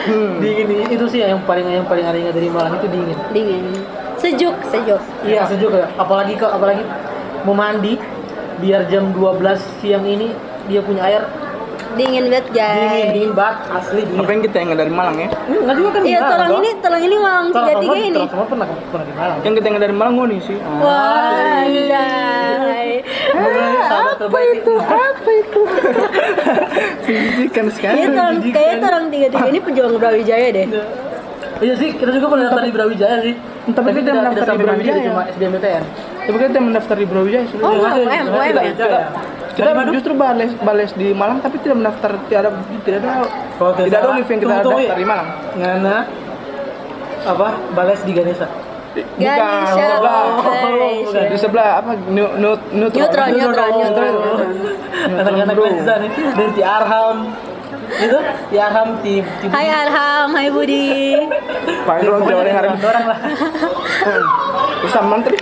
Dingin. 0.07 0.29
ah. 0.29 0.41
Dingin 0.43 0.67
dingin. 0.67 0.89
itu 0.91 1.05
sih 1.09 1.19
yang 1.23 1.41
paling 1.47 1.67
yang 1.69 1.87
paling 1.87 2.05
ada 2.05 2.19
dari 2.19 2.49
Malang 2.51 2.75
itu 2.79 2.89
dingin. 2.91 3.19
dingin 3.33 3.65
sejuk 4.19 4.55
sejuk 4.71 5.03
Iya 5.27 5.43
sejuk 5.51 5.73
ya. 5.75 5.87
Apalagi 5.99 6.39
ke 6.39 6.47
apalagi 6.47 6.83
mau 7.43 7.55
mandi 7.55 7.99
biar 8.63 8.87
jam 8.87 9.11
12 9.11 9.43
siang 9.83 10.07
ini 10.07 10.31
dia 10.71 10.79
punya 10.79 11.03
air 11.03 11.23
dingin 11.93 12.33
banget 12.33 12.47
dingin 12.49 12.57
guys 12.57 13.13
dingin 13.13 13.33
banget 13.37 13.57
asli 13.75 14.01
dingin. 14.07 14.23
Apa 14.23 14.31
yang 14.33 14.43
kita 14.47 14.57
ingat 14.65 14.79
dari 14.81 14.93
Malang 14.93 15.17
ya? 15.19 15.29
Enggak 15.45 15.75
juga 15.77 15.89
kan 15.93 16.03
iya 16.07 16.19
Malang, 16.23 16.31
tolong 16.33 16.53
ini 16.63 16.71
tolong 16.81 17.03
ini 17.03 17.17
malang 17.19 17.47
tiga 17.53 17.73
tiga 17.83 17.97
ini 17.99 18.11
Transformer 18.15 18.47
pernah 18.49 18.67
pernah 18.89 19.05
di 19.05 19.15
Malang. 19.19 19.39
Yang 19.43 19.55
kita 19.59 19.67
ingat 19.69 19.83
dari 19.83 19.95
Malang 19.95 20.15
nih 20.31 20.41
sih. 20.41 20.57
Ah. 20.63 20.79
wah 20.81 21.63
anjay 21.67 22.91
Sahabat 23.89 24.17
terbaik 24.19 24.51
itu. 24.63 24.75
Apa 24.79 25.31
itu? 25.31 25.61
Pendidikan 27.07 27.67
sekali. 27.71 27.95
Kayaknya 27.97 28.11
tolong 28.19 28.39
kayaknya 28.51 28.79
tolong 28.83 29.07
tiga 29.13 29.27
tiga 29.31 29.47
ini 29.49 29.59
pejuang 29.63 29.93
Brawijaya 29.99 30.49
deh 30.53 30.67
Iya 31.63 31.75
sih, 31.79 31.95
kita 31.95 32.11
juga 32.11 32.27
pernah 32.27 32.45
daftar 32.51 32.65
di 32.67 32.75
Brawijaya 32.75 33.17
sih. 33.23 33.35
Tapi 33.71 33.89
kita 33.95 34.03
tidak 34.03 34.15
mendaftar 34.19 34.55
di 34.59 34.65
Brawijaya. 34.67 35.01
cuma 35.07 35.23
SBMPTN. 35.31 35.83
Tapi 36.23 36.37
kita 36.39 36.59
mendaftar 36.59 36.97
di 36.99 37.07
Brawijaya 37.07 37.45
sudah. 37.47 37.63
Oh, 37.63 37.73
Iya, 37.73 37.91
UM, 37.95 38.11
iya, 38.11 38.23
UM, 38.27 38.35
iya, 38.35 38.51
ya? 38.51 38.63
iya. 38.75 39.03
kita 39.53 39.69
justru 39.93 40.13
bales 40.17 40.49
bales 40.65 40.91
di 40.97 41.13
Malang 41.13 41.45
tapi 41.45 41.61
tidak 41.61 41.77
mendaftar 41.77 42.17
tidak 42.25 42.41
ada 42.41 42.51
tidak 42.89 42.99
ada 43.05 43.13
tidak 43.85 43.99
ada 44.01 44.09
univ 44.17 44.27
yang 44.33 44.41
kita 44.41 44.55
tunggu, 44.65 44.81
daftar 44.81 44.97
di 44.97 45.07
Malang. 45.07 45.29
Ngana 45.61 45.97
apa? 47.23 47.49
Bales 47.77 48.01
di 48.03 48.13
Ganesha. 48.17 48.49
Ganesha, 48.93 49.77
di 49.77 49.95
sebelah. 49.97 50.23
oh, 50.37 50.43
Ganesha. 50.53 51.21
Di 51.29 51.39
sebelah 51.39 51.69
apa? 51.81 51.91
Neutron. 52.09 52.59
Neutron, 52.73 53.29
neutron, 53.33 53.71
Neutron. 53.73 54.13
neutron. 54.13 54.51
Anak-anak 55.17 55.57
sana 55.83 56.07
dan 56.11 56.49
di 56.53 56.63
Arham. 56.63 57.17
Itu 57.93 58.19
di 58.49 58.57
Arham 58.57 58.89
di 59.05 59.21
di 59.21 59.47
Hai 59.53 59.69
Arham, 59.69 60.33
hai 60.33 60.49
Budi 60.49 61.13
Pak 61.85 62.01
Indro 62.01 62.25
Jawa 62.25 62.41
Tengah 62.41 62.57
hari 62.57 62.69
ini. 62.73 62.85
orang 62.89 63.05
lah. 63.05 63.19
Bisa 64.81 65.01
mantri. 65.05 65.37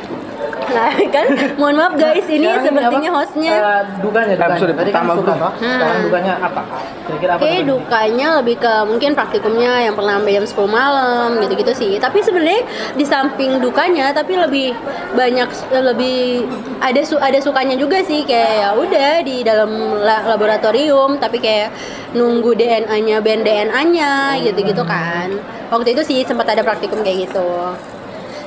Nah 0.71 0.87
kan, 1.11 1.27
mohon 1.57 1.75
maaf 1.75 1.95
guys, 1.95 2.23
ini 2.25 2.47
Sekarang 2.47 2.63
sepertinya 2.65 3.11
apa? 3.11 3.19
hostnya 3.19 3.53
Eh, 3.53 3.81
dukanya, 3.99 4.35
dukanya. 4.35 4.55
Episode 4.55 4.73
Tadi 4.73 4.91
kan 4.91 5.05
suka 5.11 5.33
toh. 5.35 5.53
Sekarang 5.57 5.91
Hmm. 5.93 6.07
dukanya 6.07 6.33
apa? 6.39 6.63
Kira-kira 7.05 7.33
apa? 7.33 7.41
Oke, 7.41 7.53
dukanya? 7.65 8.29
lebih 8.41 8.57
ke 8.57 8.75
mungkin 8.85 9.11
praktikumnya 9.13 9.73
yang 9.83 9.95
pernah 9.95 10.17
sampai 10.17 10.33
jam 10.33 10.47
10 10.47 10.71
malam 10.71 11.29
gitu-gitu 11.39 11.73
sih. 11.73 11.93
Tapi 11.97 12.19
sebenarnya 12.21 12.63
di 12.93 13.05
samping 13.05 13.59
dukanya 13.59 14.11
tapi 14.11 14.33
lebih 14.35 14.73
banyak 15.13 15.49
lebih 15.73 16.47
ada 16.79 17.01
su 17.03 17.19
ada 17.19 17.37
sukanya 17.37 17.75
juga 17.75 17.99
sih 18.01 18.23
kayak 18.23 18.53
ya 18.57 18.69
udah 18.73 19.13
di 19.21 19.43
dalam 19.43 19.71
la- 19.99 20.25
laboratorium 20.27 21.17
tapi 21.17 21.39
kayak 21.39 21.75
nunggu 22.13 22.55
DNA-nya 22.55 23.19
band 23.19 23.43
DNA-nya 23.43 24.13
gitu-gitu 24.41 24.83
kan. 24.83 25.35
Waktu 25.69 25.93
itu 25.93 26.03
sih 26.05 26.19
sempat 26.23 26.47
ada 26.47 26.63
praktikum 26.63 27.01
kayak 27.01 27.27
gitu. 27.27 27.49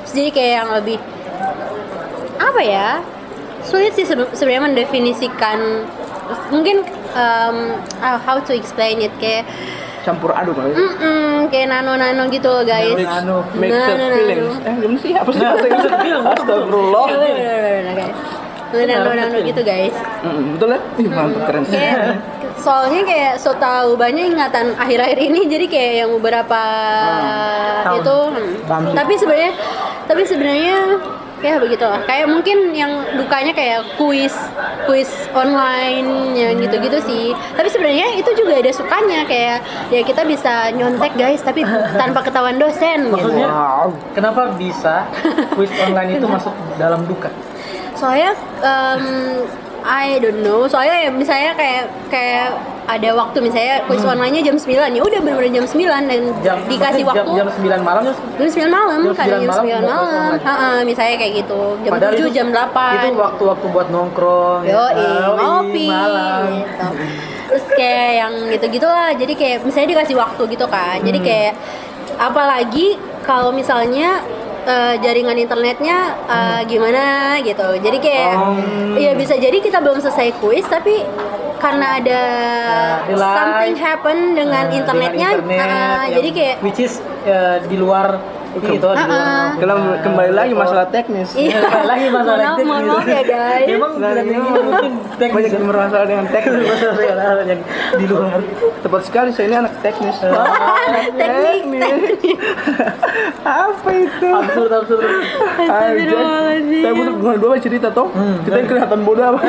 Jadi 0.05 0.29
kayak 0.29 0.53
yang 0.55 0.69
lebih 0.73 0.97
apa 2.45 2.61
ya? 2.61 2.89
Sulit 3.61 3.93
sih 3.93 4.03
sebe- 4.03 4.31
sebenarnya 4.31 4.63
mendefinisikan 4.65 5.59
mungkin 6.49 6.83
um, 7.11 7.57
uh, 7.97 8.19
how 8.19 8.37
to 8.37 8.51
explain 8.51 8.99
it 8.99 9.13
kayak 9.17 9.47
Campur 10.03 10.35
aduk 10.35 10.51
kali. 10.53 10.75
Mm-mm, 10.75 11.47
kayak 11.47 11.71
nano-nano 11.71 12.27
gitu 12.27 12.43
loh 12.45 12.59
guys. 12.61 12.91
Nano. 12.93 13.39
Mixed 13.53 13.71
Nano-nano. 13.71 14.15
feelings. 14.17 14.55
Eh, 14.59 14.73
gimana 14.75 14.99
sih? 14.99 15.11
Apa 15.15 15.29
sih 15.31 15.39
Nah, 15.39 15.49
bahasa 15.49 15.63
Inggris? 15.63 15.79
mixed 15.87 16.03
feelings. 16.03 16.27
Astagfirullah. 16.33 17.05
Bener, 17.07 17.93
guys. 17.95 18.17
Nano-nano 18.75 19.37
gitu 19.39 19.61
guys. 19.63 19.95
Mm, 20.21 20.43
Betul 20.53 20.67
ya? 20.69 20.79
Ih, 20.99 21.07
mantap 21.07 21.41
keren 21.47 21.63
sih. 21.63 21.79
Kayak 21.79 22.19
soalnya 22.53 23.01
kayak 23.03 23.33
so 23.37 23.51
tahu 23.53 23.95
banyak 23.95 24.23
ingatan 24.29 24.75
akhir-akhir 24.75 25.19
ini 25.21 25.47
jadi 25.47 25.65
kayak 25.65 25.93
yang 25.97 26.11
beberapa 26.13 26.61
tahun. 27.83 27.97
itu 27.99 28.17
hmm. 28.61 28.91
Tapi 28.93 29.13
sebenarnya 29.15 29.51
tapi 30.03 30.21
sebenarnya 30.23 30.77
ya 31.43 31.59
begitulah 31.59 31.99
kayak 32.07 32.31
mungkin 32.31 32.71
yang 32.71 33.03
dukanya 33.13 33.51
kayak 33.51 33.83
kuis 33.99 34.31
kuis 34.87 35.11
online 35.35 36.33
yang 36.33 36.55
gitu-gitu 36.55 37.03
sih 37.03 37.25
tapi 37.53 37.67
sebenarnya 37.67 38.15
itu 38.15 38.31
juga 38.31 38.55
ada 38.55 38.71
sukanya 38.71 39.27
kayak 39.27 39.59
ya 39.91 40.01
kita 40.01 40.23
bisa 40.23 40.71
nyontek 40.71 41.13
guys 41.13 41.43
tapi 41.43 41.67
tanpa 42.01 42.23
ketahuan 42.23 42.55
dosen 42.55 43.11
gitu. 43.11 43.13
Maksudnya 43.13 43.47
Wow. 43.51 43.91
kenapa 44.15 44.55
bisa 44.55 45.03
quiz 45.51 45.69
online 45.85 46.17
itu 46.17 46.25
masuk 46.25 46.55
dalam 46.79 47.03
duka? 47.03 47.27
soalnya 47.93 48.33
um, 48.59 49.45
I 49.83 50.17
don't 50.17 50.39
know 50.41 50.63
soalnya 50.65 51.07
ya 51.07 51.11
misalnya 51.11 51.51
kayak 51.53 51.83
kayak 52.07 52.47
ada 52.83 53.15
waktu 53.15 53.39
misalnya 53.39 53.79
kuis 53.87 54.03
online-nya 54.03 54.43
jam 54.43 54.59
9 54.59 54.67
ya 54.91 54.99
udah 54.99 55.19
bener-bener 55.23 55.55
jam 55.55 55.65
9 55.67 56.11
dan 56.11 56.21
Jam 56.43 56.57
dikasih 56.67 57.03
waktu 57.07 57.31
jam, 57.31 57.47
jam 57.47 57.79
9 57.79 57.79
malam 57.79 58.01
jam 58.11 58.15
9 58.43 58.67
malam 58.67 58.99
kadang 59.15 59.41
9 59.43 59.47
jam 59.47 59.55
9 59.55 59.87
malam 59.87 59.87
malam. 59.87 60.31
Ha-ha, 60.43 60.69
misalnya 60.83 61.15
kayak 61.15 61.33
gitu 61.43 61.61
jam 61.83 61.91
Padahal 61.95 62.11
7 62.11 62.19
itu, 62.19 62.27
jam 62.35 62.47
8 62.51 62.95
Itu 62.99 63.07
waktu-waktu 63.15 63.65
buat 63.71 63.87
nongkrong. 63.87 64.61
Yo, 64.67 64.83
ya. 64.91 65.11
Oh, 65.31 65.35
ngopi 65.63 65.87
malam. 65.87 66.43
gitu. 66.59 66.87
Terus 67.47 67.65
kayak 67.71 68.11
yang 68.19 68.33
gitu-gitu 68.51 68.87
lah. 68.87 69.09
Jadi 69.15 69.33
kayak 69.35 69.57
misalnya 69.63 69.89
dikasih 69.95 70.15
waktu 70.19 70.41
gitu 70.51 70.65
kan. 70.67 70.97
Jadi 70.99 71.19
Hmm. 71.23 71.27
kayak 71.27 71.53
apalagi 72.19 72.87
kalau 73.23 73.55
misalnya 73.55 74.19
eh, 74.63 74.95
jaringan 74.99 75.37
internetnya 75.37 75.97
eh, 76.25 76.61
gimana 76.65 77.03
gitu. 77.39 77.67
Jadi 77.77 77.97
kayak 77.99 78.33
Hmm. 78.33 78.95
ya 78.95 79.11
bisa 79.13 79.35
jadi 79.35 79.57
kita 79.57 79.77
belum 79.77 79.99
selesai 79.99 80.33
kuis 80.37 80.65
tapi 80.65 81.03
karena 81.57 81.95
ada 81.95 82.21
live. 83.07 83.23
something 83.23 83.75
happen 83.77 84.17
dengan 84.33 84.65
Nah, 84.65 84.75
internetnya 84.75 85.29
dengan 85.31 85.47
internet 85.47 85.79
yang- 85.79 86.13
jadi 86.13 86.29
kayak 86.31 86.55
which 86.59 86.77
is 86.77 86.93
eh, 87.23 87.63
di 87.63 87.75
luar 87.75 88.19
gitu, 88.61 88.85
luar. 88.85 88.97
Ah, 88.97 89.07
ah. 89.09 89.47
Kembali, 89.57 89.97
kembali 90.05 90.31
lagi 90.33 90.53
masalah 90.53 90.85
teknis. 90.89 91.29
Iya. 91.33 91.57
Kembali 91.63 91.87
lagi 91.87 92.07
masalah 92.13 92.37
maaf, 92.37 92.57
teknis. 92.57 92.69
mohon 92.69 92.85
maaf 92.85 93.07
ya 93.07 93.21
guys. 93.25 93.67
Emang 93.67 93.91
Nah, 93.97 94.11
ini 94.19 94.37
mungkin 94.37 94.91
teknis. 95.17 95.33
banyak 95.33 95.51
yang 95.57 95.67
bermasalah 95.69 96.05
dengan 96.05 96.25
teknis. 96.29 96.67
Masalah 97.03 97.45
yang 97.47 97.61
di 97.97 98.05
luar. 98.05 98.39
Tepat 98.83 99.01
sekali 99.07 99.29
saya 99.31 99.45
ini 99.49 99.55
anak 99.57 99.73
teknis. 99.81 100.17
teknik 101.17 101.81
Apa 103.43 103.89
itu? 103.91 104.27
Absurd 104.29 104.71
absurd. 104.71 105.03
Astagfirullahaladzim. 105.63 106.81
Saya 106.83 106.93
butuh 106.95 107.13
hubungan 107.15 107.37
dua 107.39 107.55
cerita 107.59 107.87
toh. 107.91 108.07
Kita 108.45 108.55
yang 108.59 108.69
kelihatan 108.69 108.99
bodoh 109.07 109.25
apa? 109.35 109.39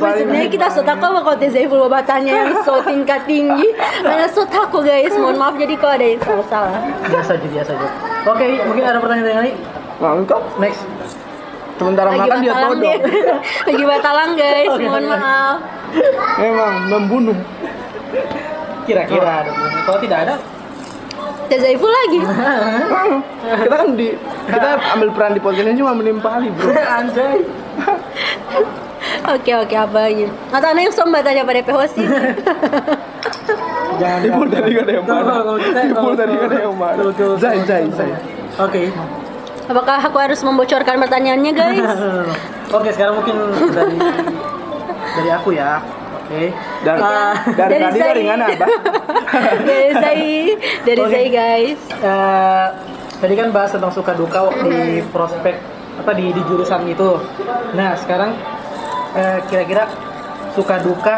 Sebenarnya 0.00 0.50
kita 0.50 0.66
sotako 0.70 1.04
sama 1.10 1.20
kalau 1.24 1.38
Zaiful 1.50 1.80
babatanya 1.88 2.32
yang 2.46 2.52
so 2.62 2.78
tingkat 2.84 3.26
tinggi 3.26 3.74
Karena 4.04 4.28
sotako 4.30 4.84
guys, 4.84 5.10
mohon 5.18 5.36
maaf 5.40 5.54
jadi 5.58 5.74
kalau 5.74 5.94
ada 5.98 6.06
yang 6.06 6.20
salah-salah 6.22 6.82
Biasa 7.30 7.46
aja 7.46 7.54
biasa 7.54 7.70
aja. 7.78 7.88
Oke, 8.26 8.44
mungkin 8.66 8.82
ada 8.82 8.98
pertanyaan 8.98 9.38
lagi. 9.38 9.54
Nah, 10.02 10.12
engkau 10.18 10.42
Next. 10.58 10.82
sementara 11.78 12.10
Lagi 12.10 12.20
makan 12.26 12.38
dia 12.42 12.52
todong. 12.58 13.00
Lagi 13.70 13.84
batalang 13.86 14.32
guys, 14.34 14.68
Oke, 14.74 14.82
mohon 14.84 15.04
oke. 15.06 15.14
maaf 15.14 15.56
Memang 16.42 16.74
membunuh. 16.90 17.38
Kira-kira 18.82 19.46
ada. 19.46 19.50
Kalau 19.86 19.98
tidak 20.02 20.18
ada, 20.26 20.34
Ada 21.46 21.56
Zaiful 21.66 21.90
lagi 21.90 22.20
kita 23.66 23.74
kan 23.74 23.88
di 23.98 24.08
kita 24.50 24.68
ambil 24.94 25.08
peran 25.14 25.32
di 25.34 25.40
podcast 25.42 25.66
ini 25.66 25.78
cuma 25.82 25.94
menimpali 25.94 26.46
bro. 26.50 26.70
anjay. 26.98 27.42
Oke 29.34 29.52
oke 29.58 29.74
apa 29.74 29.98
lagi 29.98 30.30
Atau 30.50 30.68
ada 30.70 30.78
yang 30.78 30.94
sombat 30.94 31.26
aja 31.26 31.42
pada 31.42 31.62
sih 31.90 32.06
Jangan. 33.96 34.20
Ibu 34.22 34.40
tadi 34.48 34.68
gak 34.70 34.84
ada 34.84 34.92
yang 34.92 35.06
marah. 35.06 35.36
Kalau 35.40 35.58
kita- 35.58 35.84
Ibu 35.86 36.08
tadi 36.14 36.32
gak 36.32 36.46
ada 36.46 36.58
yang 36.58 36.74
marah. 36.74 37.04
Zai 37.36 37.58
zai 37.64 37.84
zai. 37.90 38.10
Oke. 38.56 38.82
Apakah 39.66 39.98
aku 40.00 40.18
harus 40.18 40.40
membocorkan 40.40 40.98
pertanyaannya 40.98 41.52
guys? 41.52 41.78
Oke, 42.76 42.90
sekarang 42.90 43.14
mungkin 43.16 43.36
dari 43.70 43.96
dari 45.12 45.30
aku 45.30 45.50
ya. 45.52 45.78
Oke. 46.16 46.50
Dan 46.80 46.96
Ah, 46.96 47.34
dari 47.46 47.76
dari 47.76 47.84
tadi 47.84 47.98
Zai. 47.98 48.08
dari 48.08 48.22
mana 48.24 48.44
apa? 48.46 48.66
Dari 49.62 49.90
Zai 49.92 50.26
Dari 50.82 51.00
Oke. 51.00 51.10
Zai 51.12 51.26
guys 51.28 51.78
eh, 51.92 52.66
tadi 53.16 53.34
kan 53.34 53.50
bahas 53.50 53.70
tentang 53.70 53.90
suka 53.90 54.10
duka 54.12 54.48
di 54.60 55.02
prospek 55.06 55.54
apa 55.98 56.10
di 56.12 56.30
di 56.30 56.42
jurusan 56.44 56.82
itu. 56.86 57.18
Nah, 57.72 57.94
sekarang 57.94 58.34
eh, 59.12 59.38
kira-kira 59.46 59.86
suka 60.50 60.78
duka 60.78 61.16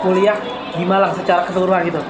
kuliah 0.00 0.36
di 0.72 0.84
Malang 0.84 1.12
secara 1.12 1.42
keseluruhan 1.44 1.82
gitu. 1.84 2.00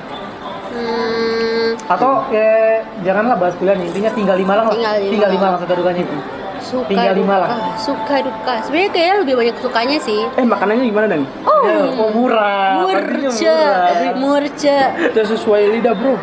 hmm, 0.71 1.69
Atau 1.87 2.25
eh, 2.31 2.85
janganlah 3.03 3.37
bahas 3.37 3.55
kuliahnya, 3.57 3.87
intinya 3.87 4.11
tinggal 4.11 4.37
di 4.37 4.45
Malang 4.45 4.67
lah. 4.67 4.75
Tinggal 4.75 4.95
di 4.97 5.07
tinggal 5.11 5.29
di 5.29 5.37
Malang. 5.37 5.53
Malang 5.53 5.63
suka 5.63 5.75
dukanya 5.77 6.03
itu. 6.03 6.17
Suka 6.61 6.87
Tinggal 6.87 7.15
di 7.17 7.23
duka 7.25 7.33
Malang. 7.33 7.51
Suka 7.75 8.17
duka 8.21 8.55
Sebenarnya 8.61 8.91
kayaknya 8.93 9.17
lebih 9.19 9.35
banyak 9.35 9.57
sukanya 9.65 9.97
sih 9.97 10.21
Eh 10.37 10.45
makanannya 10.45 10.85
gimana 10.85 11.07
dan? 11.09 11.23
Oh, 11.43 11.65
Ya, 11.65 11.77
oh 11.97 12.11
murah. 12.13 12.85
murce, 12.85 13.41
murah. 13.41 14.13
murce. 14.15 14.77
Sudah 15.09 15.25
sesuai 15.27 15.63
lidah 15.73 15.97
bro. 15.97 16.21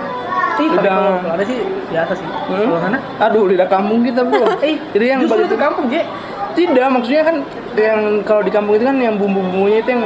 Ih, 0.58 0.70
tapi 0.70 0.78
Udah. 0.78 0.94
kalau 0.94 1.12
kalau 1.22 1.34
ada 1.34 1.44
sih 1.44 1.58
biasa 1.90 2.14
sih. 2.14 2.28
Hmm? 2.54 2.70
Sana? 2.78 2.98
Aduh 3.20 3.50
lidah 3.50 3.66
kampung 3.66 4.06
kita 4.06 4.22
bro. 4.22 4.46
Eh, 4.62 4.78
Jadi 4.94 5.06
yang 5.08 5.26
balik 5.26 5.50
itu 5.50 5.58
kampung, 5.58 5.86
Je. 5.90 6.02
Tidak, 6.54 6.86
maksudnya 6.86 7.22
kan 7.24 7.36
yang 7.74 8.02
kalau 8.22 8.42
di 8.42 8.50
kampung 8.50 8.74
itu 8.74 8.86
kan 8.86 8.98
yang 8.98 9.18
bumbu-bumbunya 9.18 9.82
itu 9.82 9.90
yang 9.90 10.06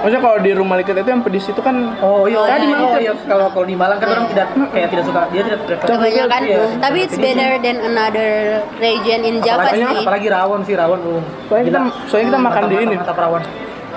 maksudnya 0.00 0.20
kalau 0.20 0.38
di 0.38 0.52
rumah 0.52 0.76
kita 0.78 0.98
itu 0.98 1.10
yang 1.10 1.20
pedis 1.20 1.44
itu 1.46 1.60
kan 1.60 1.76
Oh 2.00 2.24
iya, 2.24 2.36
Oh, 2.36 2.46
tadi 2.46 2.66
iya, 2.66 2.76
oh 2.78 2.96
iya. 2.96 3.12
kalau 3.22 3.46
kalau 3.48 3.64
di 3.64 3.74
Malang 3.74 3.96
kan 3.96 4.08
orang 4.10 4.26
tidak 4.28 4.46
kayak 4.70 4.88
tidak 4.88 5.04
suka 5.04 5.20
dia 5.28 5.42
tidak 5.42 5.60
prefer. 5.62 5.86
Kebanyakan 5.86 6.40
Iya. 6.42 6.62
Tapi 6.78 6.98
it's 7.00 7.16
better 7.16 7.50
than 7.58 7.76
another 7.82 8.30
region 8.78 9.20
in 9.22 9.34
Java 9.40 9.62
apalagi, 9.62 9.78
sih 9.78 10.00
apalagi 10.00 10.26
rawon 10.28 10.60
sih 10.64 10.74
rawon 10.74 10.98
belum. 10.98 11.24
Soalnya 11.46 11.64
kita- 11.66 11.92
soalnya 12.06 12.26
kita 12.28 12.40
makan 12.40 12.62
di 12.64 12.76
ini. 12.78 12.94
Mantap 12.96 13.18
rawon. 13.18 13.42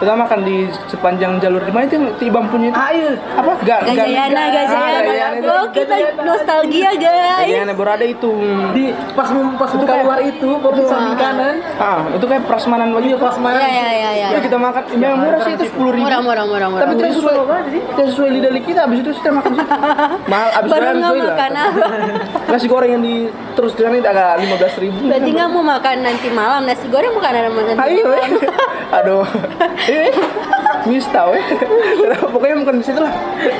Kita 0.03 0.13
makan 0.13 0.39
di 0.43 0.57
sepanjang 0.85 1.39
jalur 1.39 1.61
di 1.61 1.71
mana 1.71 1.83
itu 1.85 1.95
yang 1.95 2.07
tibam 2.17 2.45
punya 2.45 2.67
itu 2.67 2.75
Ah 2.75 2.89
iya. 2.91 3.11
apa? 3.33 3.51
Ga, 3.61 3.77
ga- 3.81 3.95
Gajayana, 3.95 4.35
Ah, 4.35 4.47
Gajayana 4.51 5.01
itu. 5.33 5.41
Bro, 5.41 5.57
kita 5.71 5.95
nostalgia 6.21 6.91
guys 6.93 7.39
Gajayana 7.41 7.73
Borade 7.73 8.05
itu. 8.05 8.31
Di 8.71 8.83
pas 9.13 9.27
pas 9.31 9.71
buka 9.71 9.87
kayak- 9.89 10.03
luar 10.03 10.19
itu 10.21 10.49
baru 10.59 10.83
samping 10.83 11.15
kanan. 11.15 11.55
Ah, 11.77 12.03
itu 12.09 12.25
kayak 12.25 12.43
prasmanan 12.43 12.89
Iya 12.89 12.95
wajib. 13.15 13.17
pas 13.17 13.35
mana? 13.37 13.57
Ya 13.57 13.69
ya 13.69 13.87
ya 13.89 14.11
ya 14.13 14.27
Ya 14.29 14.39
kita 14.39 14.57
makan, 14.57 14.83
yang 14.93 15.15
murah 15.15 15.39
sih 15.39 15.53
itu 15.53 15.63
sepuluh 15.65 15.91
ribu. 15.91 16.03
Murah 16.03 16.19
murah 16.21 16.43
murah 16.45 16.67
murah 16.67 16.83
Tapi 16.83 16.93
tidak 16.95 17.11
sesuai, 17.13 17.35
tidak 17.89 18.07
sesuai 18.11 18.29
lidah 18.33 18.51
kita. 18.59 18.79
Abis 18.83 18.97
itu 18.99 19.09
kita 19.13 19.31
makan 19.31 19.51
situ. 19.53 19.65
Mahal. 20.31 20.49
Abis 20.53 20.69
Baru 20.69 20.83
itu 20.83 20.97
nggak 20.99 21.13
itu 21.13 21.23
makan 21.25 21.51
apa 21.53 21.85
Nasi 22.51 22.67
goreng 22.67 22.91
yang 22.91 23.01
di 23.01 23.15
terus 23.53 23.71
terang 23.73 23.93
itu 23.93 24.05
agak 24.05 24.37
lima 24.37 24.55
belas 24.57 24.73
ribu. 24.75 24.97
Berarti 25.01 25.29
nggak 25.31 25.49
mau 25.49 25.63
makan 25.63 25.95
nanti 26.01 26.27
malam 26.29 26.61
Nasi 26.63 26.85
goreng 26.87 27.11
bukan 27.11 27.29
ada 27.31 27.47
nanti 27.47 27.79
Ayo, 27.79 28.05
aduh, 28.97 29.25
eh, 29.95 30.13
mista, 30.89 31.29
weh. 31.29 31.43
Pokoknya 32.33 32.55
bukan 32.65 32.75
di 32.81 32.85
situ 32.85 32.99
lah. 32.99 33.13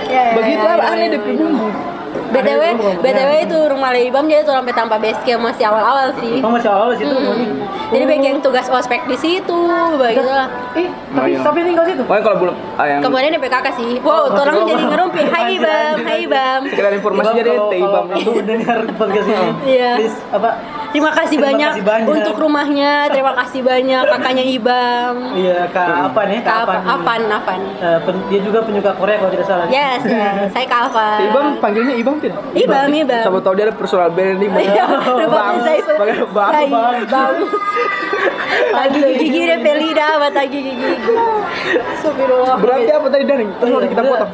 Ya, 0.10 0.34
ya, 0.34 0.34
Begitu 0.38 0.66
ya, 0.66 0.70
lah, 0.74 0.78
ya, 0.78 0.92
aneh 0.94 1.08
ya, 1.08 1.14
deh 1.14 1.22
ya. 1.22 1.34
bumbu. 1.38 1.93
BTW, 2.34 2.64
BTW 3.00 3.32
itu 3.44 3.58
rumah 3.68 3.90
Leibam 3.90 4.26
jadi 4.26 4.42
tuh 4.42 4.54
sampai 4.54 4.74
tanpa 4.74 4.96
base 4.98 5.22
camp 5.22 5.42
masih 5.44 5.64
awal-awal 5.64 6.10
sih. 6.18 6.40
Oh 6.40 6.50
masih 6.50 6.68
awal 6.68 6.90
situ. 6.94 7.14
Hmm. 7.14 7.62
Jadi 7.86 8.04
baik 8.04 8.22
yang 8.24 8.40
tugas 8.40 8.66
ospek 8.68 9.06
di 9.06 9.14
situ, 9.16 9.60
begitu 9.96 10.26
lah. 10.26 10.50
Eh, 10.74 10.90
tapi 11.12 11.38
tapi 11.38 11.58
tinggal 11.64 11.86
situ. 11.86 12.02
Pokoknya 12.02 12.24
kalau 12.24 12.38
belum, 12.40 12.56
ah, 12.74 12.86
yang 12.88 13.02
Kemarin 13.02 13.30
di 13.30 13.40
PKK 13.40 13.68
sih. 13.76 13.92
Wow, 14.02 14.12
Oh, 14.14 14.26
tolong 14.34 14.56
oh, 14.56 14.66
jadi 14.66 14.82
oh. 14.82 14.90
ngerumpi. 14.90 15.22
Hai 15.24 15.54
Bam, 15.56 15.96
hai. 16.02 16.22
Bam. 16.26 16.62
sekedar 16.66 16.92
informasi 16.92 17.28
Ibam, 17.28 17.38
jadi 17.38 17.52
bang. 17.54 18.06
kamu 18.10 18.42
dengar 18.44 18.78
podcast 18.96 19.28
ini, 19.28 19.48
Iya. 19.74 19.92
please 19.96 20.18
apa? 20.32 20.50
Terima 20.90 21.10
kasih 21.12 21.30
Terima 21.34 21.48
banyak 21.50 21.72
kasih 21.72 21.84
banyak. 21.84 22.08
untuk 22.12 22.36
rumahnya. 22.38 22.94
Terima 23.10 23.34
kasih 23.34 23.60
banyak 23.62 24.04
kakaknya 24.08 24.46
Ibam. 24.48 25.14
Iya, 25.34 25.60
Kak 25.68 25.88
apa 26.08 26.22
nih? 26.24 26.40
Kak 26.40 26.46
Kak 26.46 26.62
Apan. 26.64 26.78
apa? 26.78 26.94
Apan, 26.94 27.22
Apan. 27.32 27.60
Eh, 27.76 28.00
pen- 28.00 28.26
dia 28.28 28.40
juga 28.40 28.60
penyuka 28.62 28.92
Korea 28.94 29.18
kalau 29.18 29.32
tidak 29.32 29.48
salah. 29.48 29.66
Yes, 29.68 30.02
yes. 30.04 30.50
Saya 30.50 30.66
Kak 30.66 30.82
Apan. 30.90 31.20
Ibam 31.28 31.46
panggilnya 31.58 31.96
Ibam 31.96 32.16
tidak? 32.24 32.40
Ibam, 32.56 32.88
Ibam. 32.96 33.22
Siapa 33.22 33.40
tahu 33.44 33.54
dia 33.54 33.66
ada 33.68 33.76
personal 33.76 34.10
branding 34.10 34.52
Iya, 34.56 34.86
lupa 35.20 35.42
saya 35.60 35.80
Pakai 35.84 36.16
bang, 36.24 36.52
Saya 36.52 36.68
bang. 36.68 36.96
Bam. 37.12 37.36
Lagi 38.74 39.00
gigi 39.18 39.42
deh 39.44 39.60
Pelida, 39.60 40.08
buat 40.18 40.34
lagi 40.34 40.60
gigi. 40.62 40.92
Astagfirullah. 41.94 42.56
Berarti 42.58 42.92
apa 42.92 43.08
tadi 43.10 43.24
Daning? 43.26 43.50
Terus 43.58 43.70
Iya, 43.74 43.88
kita 43.90 44.02
potong. 44.04 44.32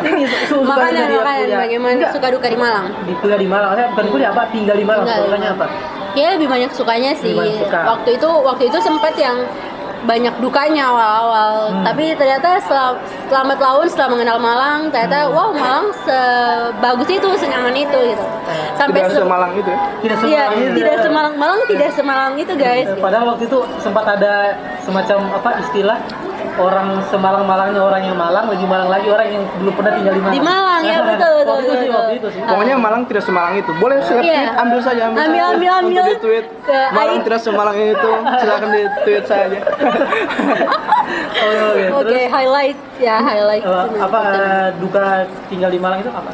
Dia 0.00 0.58
makanan. 0.64 1.02
kuliah. 1.06 1.58
Bagaimana 1.60 2.02
suka 2.10 2.26
duka 2.32 2.46
di 2.48 2.58
Malang? 2.58 2.86
di 3.04 3.12
kuliah 3.18 3.38
di 3.38 3.48
Malang. 3.48 3.70
Saya 3.76 3.86
bukan 3.92 4.06
kuliah 4.10 4.30
apa? 4.32 4.42
Tinggal 4.50 4.76
di 4.76 4.86
Malang. 4.86 5.06
Sukanya 5.06 5.48
apa? 5.54 5.66
Ya 6.10 6.34
lebih 6.34 6.48
banyak 6.50 6.70
sukanya 6.74 7.10
sih. 7.14 7.34
Waktu 7.70 8.10
itu 8.18 8.28
waktu 8.28 8.62
itu 8.66 8.78
sempat 8.82 9.14
yang 9.14 9.36
banyak 10.02 10.34
dukanya 10.38 10.88
awal-awal. 10.88 11.52
Hmm. 11.70 11.84
Tapi 11.84 12.14
ternyata 12.14 12.56
setelah 12.58 12.96
selamat 13.26 13.58
laun 13.58 13.86
setelah 13.86 14.10
mengenal 14.10 14.38
Malang, 14.38 14.80
ternyata 14.88 15.18
Hmm. 15.24 15.34
wow 15.34 15.50
Malang 15.50 15.86
sebagus 16.00 17.08
itu, 17.10 17.28
senyaman 17.36 17.74
itu 17.74 17.98
gitu. 18.06 18.24
Sampai 18.74 19.00
Tidak 19.00 19.12
se- 19.12 19.20
semalang 19.20 19.52
itu 19.52 19.68
ya. 19.68 19.78
Tidak 20.00 20.16
Iya, 20.16 20.22
semalang 20.22 20.56
itu. 20.56 20.74
tidak 20.74 20.96
semalang 21.00 21.34
Malang 21.36 21.60
tidak 21.66 21.90
semalang 21.92 22.32
itu 22.34 22.52
guys. 22.54 22.88
Padahal 22.96 23.24
waktu 23.28 23.44
itu 23.44 23.58
sempat 23.78 24.04
ada 24.08 24.34
semacam 24.80 25.18
apa 25.32 25.50
istilah 25.60 25.98
orang 26.60 26.88
semalang-malangnya 27.08 27.80
orang 27.80 28.02
yang 28.04 28.14
Malang 28.14 28.46
lebih 28.46 28.66
malang 28.66 28.86
lagi 28.86 29.08
orang 29.08 29.26
yang 29.28 29.42
belum 29.58 29.74
pernah 29.74 29.92
tinggal 29.92 30.12
di 30.12 30.20
Malang. 30.20 30.34
Di 30.36 30.42
Malang, 30.42 30.82
ya, 30.82 30.98
betul, 31.10 31.32
betul, 31.34 31.48
waktu 31.50 31.64
itu 31.64 31.72
sih, 31.72 31.80
betul. 31.82 31.96
waktu 31.96 32.14
itu 32.14 32.28
sih. 32.30 32.40
Pokoknya 32.44 32.74
Malang 32.76 33.02
tidak 33.04 33.22
semalang 33.24 33.54
itu. 33.56 33.70
Boleh 33.76 33.96
Iya. 33.96 34.06
tweet, 34.06 34.50
ambil 34.56 34.78
saja, 34.80 35.02
ambil, 35.06 35.18
Ambil, 35.20 35.40
saja. 35.40 35.50
ambil, 35.50 35.70
ambil. 35.72 36.00
Untuk 36.00 36.06
di 36.06 36.16
tweet. 36.20 36.46
Ke 36.62 36.78
Malang 36.92 37.18
tidak 37.22 37.40
semalang 37.40 37.76
itu. 37.76 38.10
Silakan 38.36 38.68
di 38.70 38.82
tweet 39.02 39.24
saja. 39.24 39.58
Oh. 41.40 41.98
Oke, 42.00 42.20
highlight 42.26 42.78
ya 42.96 43.16
highlight. 43.18 43.62
eh, 43.62 43.86
apa 43.98 44.18
eh, 44.30 44.66
duka 44.78 45.04
tinggal 45.48 45.70
di 45.70 45.78
Malang 45.78 46.00
itu 46.00 46.10
apa? 46.10 46.30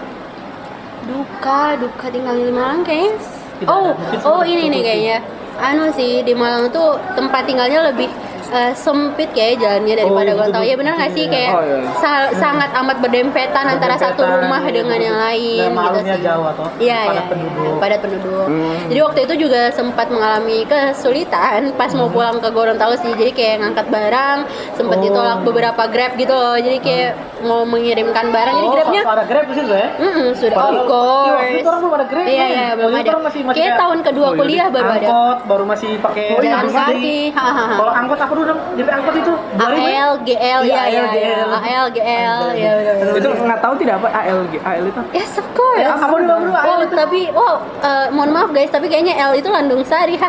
duka 1.07 1.79
duka 1.79 2.07
tinggal 2.11 2.35
di 2.35 2.51
Malang 2.51 2.83
kayaknya 2.83 3.15
Tidak 3.57 3.71
oh 3.71 3.95
ada. 3.95 4.19
Oh 4.27 4.43
ini 4.43 4.67
nih 4.67 4.83
kayaknya 4.83 5.17
anu 5.57 5.87
sih 5.95 6.21
di 6.21 6.35
Malang 6.35 6.67
tuh 6.69 6.99
tempat 7.15 7.47
tinggalnya 7.47 7.89
lebih 7.89 8.11
eh, 8.49 8.73
sempit 8.73 9.31
kayak 9.31 9.59
jalannya 9.59 9.95
daripada 9.97 10.31
Oh, 10.31 10.39
gitu, 10.39 10.53
tahu 10.53 10.65
ya 10.65 10.75
benar 10.75 10.93
nggak 10.95 11.11
gitu, 11.11 11.17
sih 11.17 11.25
ya. 11.25 11.33
kayak 11.33 11.53
Oh, 11.53 11.63
iya. 11.63 11.79
sa- 11.97 12.31
sangat 12.33 12.71
amat 12.75 12.97
berdempetan 12.99 13.65
antara 13.69 13.95
satu 13.97 14.23
rumah 14.23 14.63
iya, 14.63 14.73
dengan 14.73 14.99
yang 15.01 15.19
lain 15.19 15.69
Dan 15.69 15.75
gitu 15.77 15.99
sih 16.09 16.23
jauh 16.23 16.47
atau 16.47 16.67
iya 16.79 17.01
padat 17.03 17.15
iya 17.15 17.23
penduduk. 17.29 17.63
iya, 17.65 17.75
padat 17.77 18.01
penduduk 18.01 18.47
Hmm. 18.47 18.77
jadi 18.87 19.01
waktu 19.03 19.21
itu 19.23 19.35
juga 19.41 19.61
sempat 19.71 20.07
mengalami 20.07 20.59
kesulitan 20.65 21.61
pas 21.79 21.91
mau 21.93 22.07
pulang 22.07 22.37
ke 22.37 22.49
Gorontalo 22.49 22.95
sih 22.97 23.13
jadi 23.13 23.33
kayak 23.33 23.55
ngangkat 23.61 23.87
barang 23.89 24.39
sempat 24.73 24.97
Oh. 24.97 25.03
ditolak 25.03 25.39
beberapa 25.43 25.83
grab 25.87 26.13
gitu 26.15 26.33
loh 26.33 26.57
jadi 26.57 26.79
kayak 26.79 27.11
mau 27.39 27.63
mengirimkan 27.65 28.27
barang 28.29 28.55
jadi 28.55 28.65
Oh, 28.65 28.73
grabnya 28.73 29.03
ada 29.07 29.25
Grab 29.25 29.45
situ 29.49 29.69
ya? 29.69 29.89
Mm-mm, 29.95 30.29
sudah 30.33 30.57
Padahal- 30.57 30.73
of 30.75 30.87
course. 30.87 31.37
Iya, 31.43 31.57
itu 31.57 31.69
orang 31.69 31.81
belum 31.81 31.95
ada 31.95 32.07
Grab, 32.07 32.27
Iya, 32.27 32.47
iya, 32.47 32.69
belum 32.75 32.91
ada. 32.93 33.11
orang 33.11 33.25
masih- 33.25 33.45
masih 33.45 33.59
Kayak 33.59 33.75
tahun 33.77 33.99
kedua 34.03 34.27
iya. 34.27 34.37
kuliah 34.37 34.67
baru 34.69 34.89
ada. 34.89 34.97
angkot 34.99 35.39
baru 35.47 35.65
masih 35.67 35.91
pakai 35.99 36.25
iya, 36.33 36.41
Jalan 36.47 36.67
kaki. 36.71 37.19
Kalau 37.81 37.93
angkot 37.93 38.19
apa 38.19 38.33
dulu 38.37 38.44
dong? 38.46 38.61
DP 38.77 38.88
angkot 38.92 39.14
itu 39.16 39.33
2000 39.57 39.64
ya? 39.81 39.88
AL, 39.96 40.12
GL, 40.20 40.61
Iya, 40.61 40.61
ya, 40.61 40.85
ya, 40.85 40.85
AL, 40.85 40.92
ya. 40.92 41.05
GL. 41.16 41.49
GL, 41.96 42.37
ya, 42.53 42.72
ya, 42.77 42.92
ya. 42.92 43.12
Itu 43.16 43.29
nggak 43.33 43.61
tahu 43.61 43.75
tidak 43.81 43.94
apa 43.99 44.09
ALG, 44.12 44.53
AL 44.61 44.85
itu. 44.85 45.01
Yes, 45.11 45.33
of 45.40 45.46
course. 45.57 45.81
Ya, 45.81 45.96
apa 45.96 46.12
dulu, 46.12 46.35
dulu, 46.44 46.53
Oh, 46.53 46.79
tapi, 46.87 47.20
wow, 47.33 47.57
eh, 47.81 48.07
mohon 48.12 48.31
maaf 48.31 48.51
guys, 48.53 48.68
tapi 48.68 48.87
kayaknya 48.87 49.16
L 49.16 49.33
itu 49.33 49.49
Landung 49.49 49.81
Sari. 49.83 50.20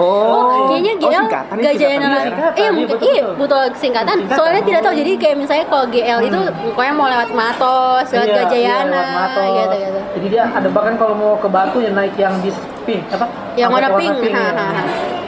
Oh. 0.00 0.72
kayaknya 0.72 0.92
Oh, 0.96 1.00
GL 1.02 1.24
itu, 1.28 1.36
Gajah 1.52 1.88
singkatan. 1.92 2.00
Nalar. 2.00 2.24
Iya. 2.24 2.48
Iya, 2.52 2.70
mungkin, 2.72 2.96
iya, 3.04 3.24
betul 3.36 3.62
singkatan. 3.76 4.16
Soalnya 4.32 4.62
tidak 4.64 4.80
tahu, 4.82 4.94
jadi 4.96 5.12
kayak 5.18 5.36
misalnya 5.36 5.66
kalau 5.68 5.84
GL 5.86 6.20
itu 6.24 6.40
pokoknya 6.72 6.92
mau 6.96 7.06
lewat 7.10 7.30
Matos, 7.32 8.06
lewat 8.08 8.26
Iya, 8.26 8.36
Gajayana, 8.46 9.02
gitu, 9.04 9.42
gitu. 9.52 10.00
Jadi 10.12 10.26
dia 10.28 10.42
ada 10.46 10.68
bahkan 10.70 10.94
kalau 10.96 11.14
mau 11.14 11.32
ke 11.36 11.48
Batu 11.48 11.78
ya 11.78 11.90
naik 11.92 12.14
yang 12.16 12.32
bis 12.40 12.56
pink 12.82 13.04
apa? 13.10 13.26
Yang 13.54 13.70
warna 13.70 13.90
pink, 13.96 14.16
ya. 14.24 14.52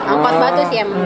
Angkot 0.04 0.32
Oh. 0.36 0.40
batu 0.40 0.62
sih 0.68 0.78
emang. 0.80 1.00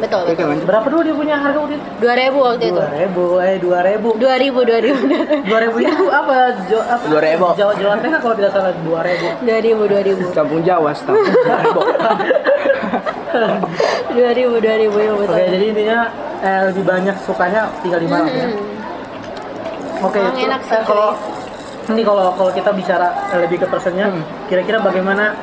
Hmm. 0.00 0.02
Betul, 0.02 0.20
Oke, 0.22 0.32
betul. 0.32 0.46
lanjut. 0.48 0.64
Berapa 0.64 0.86
dulu 0.88 1.00
dia 1.02 1.12
punya 1.14 1.36
harga 1.36 1.58
waktu 1.58 1.74
itu? 1.76 1.84
2000 2.00 2.08
waktu 2.40 2.64
itu. 2.64 2.80
Dua 2.80 2.88
ribu, 2.96 3.24
eh 3.38 3.56
dua 3.60 3.78
ribu. 3.82 4.08
2000 4.16 4.64
2000 4.64 4.96
Dua 5.50 5.58
ribu 5.60 5.76
itu 5.78 6.04
apa? 6.10 6.32
Jo, 6.66 6.78
apa? 6.80 7.04
2000. 7.04 7.52
Jawa 7.54 7.72
Jawa 7.76 7.94
Tengah 7.98 8.18
kalau 8.18 8.34
tidak 8.34 8.50
salah 8.50 8.72
dua 8.80 9.00
ribu. 9.02 9.26
2000 9.42 9.84
2000 10.24 10.32
Kampung 10.32 10.60
Jawa, 10.62 10.90
setahu. 10.90 11.20
2000 14.10 14.16
2000 14.58 14.64
ya 14.98 15.12
betul. 15.12 15.28
Oke, 15.28 15.42
jadi 15.46 15.64
intinya 15.66 15.98
eh, 16.40 16.60
lebih 16.66 16.82
banyak 16.82 17.16
sukanya 17.20 17.62
tinggal 17.78 18.00
di 18.00 18.08
Malang 18.08 18.28
ya. 18.28 18.46
Hmm. 18.46 18.58
Oke, 20.02 20.18
Malang 20.18 20.34
itu, 20.34 20.46
enak 20.48 20.60
sih, 20.64 20.74
eh, 20.74 20.82
kalau 20.82 21.08
ini 21.86 22.02
kalau 22.02 22.24
kalau 22.34 22.50
kita 22.50 22.70
bicara 22.72 23.08
eh, 23.30 23.38
lebih 23.40 23.56
ke 23.58 23.66
persennya, 23.66 24.06
Hmm. 24.08 24.22
kira-kira 24.48 24.80
bagaimana 24.80 25.36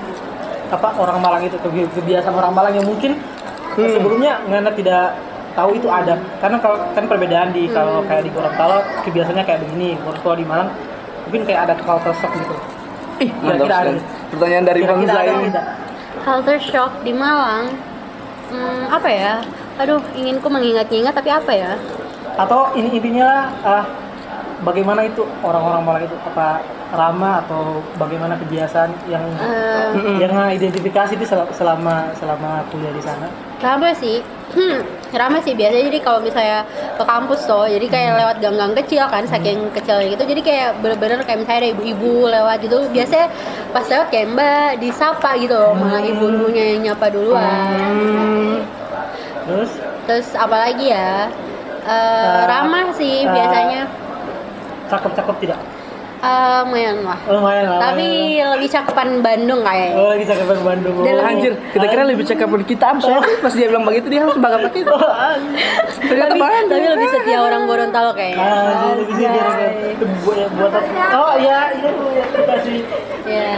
apa 0.68 0.90
orang 0.94 1.18
Malang 1.18 1.44
itu 1.44 1.56
kebi- 1.58 1.88
kebiasaan 1.90 2.34
orang 2.34 2.52
Malang 2.52 2.74
yang 2.76 2.84
mungkin 2.86 3.16
Hmm. 3.78 3.94
sebelumnya 3.94 4.42
Ngana 4.50 4.72
tidak 4.74 5.14
tahu 5.54 5.70
itu 5.78 5.86
ada 5.90 6.18
karena 6.42 6.58
kalau 6.62 6.78
kan 6.94 7.04
perbedaan 7.06 7.50
di 7.54 7.70
kalau 7.70 8.02
Hmm. 8.02 8.10
kayak 8.10 8.24
di 8.26 8.32
Gorontalo 8.34 8.78
kebiasaannya 9.06 9.46
kayak 9.46 9.60
begini 9.66 9.98
kalau 10.22 10.36
di 10.38 10.46
Malang 10.46 10.70
mungkin 11.30 11.42
kayak 11.46 11.62
ada 11.70 11.74
culture 11.78 12.16
shock 12.18 12.34
gitu 12.34 12.56
Ih, 13.18 13.34
Kira-kira 13.34 13.76
ada. 13.82 13.92
Pertanyaan 14.30 14.66
dari 14.70 14.82
Bang 14.86 15.02
Zain. 15.10 15.50
Culture 16.22 16.62
shock 16.62 17.02
di 17.02 17.10
Malang. 17.18 17.74
Hmm, 18.54 18.94
apa 18.94 19.10
ya? 19.10 19.42
Aduh, 19.82 19.98
inginku 20.14 20.46
mengingat-ingat 20.46 21.18
tapi 21.18 21.34
apa 21.34 21.50
ya? 21.50 21.74
atau 22.38 22.70
ini 22.78 23.02
intinya 23.02 23.26
lah 23.26 23.42
ah, 23.66 23.84
bagaimana 24.62 25.10
itu 25.10 25.26
orang-orang 25.42 25.82
Malang 25.82 26.04
itu 26.06 26.14
apa 26.22 26.62
ramah 26.88 27.44
atau 27.44 27.84
bagaimana 27.96 28.40
kebiasaan 28.40 28.92
yang 29.08 29.24
Mm-mm. 29.92 30.18
yang 30.18 30.32
identifikasi 30.48 31.14
itu 31.14 31.26
sel- 31.26 31.52
selama 31.52 32.16
selama 32.16 32.64
kuliah 32.72 32.92
di 32.92 33.04
sana? 33.04 33.28
Rame 33.58 33.92
sih, 33.92 34.24
hmm, 34.54 34.78
rame 35.12 35.42
sih 35.42 35.52
biasanya. 35.52 35.90
Jadi 35.90 36.00
kalau 36.00 36.22
misalnya 36.22 36.64
ke 36.96 37.04
kampus 37.04 37.44
tuh, 37.44 37.66
jadi 37.66 37.86
kayak 37.86 38.12
Hmm. 38.14 38.20
lewat 38.24 38.36
gang-gang 38.40 38.74
kecil 38.80 39.04
kan, 39.10 39.24
saking 39.26 39.68
kecilnya 39.74 40.14
gitu, 40.14 40.24
jadi 40.24 40.42
kayak 40.42 40.70
bener-bener 40.80 41.20
kayak 41.24 41.40
misalnya 41.42 41.60
ada 41.66 41.70
ibu-ibu 41.74 42.30
lewat 42.30 42.58
gitu, 42.62 42.78
biasanya 42.88 43.28
pas 43.74 43.84
lewat 43.84 44.08
kayak 44.08 44.28
mbak 44.32 44.70
disapa 44.80 45.30
gitu, 45.36 45.58
loh, 45.58 45.74
malah 45.74 46.00
Hmm. 46.00 46.12
ibu-ibunya 46.14 46.64
yang 46.72 46.82
nyapa 46.88 47.08
duluan. 47.10 47.44
Hmm. 47.92 48.58
terus? 49.44 49.72
Terus 50.08 50.28
apalagi 50.36 50.88
ya, 50.88 51.28
Eh, 51.88 51.96
Eh, 51.96 52.44
ramah 52.52 52.92
sih 52.92 53.24
eh, 53.24 53.32
biasanya, 53.32 53.88
cakep-cakep 54.92 55.36
tidak 55.40 55.60
Eh, 56.18 56.30
lumayan 56.60 56.98
lah. 57.02 57.20
lumayan 57.26 57.66
lah 57.68 57.80
Tapi 57.80 58.08
lebih 58.40 58.68
cakepan 58.68 59.22
Bandung 59.22 59.62
kayaknya. 59.62 59.94
oh 59.94 60.08
lagi 60.10 60.26
cakepan 60.26 60.60
Bandung 60.60 60.96
Dan 60.98 61.04
Oh. 61.04 61.14
lebih- 61.14 61.30
Anjir, 61.30 61.54
kita 61.70 61.86
kira 61.88 62.04
lebih 62.04 62.26
cakep 62.26 62.48
dari 62.50 62.66
kita, 62.66 62.86
Am. 62.88 62.98
Soalnya 62.98 63.38
pas 63.38 63.54
dia 63.54 63.68
bilang 63.68 63.86
begitu 63.86 64.08
dia 64.08 64.22
langsung 64.22 64.42
bakal 64.42 64.60
pakai 64.64 64.82
itu. 64.82 64.96
Ternyata 66.04 66.32
tapi, 66.32 66.42
Bandung. 66.42 66.70
tapi 66.74 66.88
lebih 66.90 67.08
setia 67.12 67.38
orang 67.40 67.62
Gorontalo 67.64 68.12
kayaknya. 68.12 68.42
Ah, 68.44 68.66
jadi 68.90 69.04
bisa 69.06 69.20
dia 69.22 69.44
buat 70.20 70.38
buat 70.52 70.72
apa? 70.72 71.06
Oh 71.14 71.34
iya, 71.38 71.60
iya 71.72 71.90
tuh 71.92 72.10
ya 72.12 72.26
kasih. 72.48 72.80
Ya. 73.24 73.52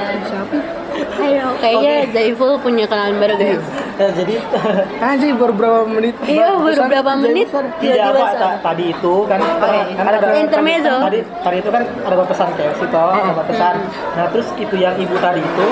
Ayo, 1.19 1.45
kayaknya 1.57 1.93
Zaiful 2.11 2.59
punya 2.59 2.83
kenalan 2.83 3.15
baru 3.17 3.35
guys. 3.35 3.63
Ya, 3.99 4.07
jadi 4.15 4.35
Anjir, 5.05 5.35
baru 5.35 5.53
berapa 5.53 5.79
menit? 5.85 6.15
Iya, 6.23 6.55
baru 6.55 6.71
Besar, 6.71 6.87
berapa 6.87 7.11
jadi 7.11 7.21
menit? 7.21 7.47
besar. 7.47 7.63
tidak 7.77 8.05
apa 8.07 8.49
tadi 8.63 8.83
itu 8.89 9.13
kan 9.25 9.39
Oke. 9.39 9.79
kan 9.93 10.05
ada 10.09 10.27
Intermezzo. 10.37 10.93
kan- 10.93 11.05
tadi 11.05 11.19
tadi 11.37 11.57
itu 11.57 11.69
kan 11.69 11.83
ada 11.83 12.15
pesan 12.23 12.47
kayak 12.55 12.73
situ 12.75 12.95
ada 12.95 13.43
pesan 13.43 13.75
nah 14.13 14.25
terus 14.29 14.47
itu 14.55 14.75
yang 14.75 14.95
ibu 14.95 15.15
tadi 15.17 15.41
itu 15.41 15.65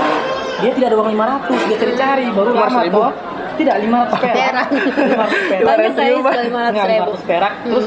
dia 0.58 0.72
tidak 0.74 0.88
ada 0.90 0.98
uang 0.98 1.10
500 1.14 1.56
dia 1.64 1.78
cari-cari 1.78 2.26
baru 2.30 2.50
Lima 2.50 2.68
lama 2.68 2.82
toh 2.90 3.12
tidak 3.56 3.76
500 3.80 4.20
perak 4.20 4.36
Perak. 4.36 4.68
500 4.70 5.50
perak 5.50 5.64
Banyak 5.64 5.90
guys, 5.90 5.98
ribu, 6.04 6.20
Bang. 6.20 6.34
sekali 6.36 6.48
Enggak, 6.48 6.68
500 6.68 6.92
ribu. 6.92 7.12
500 7.16 7.30
perak 7.30 7.54
terus 7.64 7.86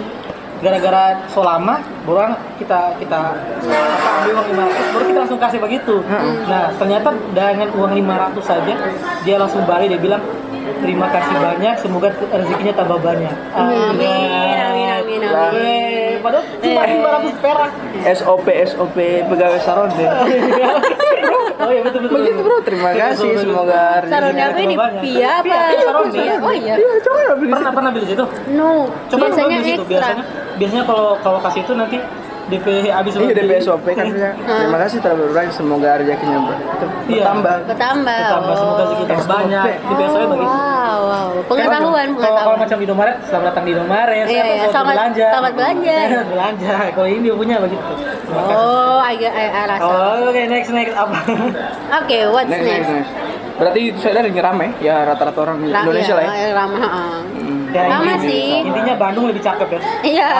gara-gara 0.60 1.24
so 1.32 1.40
lama 1.40 1.80
baru 2.04 2.36
kita 2.60 3.00
kita 3.00 3.16
apa 3.32 4.08
ambil 4.20 4.32
uang 4.36 4.48
500 4.52 4.92
baru 4.92 5.04
kita 5.08 5.18
langsung 5.24 5.40
kasih 5.40 5.60
begitu. 5.60 5.94
Nah 6.44 6.68
ternyata 6.76 7.08
dengan 7.32 7.68
uang 7.72 7.92
500 7.96 8.44
saja 8.44 8.74
dia 9.24 9.36
langsung 9.40 9.64
balik 9.64 9.88
dia 9.88 10.00
bilang 10.00 10.20
terima 10.78 11.06
kasih 11.08 11.34
banyak 11.34 11.74
semoga 11.76 12.08
rezekinya 12.12 12.74
tambah 12.76 12.98
banyak 12.98 13.34
Amin, 13.50 14.28
amin, 14.30 14.88
amin, 14.92 15.20
amin. 15.20 15.58
Eh, 15.60 16.18
padahal 16.18 16.44
cuma 16.58 16.82
500 16.84 17.42
perak 17.42 17.70
SOP 18.12 18.46
SOP 18.66 18.96
pegawai 19.26 19.60
Saronde. 19.60 20.06
oh 21.60 21.70
iya 21.70 21.82
betul 21.82 22.00
betul 22.02 22.16
Begitu 22.16 22.40
bro, 22.40 22.56
terima 22.60 22.90
kasih. 22.92 23.30
Semoga 23.36 24.00
Saronnya 24.04 24.44
apa 24.48 24.60
ini? 24.60 24.74
Banyak. 24.74 25.02
Pia 25.02 25.30
apa? 25.40 25.56
Saronde. 25.78 26.16
Pia. 26.16 26.34
Oh 26.38 26.52
iya. 26.52 26.74
Iya, 26.76 26.92
coba 27.02 27.20
beli. 27.36 27.50
pernah 27.50 27.72
pernah 27.72 27.90
beli 27.90 28.06
situ 28.06 28.24
No, 28.50 28.70
coba 29.08 29.24
biasanya 29.26 29.46
beli 29.48 29.64
situ 29.64 29.82
ekstra. 29.82 29.90
biasanya 29.90 30.24
biasanya 30.56 30.84
kalau 30.84 31.08
kalau 31.18 31.38
kasih 31.40 31.60
itu 31.62 31.72
nanti 31.74 31.96
DP 32.50 32.66
habis 32.88 33.12
Iya. 33.14 33.32
DP 33.32 33.52
SOP 33.60 33.86
kan. 33.90 34.06
Terima 34.60 34.78
kasih 34.80 34.98
telah 34.98 35.16
berbagi. 35.16 35.50
Semoga 35.52 35.90
rezekinya 35.96 36.38
ber- 36.42 36.58
Iya. 37.06 37.22
bertambah. 37.22 37.54
Bertambah. 37.64 38.20
Bertambah 38.20 38.54
semoga 38.56 38.82
rezeki 38.82 39.02
kita 39.02 39.14
SOP. 39.16 39.30
banyak 39.30 39.64
DP 39.80 40.00
SOP 40.04 40.22
begitu 40.26 40.48
Wow, 40.50 40.98
wow. 41.02 41.28
Pengetahuan, 41.46 41.80
Kalau- 41.80 41.94
Kalau 42.10 42.10
pengetahuan. 42.10 42.58
macam 42.60 42.76
di 42.76 42.84
Indomaret, 42.84 43.16
selamat 43.22 43.46
datang 43.46 43.62
di 43.62 43.72
Indomaret. 43.72 44.24
Iya, 44.24 44.26
iya, 44.26 44.42
selamat 44.42 44.70
selamat- 44.70 44.94
belanja. 44.94 45.26
selamat 45.30 45.52
belanja. 45.54 45.96
belanja. 46.32 46.74
Kalau 46.90 47.08
ini 47.08 47.18
dia 47.20 47.34
punya 47.34 47.56
begitu. 47.58 47.92
Oh, 48.30 48.98
agak 49.00 49.32
agak 49.32 49.64
rasa. 49.68 49.84
Oh, 49.86 50.28
oke 50.28 50.42
next 50.46 50.70
next 50.70 50.94
apa? 50.94 51.18
Oke, 52.00 52.18
what's 52.28 52.46
Next, 52.48 52.62
next? 52.62 52.86
next, 52.86 52.90
next. 52.92 53.12
Berarti 53.52 53.80
itu 53.84 53.98
saya 53.98 54.12
dari 54.16 54.32
ramai 54.32 54.72
ya 54.78 55.04
rata-rata 55.04 55.36
orang 55.38 55.60
Indonesia 55.60 56.14
lah 56.14 56.24
ya. 56.24 56.30
iya, 56.32 56.48
Ramah. 56.54 56.80
Ya, 57.70 57.82
Sama 57.86 58.12
ini- 58.16 58.24
sih. 58.24 58.46
Intinya 58.66 58.94
Bandung 58.96 59.24
lebih 59.26 59.40
cakep 59.40 59.68
ya. 59.70 59.80
Iya. 60.02 60.30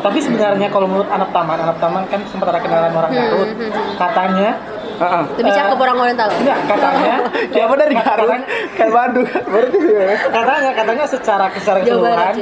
Tapi 0.00 0.18
sebenarnya 0.20 0.68
kalau 0.68 0.86
menurut 0.86 1.08
anak 1.08 1.30
taman, 1.30 1.58
anak 1.58 1.76
taman 1.78 2.02
kan 2.06 2.20
sempat 2.28 2.48
ada 2.48 2.60
kenalan 2.60 2.92
orang 2.92 3.10
Hmm, 3.10 3.18
Garut. 3.18 3.48
hmm, 3.50 3.68
hmm. 3.68 3.94
Katanya, 3.96 4.50
Heeh. 4.94 5.22
Lebih 5.34 5.52
cakep 5.52 5.76
orang 5.76 5.96
Gorontalo. 5.98 6.34
enggak 6.38 6.58
katanya, 6.70 7.14
Siapa 7.54 7.74
dari 7.74 7.94
Garut? 7.96 8.30
Kan 8.78 8.88
Bandung. 8.88 9.26
Berarti 9.26 9.78
ya. 9.82 10.06
katanya 10.30 10.70
katanya 10.72 11.04
secara 11.04 11.46
secara 11.50 11.78
keseluruhan 11.82 12.34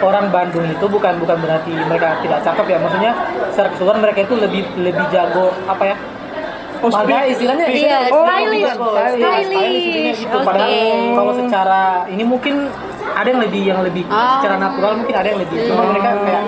orang 0.00 0.26
Bandung 0.32 0.64
itu 0.64 0.86
bukan 0.88 1.14
bukan 1.20 1.36
berarti 1.38 1.72
mereka 1.76 2.16
tidak 2.24 2.40
cakep 2.40 2.66
ya 2.66 2.78
maksudnya 2.80 3.12
secara 3.52 3.68
keseluruhan 3.68 4.00
mereka 4.00 4.18
itu 4.24 4.34
lebih 4.34 4.62
lebih 4.80 5.04
jago 5.12 5.52
apa 5.68 5.84
ya 5.84 5.96
Oh, 6.80 6.88
Padahal 6.88 7.06
speak- 7.20 7.32
istilahnya 7.34 7.66
Iya, 7.66 7.98
istilahnya 8.02 8.36
stylish. 8.40 8.64
jago. 8.66 8.88
Stylish. 8.90 9.46
Stylish, 9.46 10.18
gitu. 10.18 10.32
Oke. 10.34 10.46
Padahal 10.46 10.72
kalau 11.12 11.32
secara 11.34 11.80
ini 12.06 12.24
mungkin 12.24 12.54
ada 13.10 13.28
yang 13.28 13.40
lebih 13.40 13.62
yang 13.64 13.80
lebih 13.80 14.02
Oh. 14.06 14.16
secara 14.34 14.54
natural 14.56 14.92
mungkin 14.96 15.14
ada 15.14 15.28
yang 15.28 15.40
lebih 15.40 15.56
cuma 15.62 15.82
mereka 15.86 16.10
kayak 16.20 16.44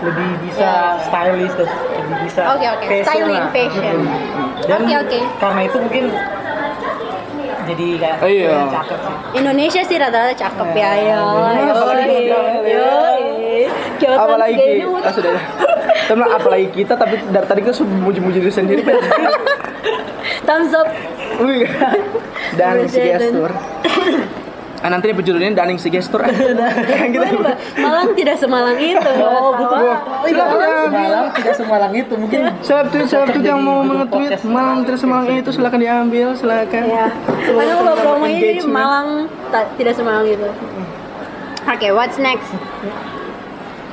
lebih 0.00 0.28
bisa 0.42 0.70
stylish 1.00 1.54
dan 1.54 1.68
lebih 1.96 2.16
bisa 2.22 2.42
Oke, 2.50 2.66
oke. 2.68 2.84
fashion 2.84 3.06
Styling, 3.08 3.40
lah. 3.40 3.50
fashion. 3.50 3.96
dan 4.62 4.78
Oke, 4.80 4.94
oke. 4.96 5.18
karena 5.38 5.60
itu 5.64 5.76
mungkin 5.80 6.04
jadi 7.64 7.86
kayak 7.96 8.16
Oh, 8.20 8.28
iya. 8.28 8.52
cakep 8.68 8.98
sih 9.00 9.16
Indonesia 9.34 9.80
sih 9.82 9.96
rata-rata 9.96 10.34
cakep 10.36 10.68
ya, 10.74 10.90
ya. 10.94 11.16
Iya, 11.16 11.72
apalagi 11.72 12.14
kita. 12.22 12.38
Yo, 12.62 12.92
apalagi 14.02 14.82
ah, 14.84 15.12
sudah 15.12 15.32
Teman 16.04 16.28
apalagi 16.28 16.68
kita 16.74 16.94
tapi 17.00 17.16
dari 17.32 17.46
tadi 17.48 17.60
kita 17.64 17.72
sudah 17.72 17.96
muji-muji 18.04 18.38
diri 18.44 18.52
sendiri 18.52 18.82
Thumbs 20.44 20.72
up. 20.76 20.88
Si 21.34 21.40
Udah, 21.40 21.92
dan- 22.54 22.86
gestur. 22.86 23.50
Ah, 24.84 24.92
nanti 24.92 25.08
di 25.08 25.16
judulnya 25.16 25.56
Daning 25.56 25.80
si 25.80 25.88
gestur. 25.88 26.20
kita 26.28 27.56
Malang 27.80 28.12
tidak 28.12 28.36
semalang 28.36 28.76
itu. 28.76 29.00
Oh, 29.00 29.56
betul. 29.56 29.80
Oh, 29.80 30.28
iya. 30.28 30.44
Malang 30.92 31.26
tidak 31.32 31.54
semalang 31.56 31.92
itu 31.96 32.12
mungkin 32.20 32.52
Siapa 32.60 32.92
tuh 32.92 33.08
siapa 33.08 33.32
tuh 33.32 33.40
yang 33.40 33.64
mau 33.64 33.80
mengetweet. 33.80 34.44
Malang 34.44 34.84
terus 34.84 35.00
Malang 35.08 35.40
itu 35.40 35.50
silakan 35.56 35.80
diambil 35.80 36.36
silakan. 36.36 36.82
Ya. 36.84 37.08
Karena 37.24 37.74
kalau 37.80 37.94
promo 37.96 38.26
ini. 38.28 38.60
Malang 38.68 39.08
tidak 39.80 39.96
semalang 39.96 40.28
itu. 40.28 40.48
Oke, 41.64 41.88
what's 41.96 42.20
next? 42.20 42.52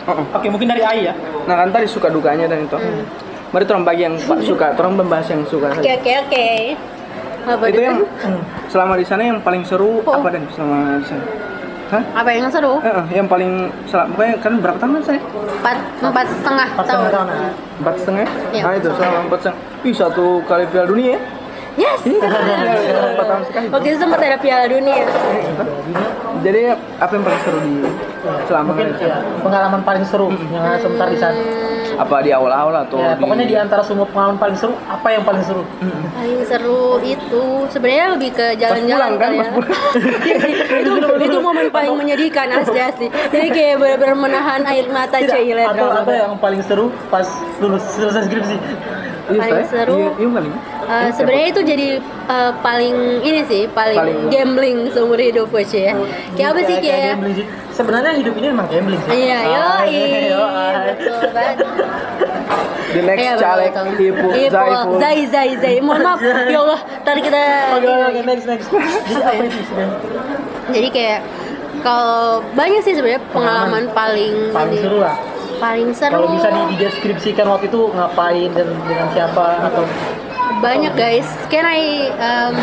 Oh, 0.10 0.18
oh. 0.18 0.26
oke 0.34 0.48
mungkin 0.50 0.70
dari 0.74 0.82
Ai 0.82 1.06
ya 1.06 1.14
Nah 1.46 1.56
kan 1.62 1.70
tadi 1.70 1.86
suka 1.86 2.10
dukanya 2.10 2.50
dan 2.50 2.66
itu. 2.66 2.78
Mari 3.52 3.68
orang 3.68 3.84
bagi 3.84 4.08
yang 4.08 4.16
pak 4.16 4.40
suka, 4.48 4.72
orang 4.80 4.96
membahas 4.96 5.28
yang 5.28 5.44
suka. 5.44 5.76
Oke, 5.76 5.92
oke, 6.00 6.12
oke. 6.24 6.48
Apa 7.42 7.64
Itu 7.68 7.82
yang 7.84 8.00
Hmm. 8.24 8.40
selama 8.72 8.96
di 8.96 9.04
sana 9.04 9.22
yang 9.28 9.44
paling 9.44 9.66
seru 9.68 10.00
Oh. 10.08 10.16
apa 10.16 10.32
dan 10.32 10.48
selama 10.56 10.98
di 10.98 11.06
sana? 11.12 11.26
Hah? 11.92 12.04
apa 12.24 12.30
yang 12.32 12.48
seru? 12.48 12.80
Eh, 12.80 12.88
eh, 12.88 13.06
yang 13.20 13.28
paling 13.28 13.68
selama 13.84 14.16
pokoknya 14.16 14.36
kan 14.40 14.54
berapa 14.64 14.78
tahun 14.80 14.92
kan 14.96 15.04
saya? 15.04 15.20
Empat 15.60 15.78
empat 16.00 16.26
setengah 16.32 16.68
tahun. 16.80 17.04
tahun 17.12 17.28
Empat 17.84 17.96
setengah? 18.00 18.28
Iya. 18.56 18.64
Nah 18.64 18.74
itu 18.80 18.90
selama 18.96 19.18
empat 19.28 19.40
setengah. 19.44 19.60
Ih 19.84 19.96
satu 20.00 20.26
kali 20.48 20.64
Piala 20.72 20.88
Dunia 20.88 21.10
ya? 21.12 21.20
Yes. 21.76 22.00
Empat 22.08 23.26
tahun 23.28 23.44
sekali. 23.52 23.66
Waktu 23.68 23.88
itu 23.92 23.98
sempat 24.00 24.20
ada 24.24 24.38
Piala 24.40 24.66
Dunia. 24.72 25.04
Jadi 26.42 26.62
apa 26.98 27.12
yang 27.12 27.24
paling 27.28 27.42
seru 27.44 27.60
di 27.60 27.76
selama 28.22 28.66
mungkin 28.74 28.88
ya, 29.02 29.18
pengalaman 29.42 29.82
paling 29.82 30.06
seru 30.06 30.30
yang 30.54 30.64
ada 30.64 30.78
sebentar 30.80 31.08
di 31.10 31.18
sana. 31.18 31.42
Apa 31.92 32.24
di 32.24 32.32
awal-awal 32.34 32.88
atau 32.88 32.98
ya, 32.98 33.14
di... 33.14 33.22
pokoknya 33.22 33.46
di 33.46 33.56
antara 33.58 33.84
semua 33.86 34.08
pengalaman 34.10 34.40
paling 34.40 34.58
seru 34.58 34.74
apa 34.90 35.08
yang 35.12 35.24
paling 35.28 35.44
seru? 35.44 35.62
Paling 36.16 36.42
seru 36.48 36.98
itu 37.04 37.44
sebenarnya 37.70 38.08
lebih 38.18 38.30
ke 38.34 38.48
jalan-jalan 38.58 39.12
kan, 39.22 39.32
ya. 39.36 39.50
Iya 40.32 40.38
itu 40.82 40.92
itu 41.22 41.38
momen 41.44 41.68
paling 41.70 41.94
menyedihkan 41.94 42.48
asli 42.58 42.80
asli. 42.80 43.08
Jadi 43.30 43.48
kayak 43.54 43.76
benar-benar 43.78 44.18
menahan 44.18 44.62
air 44.66 44.88
mata 44.90 45.20
lihat 45.20 45.76
atau 45.76 45.88
atau 46.02 46.14
yang 46.14 46.34
paling 46.40 46.62
seru 46.66 46.90
pas 47.12 47.28
lulus 47.60 47.84
selesai 47.94 48.26
skripsi? 48.26 48.56
Iya, 49.32 49.40
paling 49.40 49.68
saya. 49.68 49.86
seru. 49.86 49.96
Iya, 49.98 50.10
iya 50.18 50.71
Eh, 50.92 51.10
sebenarnya 51.10 51.48
itu 51.48 51.62
jadi 51.64 51.88
eh, 52.28 52.52
paling 52.60 52.96
ini 53.22 53.42
sih 53.44 53.64
paling, 53.70 53.96
Paling- 53.98 54.28
gambling 54.28 54.78
seumur 54.90 55.16
hidup 55.18 55.48
gue 55.48 55.64
sih 55.64 55.82
ya. 55.84 55.96
Kayak 56.34 56.50
apa 56.50 56.60
sih 56.62 56.76
kayak 56.78 57.14
sebenarnya 57.72 58.12
hidup 58.14 58.34
ini 58.36 58.48
memang 58.50 58.68
gambling 58.68 59.00
sih 59.02 59.12
Iya, 59.22 59.40
yo, 59.42 59.62
Ah, 59.64 59.82
yo, 59.88 60.42
ah. 60.42 60.74
betul 60.90 61.22
banget. 61.32 61.58
The 62.92 63.02
next 63.02 63.24
Iya, 63.24 63.34
caleg 63.38 63.72
Iya, 63.72 64.50
Zaiful. 64.50 65.00
Zai, 65.00 65.20
Zai, 65.26 65.50
Zai. 65.56 65.76
Mohon 65.80 66.02
maaf, 66.04 66.20
ya 66.54 66.60
Allah, 66.60 66.80
ntar 67.00 67.16
kita. 67.18 67.42
oke 67.72 67.88
oke 67.88 68.20
next 68.22 68.46
next 68.46 68.68
jadi 68.68 69.24
apa 69.24 69.42
itu 69.42 69.60
sebenarnya 69.64 69.98
Jadi 70.70 70.88
kayak 70.92 71.20
kalau 71.82 72.20
banyak 72.52 72.82
sih 72.82 72.94
sebenarnya 72.94 73.24
pengalaman 73.32 73.88
paling 73.92 74.52
paling 74.52 74.74
ini. 74.74 74.84
seru 74.84 75.00
lah 75.00 75.16
Paling 75.58 75.90
seru. 75.94 76.12
kalau 76.12 76.28
bisa 76.32 76.50
di- 76.50 76.68
dideskripsikan 76.74 77.46
waktu 77.48 77.66
itu 77.66 77.82
ngapain 77.88 78.50
dan 78.52 78.68
dengan 78.84 79.08
siapa 79.10 79.46
atau 79.64 79.84
banyak 80.62 80.94
guys. 80.94 81.28
Can 81.50 81.66
I 81.66 82.14
um, 82.22 82.56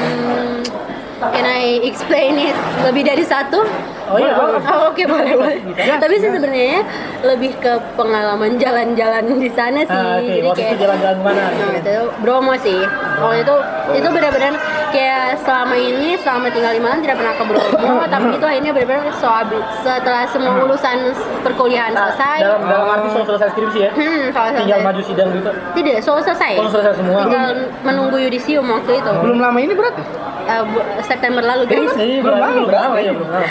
can 1.35 1.45
I 1.45 1.83
explain 1.83 2.39
it 2.39 2.55
lebih 2.87 3.05
dari 3.05 3.27
satu? 3.27 3.67
Oh 4.09 4.19
iya 4.19 4.33
Oh, 4.39 4.89
Oke 4.89 5.05
boleh 5.05 5.33
boleh. 5.33 5.59
Bisa. 5.65 5.97
Tapi 5.97 6.15
sih 6.17 6.31
sebenarnya 6.31 6.81
lebih 7.23 7.53
ke 7.57 7.69
pengalaman 7.95 8.57
jalan-jalan 8.57 9.25
di 9.37 9.51
sana 9.51 9.81
sih. 9.81 9.93
Ah, 9.93 10.17
oke 10.17 10.25
Jadi 10.25 10.41
waktu 10.43 10.59
itu 10.59 10.67
kayak 10.67 10.81
jalan-jalan 10.81 11.19
mana 11.21 11.43
Nah, 11.49 11.73
itu 11.75 11.93
Bromo 12.19 12.55
sih. 12.57 12.81
Kalau 13.15 13.35
itu 13.35 13.55
itu 13.95 14.09
benar-benar 14.09 14.55
kayak 14.89 15.25
selama 15.39 15.77
ini 15.77 16.17
selama 16.17 16.49
tinggal 16.49 16.73
di 16.73 16.81
Malang 16.81 17.01
tidak 17.01 17.17
pernah 17.17 17.35
ke 17.35 17.45
Bromo, 17.45 17.95
tapi 18.09 18.29
itu 18.31 18.47
akhirnya 18.47 18.73
benar-benar 18.73 19.05
so 19.15 19.29
habis 19.29 19.61
setelah 19.79 20.25
semua 20.27 20.53
urusan 20.59 20.97
perkuliahan 21.43 21.91
Nah, 21.91 22.09
selesai. 22.09 22.39
dalam 22.41 22.61
dalam 22.65 22.87
arti 22.89 23.09
soal 23.11 23.25
selesai 23.27 23.49
skripsi 23.51 23.79
ya 23.79 23.91
Hmm, 23.91 24.25
soal 24.31 24.49
tinggal 24.51 24.65
selesai. 24.75 24.87
maju 24.89 25.03
sidang 25.03 25.29
gitu 25.31 25.51
Tidak, 25.75 25.97
soal 26.01 26.21
selesai. 26.23 26.53
kalau 26.55 26.71
selesai 26.71 26.95
semua 26.95 27.19
Tinggal 27.21 27.47
menunggu 27.83 28.17
yudisium 28.19 28.65
waktu 28.67 28.93
itu. 28.97 29.11
Belum 29.19 29.39
lama 29.39 29.59
ini 29.59 29.73
berarti? 29.73 30.03
Eh, 30.49 30.63
bu- 30.65 30.81
September 31.03 31.43
lalu 31.43 31.63
guys. 31.67 31.93
Iya, 31.95 32.25
Belum 32.25 32.39
lama, 32.39 32.57
belum 32.59 32.73
lama 32.73 32.97
ya 32.99 33.11
belum 33.13 33.29
lama 33.29 33.47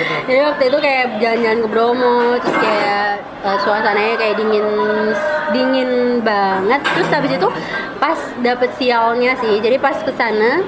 waktu 0.48 0.64
itu 0.72 0.78
kayak 0.80 1.06
jalan-jalan 1.20 1.60
ke 1.64 1.68
Bromo, 1.70 2.18
terus 2.40 2.58
kayak 2.64 3.10
eh, 3.44 3.58
suasananya 3.62 4.16
kayak 4.16 4.36
dingin 4.40 4.68
dingin 5.52 5.92
banget. 6.24 6.82
Terus 6.84 7.08
habis 7.12 7.32
itu 7.36 7.48
pas 8.00 8.20
dapet 8.40 8.70
sialnya 8.80 9.36
sih. 9.40 9.60
Jadi 9.60 9.78
pas 9.78 9.96
ke 10.00 10.12
sana 10.16 10.64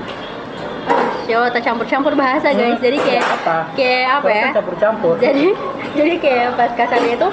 Siapa 1.29 1.61
campur-campur 1.61 2.17
bahasa 2.17 2.49
guys. 2.49 2.81
Jadi 2.81 2.97
kayak 2.97 3.21
apa 3.21 3.57
kayak 3.77 4.07
apa 4.17 4.29
ya? 4.33 4.45
campur-campur 4.57 5.13
Jadi 5.21 5.53
jadi 5.97 6.13
kayak 6.17 6.47
pas 6.57 6.71
ke 6.73 6.83
sana 6.89 7.07
itu 7.13 7.29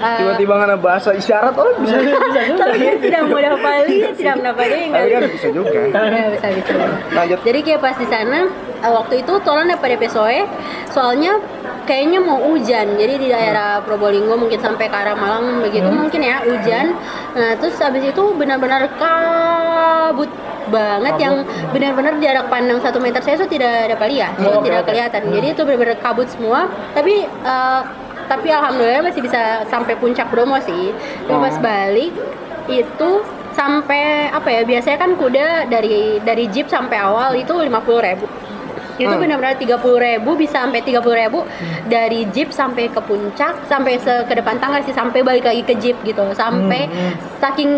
Tiba-tiba 0.00 0.52
nggak 0.56 0.68
ada 0.72 0.78
bahasa 0.80 1.12
isyarat 1.12 1.52
orang 1.52 1.76
bisa. 1.84 1.96
bisa 2.24 2.40
juga 2.48 2.62
tapi 2.64 2.76
kan 2.80 2.96
tidak 2.98 3.22
mendapati, 3.28 3.96
tidak 4.16 4.34
mendapati 4.40 4.76
enggak 4.88 5.02
Tapi 5.04 5.10
kan 5.12 5.22
bisa 5.28 5.48
juga. 5.52 5.80
Ya, 6.08 6.26
bisa 6.32 6.46
bisa. 6.56 6.72
Lanjut. 7.12 7.38
Jadi 7.44 7.58
kayak 7.60 7.80
pas 7.80 7.96
di 7.96 8.06
sana 8.08 8.38
eh, 8.80 8.92
waktu 8.92 9.14
itu 9.20 9.32
tolong 9.44 9.68
dapat 9.68 9.88
DP 9.94 10.04
soe, 10.08 10.40
soalnya 10.88 11.36
kayaknya 11.84 12.18
mau 12.18 12.40
hujan. 12.40 12.96
Jadi 12.96 13.14
di 13.20 13.28
daerah 13.28 13.84
Probolinggo 13.84 14.40
mungkin 14.40 14.56
sampai 14.56 14.88
ke 14.88 14.96
arah 14.96 15.12
Malang 15.12 15.60
begitu 15.60 15.92
mungkin 15.92 16.20
ya 16.24 16.40
hujan. 16.48 16.96
Nah 17.36 17.60
terus 17.60 17.76
habis 17.76 18.00
itu 18.00 18.22
benar-benar 18.34 18.88
kabut 18.96 20.30
banget 20.70 21.12
Kabut. 21.18 21.24
yang 21.24 21.34
benar-benar 21.74 22.14
jarak 22.22 22.46
pandang 22.48 22.78
satu 22.78 23.02
meter 23.02 23.18
saya 23.20 23.36
itu 23.36 23.58
tidak 23.58 23.90
dapat 23.90 24.06
lihat, 24.16 24.32
Oh, 24.38 24.62
oke, 24.62 24.70
tidak 24.70 24.80
oke. 24.86 24.88
kelihatan. 24.88 25.22
Jadi 25.34 25.46
itu 25.50 25.62
benar-benar 25.66 25.98
kabut 26.00 26.28
semua. 26.30 26.70
Tapi 26.94 27.26
eh, 27.26 27.82
tapi 28.30 28.48
alhamdulillah 28.48 29.02
masih 29.02 29.20
bisa 29.20 29.66
sampai 29.66 29.98
puncak 29.98 30.30
Bromo 30.30 30.62
sih. 30.62 30.94
Tapi 31.26 31.34
pas 31.36 31.52
Oh. 31.52 31.60
balik 31.60 32.14
itu 32.70 33.10
sampai 33.50 34.30
apa 34.30 34.46
ya 34.46 34.62
biasanya 34.62 34.96
kan 34.96 35.18
kuda 35.18 35.66
dari 35.66 36.22
dari 36.22 36.46
jeep 36.46 36.70
sampai 36.70 36.96
awal 36.96 37.34
itu 37.34 37.50
50.000 37.50 37.98
ribu 38.00 38.30
itu 38.96 39.08
Hmm. 39.08 39.16
benar-benar 39.16 39.56
tiga 39.56 39.80
puluh 39.80 39.96
ribu 39.96 40.36
bisa 40.36 40.60
sampai 40.60 40.84
tiga 40.84 41.00
puluh 41.00 41.16
ribu 41.16 41.40
dari 41.88 42.28
jeep 42.30 42.52
sampai 42.52 42.86
ke 42.86 43.00
puncak 43.00 43.56
sampai 43.64 43.96
se 43.96 44.12
ke 44.28 44.34
depan 44.36 44.60
tangga 44.60 44.84
sih 44.84 44.92
sampai 44.92 45.24
balik 45.24 45.42
lagi 45.42 45.64
ke 45.64 45.72
jeep 45.74 45.96
gitu 46.04 46.20
sampai 46.32 46.84
Hmm, 46.84 46.94
hmm. 47.08 47.12
saking 47.40 47.70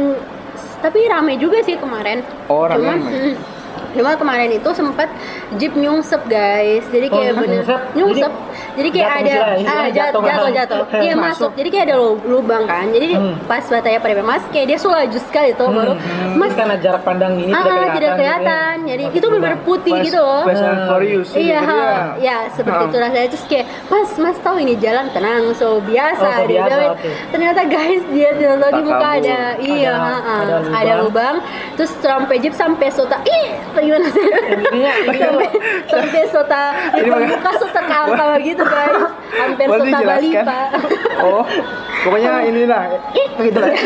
tapi 0.82 1.06
rame 1.06 1.38
juga 1.38 1.62
sih 1.62 1.78
kemarin 1.78 2.26
Oh, 2.50 2.66
rame, 2.66 2.82
Cuman, 2.82 2.98
rame. 3.00 3.38
cuma 3.92 4.10
kemarin 4.14 4.50
itu 4.50 4.68
sempat 4.72 5.08
jeep 5.54 5.72
nyungsep 5.72 6.22
guys 6.26 6.84
jadi 6.86 7.06
Oh, 7.06 7.12
kayak 7.12 7.30
nyungsep? 7.30 7.42
bener 7.42 7.62
Nyungsep? 7.62 7.80
nyungsep 7.92 8.32
jadi 8.72 8.88
kayak 8.90 9.04
jatuh 9.04 9.20
ada 9.20 9.32
ah 9.62 9.86
jatuh 9.86 9.92
jatuh 9.92 10.22
jatuh 10.22 10.42
kan? 10.42 10.52
jatuh 10.54 10.82
iya 10.98 11.12
Masuk. 11.12 11.26
masuk 11.26 11.50
jadi 11.54 11.68
kayak 11.68 11.84
ada 11.84 11.96
lu- 11.98 12.22
lubang 12.24 12.64
kan 12.64 12.86
jadi 12.88 13.08
Hmm. 13.12 13.34
pas 13.44 13.60
batanya 13.62 13.98
pada 13.98 14.22
mas 14.22 14.42
kayak 14.48 14.66
dia 14.66 14.78
sulaju 14.78 15.18
sekali 15.20 15.50
tuh 15.52 15.68
baru 15.68 15.92
Hmm, 15.92 16.34
mas 16.34 16.52
karena 16.52 16.76
jarak 16.76 17.02
pandang 17.02 17.36
ini 17.36 17.50
ah 17.50 17.60
tidak 17.60 17.68
kelihatan, 17.68 17.92
tidak 17.92 17.92
gitu 17.92 18.06
ya. 18.08 18.16
kelihatan 18.16 18.74
jadi 18.82 19.04
itu 19.12 19.26
benar 19.28 19.54
putih 19.62 19.94
gitu 20.00 20.18
loh 20.18 20.42
Fast 20.42 20.62
and 20.62 20.80
Furious 20.86 21.28
ini 21.30 21.40
Iya, 21.44 21.60
ya. 22.18 22.36
seperti 22.50 22.82
Ha. 22.82 22.88
itu 22.88 22.96
rasanya 22.98 23.26
terus 23.28 23.44
kayak 23.46 23.66
mas 23.86 24.10
mas 24.16 24.36
tahu 24.38 24.56
ini 24.56 24.74
jalan 24.74 25.06
tenang 25.10 25.52
so 25.52 25.78
biasa 25.80 26.24
Oh, 26.24 26.32
so 26.34 26.44
dia 26.46 26.58
biasa, 26.58 26.74
bilang. 26.74 26.94
oke. 26.94 27.10
ternyata 27.28 27.60
guys 27.64 28.02
dia 28.08 28.28
tidak 28.32 28.56
tahu 28.58 28.70
di 28.72 28.82
muka 28.82 29.08
ada 29.12 29.38
iya 29.58 29.92
Ada- 29.92 30.56
lubang. 30.62 31.00
lubang 31.02 31.36
terus 31.74 31.92
sampai 31.98 32.36
jeep 32.38 32.54
sampai 32.54 32.88
sota 32.88 33.18
ih 33.22 33.46
gimana 33.82 34.06
sih? 34.08 34.24
Intinya- 34.24 34.96
sampai 35.12 35.48
sampai 35.86 36.22
sota 36.26 36.62
Ini 36.92 36.98
di 36.98 37.08
mah- 37.08 37.28
muka 37.28 37.50
sota 37.56 37.80
kalah 37.82 38.36
gitu 38.38 38.62
guys. 38.62 39.00
Hampir 39.32 39.66
sota 39.66 39.80
Bali 39.80 39.90
dijelaskan? 39.90 40.44
pak. 40.44 40.68
Oh, 41.20 41.44
pokoknya 42.02 42.32
inilah. 42.44 42.82
Gitu 43.36 43.58
lah. 43.58 43.72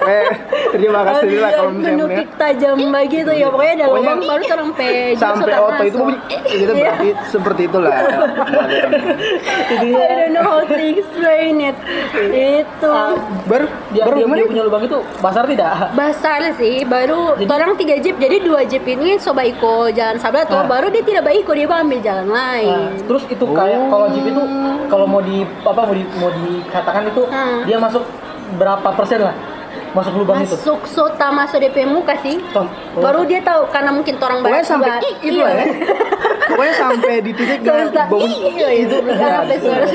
Eh, 0.00 0.32
terima 0.72 1.04
kasih 1.04 1.38
lah 1.38 1.52
kalau 1.52 1.70
misalnya 1.70 1.96
menukik 2.00 2.28
tajam 2.34 2.76
begitu 2.80 3.30
ya. 3.30 3.46
Pokoknya 3.46 3.72
ada 3.76 3.84
Pokoknya 3.84 4.08
lubang 4.08 4.20
baru 4.24 4.42
sampai 4.48 5.12
sampai 5.12 5.52
otot 5.52 5.84
itu 5.84 5.98
bunyi 6.00 6.16
itu 6.48 6.72
Iya. 6.72 6.74
berarti 6.80 7.08
seperti 7.28 7.62
itulah. 7.68 7.92
I 7.92 8.00
don't 9.92 10.32
know 10.32 10.42
how 10.42 10.64
to 10.64 10.74
explain 10.74 11.60
it. 11.62 11.76
Itu. 12.32 12.90
Baru 13.44 13.66
Dia, 13.92 14.04
baru 14.06 14.16
dia, 14.16 14.46
punya 14.48 14.62
lubang 14.64 14.82
itu 14.82 14.98
besar 15.20 15.44
tidak? 15.44 15.92
besar 15.92 16.40
sih 16.56 16.84
baru 16.84 17.36
Jadi- 17.36 17.50
orang 17.50 17.70
tiga 17.76 17.94
jeep. 17.98 18.16
Jadi 18.16 18.36
dua 18.40 18.60
jeep 18.64 18.84
ini 18.86 19.18
coba 19.30 19.42
iko 19.42 19.74
jalan 19.88 20.18
sabar 20.18 20.42
tuh 20.44 20.58
Ah. 20.58 20.66
baru 20.66 20.90
dia 20.90 21.02
tidak 21.02 21.22
baik 21.24 21.38
iko 21.40 21.52
dia 21.54 21.70
ambil 21.70 21.98
jalan 22.02 22.28
lain 22.28 22.66
Nah, 22.68 22.90
terus 23.06 23.22
itu 23.24 23.44
kayak 23.46 23.80
kalau 23.86 24.06
jeep 24.10 24.26
itu 24.26 24.42
kalau 24.90 25.06
mau 25.06 25.22
di 25.22 25.36
apa 25.46 25.80
mau 25.80 25.94
di 25.94 26.02
mau 26.18 26.30
dikatakan 26.32 27.02
itu 27.06 27.22
Hmm. 27.24 27.62
dia 27.62 27.78
masuk 27.78 28.02
berapa 28.52 28.88
persen 28.90 29.22
lah 29.22 29.34
masuk 29.90 30.12
lubang 30.16 30.36
itu? 30.40 30.54
masuk 30.54 30.80
sota 30.86 31.26
masuk 31.30 31.58
DP 31.58 31.84
muka 31.84 32.14
sih 32.20 32.38
Tom. 32.50 32.66
Oh. 32.94 33.02
baru 33.02 33.22
dia 33.24 33.40
tahu 33.40 33.66
karena 33.68 33.90
mungkin 33.90 34.14
orang 34.16 34.40
banyak 34.40 34.62
sampai 34.62 34.90
juga- 34.90 35.02
"Ih", 35.02 35.14
itu 35.22 35.38
iya. 35.38 35.48
ya. 35.50 35.64
Pokoknya 36.50 36.74
sampai 36.74 37.14
di 37.22 37.30
titik 37.30 37.58
tak, 37.94 38.06
bau 38.10 38.18
iya 38.26 38.68
itu 38.74 38.96
sampai 39.22 39.56
suara 39.62 39.86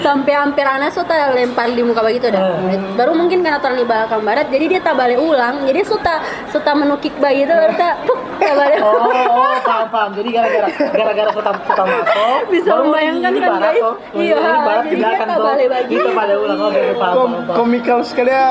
sampai 0.00 0.32
hampir 0.32 0.64
anak 0.64 0.90
suta 0.90 1.12
lempar 1.30 1.68
di 1.68 1.84
muka 1.84 2.00
begitu 2.00 2.32
dah. 2.32 2.40
Hmm. 2.56 2.96
Baru 2.96 3.12
mungkin 3.12 3.44
karena 3.44 3.60
orang 3.60 3.76
di 3.76 3.84
belakang 3.84 4.22
barat, 4.24 4.46
jadi 4.48 4.64
dia 4.66 4.80
tak 4.80 4.96
balik 4.96 5.20
ulang. 5.20 5.68
Jadi 5.68 5.80
suta 5.84 6.24
suta 6.48 6.72
menukik 6.72 7.12
bayi 7.20 7.44
itu 7.44 7.52
baru 7.52 7.74
tak 7.76 7.94
tak 8.40 8.54
balik. 8.56 8.80
Oh, 8.80 8.96
oh, 8.96 9.54
paham 9.60 9.86
paham. 9.88 10.10
Jadi 10.16 10.28
gara-gara 10.32 10.68
gara-gara 10.72 11.30
suka 11.32 11.50
suka 11.64 11.82
masuk. 11.84 12.40
Bisa 12.52 12.70
membayangkan 12.74 13.32
kan, 13.34 13.50
barat 13.52 13.60
guys? 13.60 13.82
tuh. 13.84 13.94
Iya, 14.16 14.36
Ini 14.36 14.58
barat 14.64 14.84
belakang 14.88 15.28
tak 15.28 15.36
tuh. 15.36 15.44
balik 15.44 15.68
lagi. 15.68 15.92
Kita 15.92 16.10
pada 16.10 16.34
ulang. 16.34 16.58
Paham, 16.64 17.28
paham. 17.44 17.54
komikal 17.54 18.00
sekali 18.00 18.32
ya. 18.32 18.44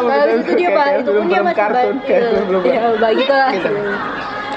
Dia 0.63 0.69
kayak- 0.69 0.87
ba- 0.87 0.97
itu 0.97 1.11
pun 1.11 1.25
dia 1.25 1.41
masih 1.41 1.59
kartun 1.59 1.93
ba- 1.93 2.03
kayak 2.03 2.21
iya, 2.63 2.71
iya, 2.71 2.87
begitu 2.95 3.33
lah. 3.33 3.49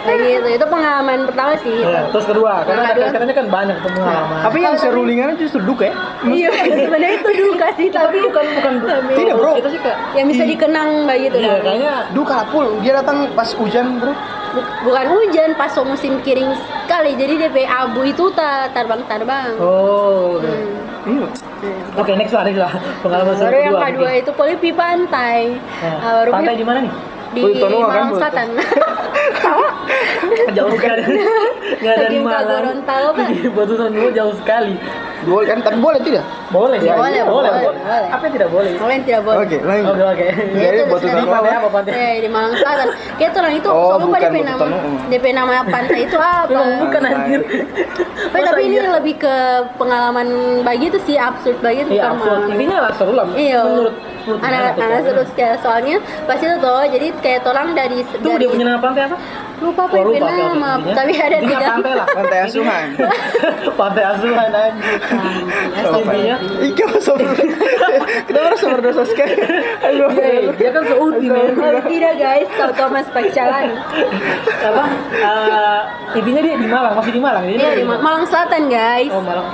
Begitu, 0.06 0.48
itu 0.54 0.66
pengalaman 0.70 1.18
pertama 1.26 1.52
sih. 1.58 1.82
Ya, 1.82 2.06
terus 2.06 2.30
kedua, 2.30 2.62
karena 2.62 2.94
katanya 3.10 3.34
kan 3.34 3.46
banyak 3.50 3.76
tuh 3.82 3.90
pengalaman. 3.90 4.38
Tapi 4.38 4.58
yang 4.62 4.76
serulingannya 4.78 5.34
justru 5.34 5.58
duka 5.60 5.90
ya. 5.90 5.94
Iya, 6.22 6.48
sebenarnya 6.54 7.10
itu 7.18 7.30
duka 7.42 7.66
sih, 7.74 7.88
tapi 7.90 8.22
bukan 8.22 8.44
bukan 8.54 8.72
Tapi- 8.86 9.18
Tidak, 9.18 9.34
bro. 9.34 9.52
Itu 9.56 9.68
sih 9.68 9.80
kayak 9.82 9.98
yang 10.14 10.26
bisa 10.30 10.46
dikenang 10.46 11.10
begitu 11.10 11.36
Iya, 11.36 11.50
dah. 11.50 11.58
kayaknya 11.60 11.94
Duka 12.14 12.38
pul. 12.46 12.78
Dia 12.80 12.92
datang 12.96 13.34
pas 13.34 13.50
hujan 13.50 13.98
bro. 13.98 14.14
Bu- 14.46 14.68
bukan 14.84 15.04
hujan 15.10 15.50
pas 15.52 15.74
musim 15.82 16.22
kering 16.22 16.54
sekali 16.54 17.12
jadi 17.12 17.34
DP 17.42 17.66
abu 17.66 18.06
itu 18.06 18.30
tak 18.30 18.72
terbang-terbang 18.72 19.58
Oh, 19.58 20.38
udah. 20.38 20.54
Hmm. 21.56 21.96
Oke, 21.96 22.12
next 22.14 22.36
lah, 22.36 22.44
next 22.44 22.60
lah. 22.60 22.72
Pengalaman 23.00 23.32
seru 23.32 23.48
baru 23.48 23.58
yang 23.58 23.74
kedua. 23.96 24.12
itu 24.12 24.30
polipi 24.36 24.70
pantai 24.76 25.56
Nah, 25.56 25.96
Ah, 25.96 26.12
baru 26.20 26.30
pantai 26.32 26.54
di 26.54 26.66
mana 26.68 26.78
nih? 26.84 26.92
di 27.32 27.40
Oh, 27.42 27.48
kan, 27.52 27.70
Malang? 27.84 28.10
Selatan 28.16 28.48
Jauh 30.56 30.72
sekali. 30.72 31.02
Nggak 31.76 31.94
dari 31.98 32.16
Malang. 32.18 32.46
Gorontalo, 32.46 33.08
Pak. 33.12 33.26
Di 33.28 33.48
Batu 33.48 33.74
Nuwo 33.76 34.08
jauh 34.10 34.34
sekali. 34.36 34.74
Boleh 35.24 35.46
kan? 35.46 35.58
Tapi 35.58 35.78
boleh 35.78 35.98
tidak? 35.98 36.24
Boleh, 36.46 36.78
Ya, 36.78 36.92
ya, 36.92 36.94
boleh, 36.94 37.22
boleh, 37.24 37.24
boleh, 37.26 37.50
boleh. 37.64 37.80
boleh. 37.82 38.08
Apa 38.08 38.22
yang 38.22 38.34
tidak 38.34 38.48
boleh? 38.52 38.70
Kalian 38.76 39.02
tidak 39.02 39.20
boleh 39.24 39.36
Oke, 39.42 39.56
lanjut. 39.58 39.86
Oke, 39.90 40.02
oke. 40.06 40.26
Jadi 40.54 40.76
Itu 40.76 40.84
Batu 40.86 41.02
sudah 41.02 41.16
Di 41.16 41.26
pantai 41.26 41.50
apa? 41.50 41.58
apa 41.58 41.68
pantai? 41.72 41.92
Eh, 41.92 42.14
di 42.22 42.28
Malang 42.28 42.54
Selatan. 42.54 42.88
Kayak 43.16 43.30
tuh 43.32 43.40
orang 43.40 43.54
itu, 43.54 43.68
Oh, 43.68 43.82
so 43.82 43.94
lupa 43.96 44.06
bukan 44.06 44.20
DP 44.22 44.36
nama. 44.44 44.66
DP 45.08 45.24
nama 45.32 45.52
pantai 45.64 45.98
itu 46.04 46.16
apa? 46.16 46.46
Memang 46.46 46.70
bukan 46.86 47.02
anjir. 47.04 47.40
Tapi, 48.28 48.60
ini 48.62 48.76
iya? 48.76 48.90
lebih 48.92 49.14
ke 49.16 49.34
pengalaman 49.76 50.26
bagi 50.62 50.84
itu 50.86 50.98
sih 51.02 51.16
absurd 51.16 51.58
bagi 51.58 51.82
itu 51.82 51.96
Iya, 51.96 52.12
absurd. 52.12 52.40
Intinya 52.48 52.76
lah 52.80 52.92
seru 52.94 53.12
lah. 53.12 53.26
Iya. 53.32 53.60
Menurut 53.64 53.94
menurut 54.26 54.42
anak 54.42 54.58
gimana 54.58 54.66
tuh 54.66 54.82
anak 54.82 54.90
soalnya? 54.90 55.06
terus 55.06 55.30
ya 55.32 55.50
soalnya 55.56 55.96
pas 56.26 56.34
itu 56.36 56.54
tuh 56.58 56.82
jadi 56.90 57.06
kayak 57.16 57.40
tolong 57.42 57.68
dari 57.72 57.98
dari 58.02 58.36
dia 58.36 58.48
punya 58.48 58.64
nama 58.66 58.80
pantai 58.82 59.02
apa? 59.06 59.16
Lupa 59.56 59.82
apa 59.82 59.94
Oh, 59.96 60.04
lupa, 60.06 60.28
nama 60.28 60.70
tapi 60.92 61.12
ada 61.14 61.32
intinya 61.34 61.56
tiga 61.56 61.68
pantai 61.72 61.92
lah. 61.94 62.06
Pantai 62.08 62.38
asuhan. 62.44 62.86
pantai 63.80 64.04
asuhan 64.06 64.48
anjir. 64.50 64.96
Intinya 65.96 66.36
Ika 66.62 66.84
masuk. 66.90 67.16
Kita 68.26 68.38
harus 68.38 68.60
berdosa 68.62 69.02
sekali. 69.06 69.34
Aduh. 69.82 70.08
Iya, 70.12 70.52
dia 70.52 70.70
kan 70.70 70.82
seuti 70.84 71.26
men. 71.26 71.56
oh, 71.56 71.82
tidak 71.82 72.14
guys 72.16 72.48
tahu 72.52 72.70
Thomas 72.74 73.06
pacaran 73.08 73.66
Apa? 74.62 74.84
eh, 75.14 75.80
intinya 76.14 76.40
dia 76.42 76.54
di 76.54 76.68
Malang, 76.68 76.94
masih 76.94 77.12
di 77.12 77.22
Malang. 77.22 77.44
Jadi 77.46 77.56
iya 77.56 77.70
di 77.72 77.84
Ma- 77.84 78.02
Malang 78.02 78.24
Selatan 78.24 78.68
guys 78.68 79.08
Oh, 79.08 79.20
Malang. 79.20 79.48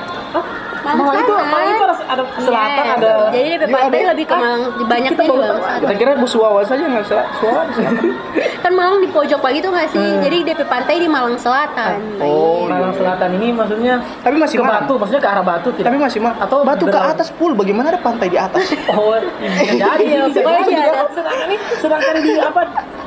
Malang 0.82 0.98
Malang 0.98 1.22
itu. 1.22 1.32
Malang 1.32 1.68
itu 1.68 1.84
ada, 1.84 1.96
ada 2.04 2.22
selatan, 2.36 2.82
Yes. 2.82 2.96
ada 2.96 3.10
jadi 3.30 3.46
DP 3.48 3.62
Iya, 3.62 3.72
pantai 3.72 3.98
ada- 3.98 4.10
lebih 4.12 4.24
ke 4.24 4.34
Malang 4.34 4.62
banyak 4.84 5.10
kita 5.10 5.22
di 5.22 5.30
Malang. 5.30 5.56
Selatan 5.56 5.80
Kita 5.80 5.94
kira 5.94 6.10
Bu 6.14 6.26
Suwawa 6.26 6.60
saja 6.62 6.84
nggak 6.84 7.04
salah. 7.04 7.26
Suwawa 7.34 7.60
di 7.62 7.72
selatan. 7.72 8.04
kan 8.64 8.72
Malang 8.72 8.98
di 8.98 9.08
pojok 9.08 9.40
pagi 9.40 9.58
tuh 9.58 9.70
nggak 9.70 9.88
sih 9.88 10.06
jadi 10.20 10.36
DP 10.44 10.60
pantai 10.64 10.96
di 10.96 11.08
Malang 11.08 11.36
Selatan 11.36 11.94
Oh, 12.18 12.64
Malang 12.64 12.92
Selatan 12.92 13.28
ini 13.36 13.48
maksudnya 13.50 13.94
Tapi 14.20 14.36
masih 14.36 14.56
ke 14.56 14.62
Malang. 14.62 14.84
Batu, 14.84 14.94
maksudnya 14.96 15.20
ke 15.20 15.28
arah 15.28 15.44
Batu 15.44 15.68
tidak? 15.72 15.86
Tapi 15.88 15.98
masih 15.98 16.18
mah. 16.20 16.34
Atau 16.38 16.62
batu 16.62 16.84
ke 16.84 16.96
atas 16.96 17.28
pul. 17.30 17.52
Bagaimana 17.52 17.90
ada 17.90 18.00
pantai 18.00 18.26
di 18.26 18.38
atas? 18.38 18.64
Oh, 18.92 19.16
jadi 19.40 20.04
ya. 20.04 20.26
Ini, 20.28 21.56
sedangkan 21.78 22.14
di 22.18 22.32
apa? 22.36 22.60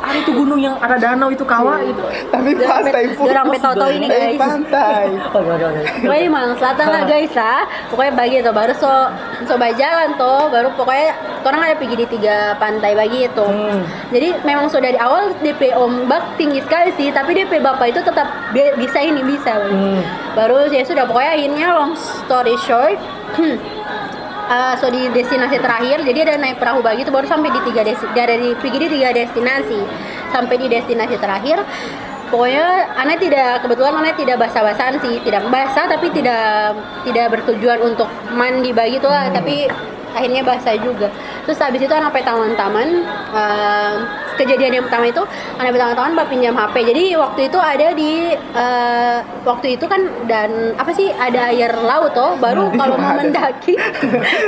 Ada 0.05 0.17
itu 0.21 0.31
gunung 0.31 0.59
yang 0.59 0.77
ada 0.77 0.95
danau 0.95 1.27
itu 1.27 1.41
kawah 1.41 1.81
itu. 1.81 2.01
Tapi 2.29 2.53
pantai 2.55 3.05
pul. 3.13 3.25
Orang 3.25 3.49
petoto 3.49 3.85
ini 3.87 4.05
guys 4.05 4.37
pantai. 4.37 5.05
Pokoknya 5.33 6.29
Malang 6.29 6.55
Selatan 6.55 6.85
lah 6.87 7.03
guys 7.03 7.33
lah 7.33 7.61
Pokoknya 7.89 8.13
bagi 8.13 8.35
itu 8.37 8.51
baru 8.51 8.73
so 8.73 8.91
coba 9.45 9.67
jalan 9.73 10.13
tuh 10.15 10.47
baru 10.47 10.69
pokoknya 10.71 11.09
orang 11.41 11.61
ada 11.63 11.75
pergi 11.75 11.95
di 11.95 12.07
tiga 12.07 12.55
pantai 12.55 12.93
bagi 12.93 13.25
itu 13.25 13.45
Hmm. 13.45 13.81
jadi 14.09 14.41
memang 14.41 14.67
sudah 14.67 14.85
dari 14.85 14.97
awal 14.97 15.33
DP 15.39 15.73
ombak 15.73 16.35
tinggi 16.35 16.59
sekali 16.59 16.93
sih 16.93 17.09
tapi 17.09 17.33
DP 17.33 17.57
bapak 17.57 17.89
itu 17.89 17.99
tetap 17.99 18.25
bi- 18.51 18.73
bisa 18.75 18.99
ini 18.99 19.21
bisa 19.21 19.53
Hmm. 19.55 20.01
baru 20.33 20.67
ya 20.67 20.81
sudah 20.81 21.03
pokoknya 21.03 21.31
akhirnya 21.33 21.67
long 21.71 21.93
story 21.95 22.55
short 22.59 22.97
eh, 24.49 24.73
so 24.77 24.87
di 24.89 25.09
destinasi 25.11 25.57
terakhir 25.57 26.05
jadi 26.05 26.19
ada 26.29 26.35
naik 26.41 26.61
perahu 26.61 26.81
bagi 26.85 27.03
itu 27.03 27.11
baru 27.13 27.25
sampai 27.25 27.49
di 27.49 27.61
tiga 27.65 27.81
desi 27.81 28.05
dari 28.13 28.53
pergi 28.57 28.77
di 28.81 28.87
tiga 28.99 29.09
destinasi. 29.13 29.79
Sampai 30.33 30.55
di 30.59 30.67
destinasi 30.67 31.15
terakhir 31.17 31.63
pokoknya 32.33 32.97
anak 32.97 33.21
tidak 33.21 33.61
kebetulan 33.63 33.93
anak 34.01 34.15
tidak 34.17 34.37
basah-basahan 34.41 34.95
sih. 34.99 35.21
Tidak 35.21 35.43
basah 35.49 35.85
tapi 35.87 36.11
tidak 36.11 36.75
tidak 37.07 37.25
bertujuan 37.31 37.79
untuk 37.81 38.09
mandi 38.33 38.73
bagi 38.75 38.97
itu 38.97 39.07
lah 39.07 39.31
tapi 39.31 39.69
akhirnya 40.15 40.41
basah 40.43 40.75
juga. 40.79 41.11
Terus 41.45 41.59
habis 41.61 41.81
itu 41.83 41.93
anak 41.93 42.15
taman-taman 42.15 42.87
eh, 43.33 43.95
kejadian 44.37 44.79
yang 44.79 44.85
pertama 44.87 45.05
itu 45.09 45.23
anak 45.57 45.71
taman-taman 45.75 46.13
bapak 46.15 46.29
pinjam 46.31 46.55
HP 46.55 46.75
jadi 46.91 47.03
waktu 47.19 47.41
itu 47.47 47.59
ada 47.59 47.87
di 47.95 48.11
eh, 48.35 49.17
waktu 49.43 49.67
itu 49.79 49.85
kan 49.87 50.01
dan 50.29 50.75
apa 50.75 50.91
sih 50.91 51.11
ada 51.11 51.51
air 51.51 51.71
laut 51.75 52.11
toh 52.15 52.35
baru 52.39 52.71
kalau 52.75 52.95
mau 53.03 53.13
mendaki 53.17 53.73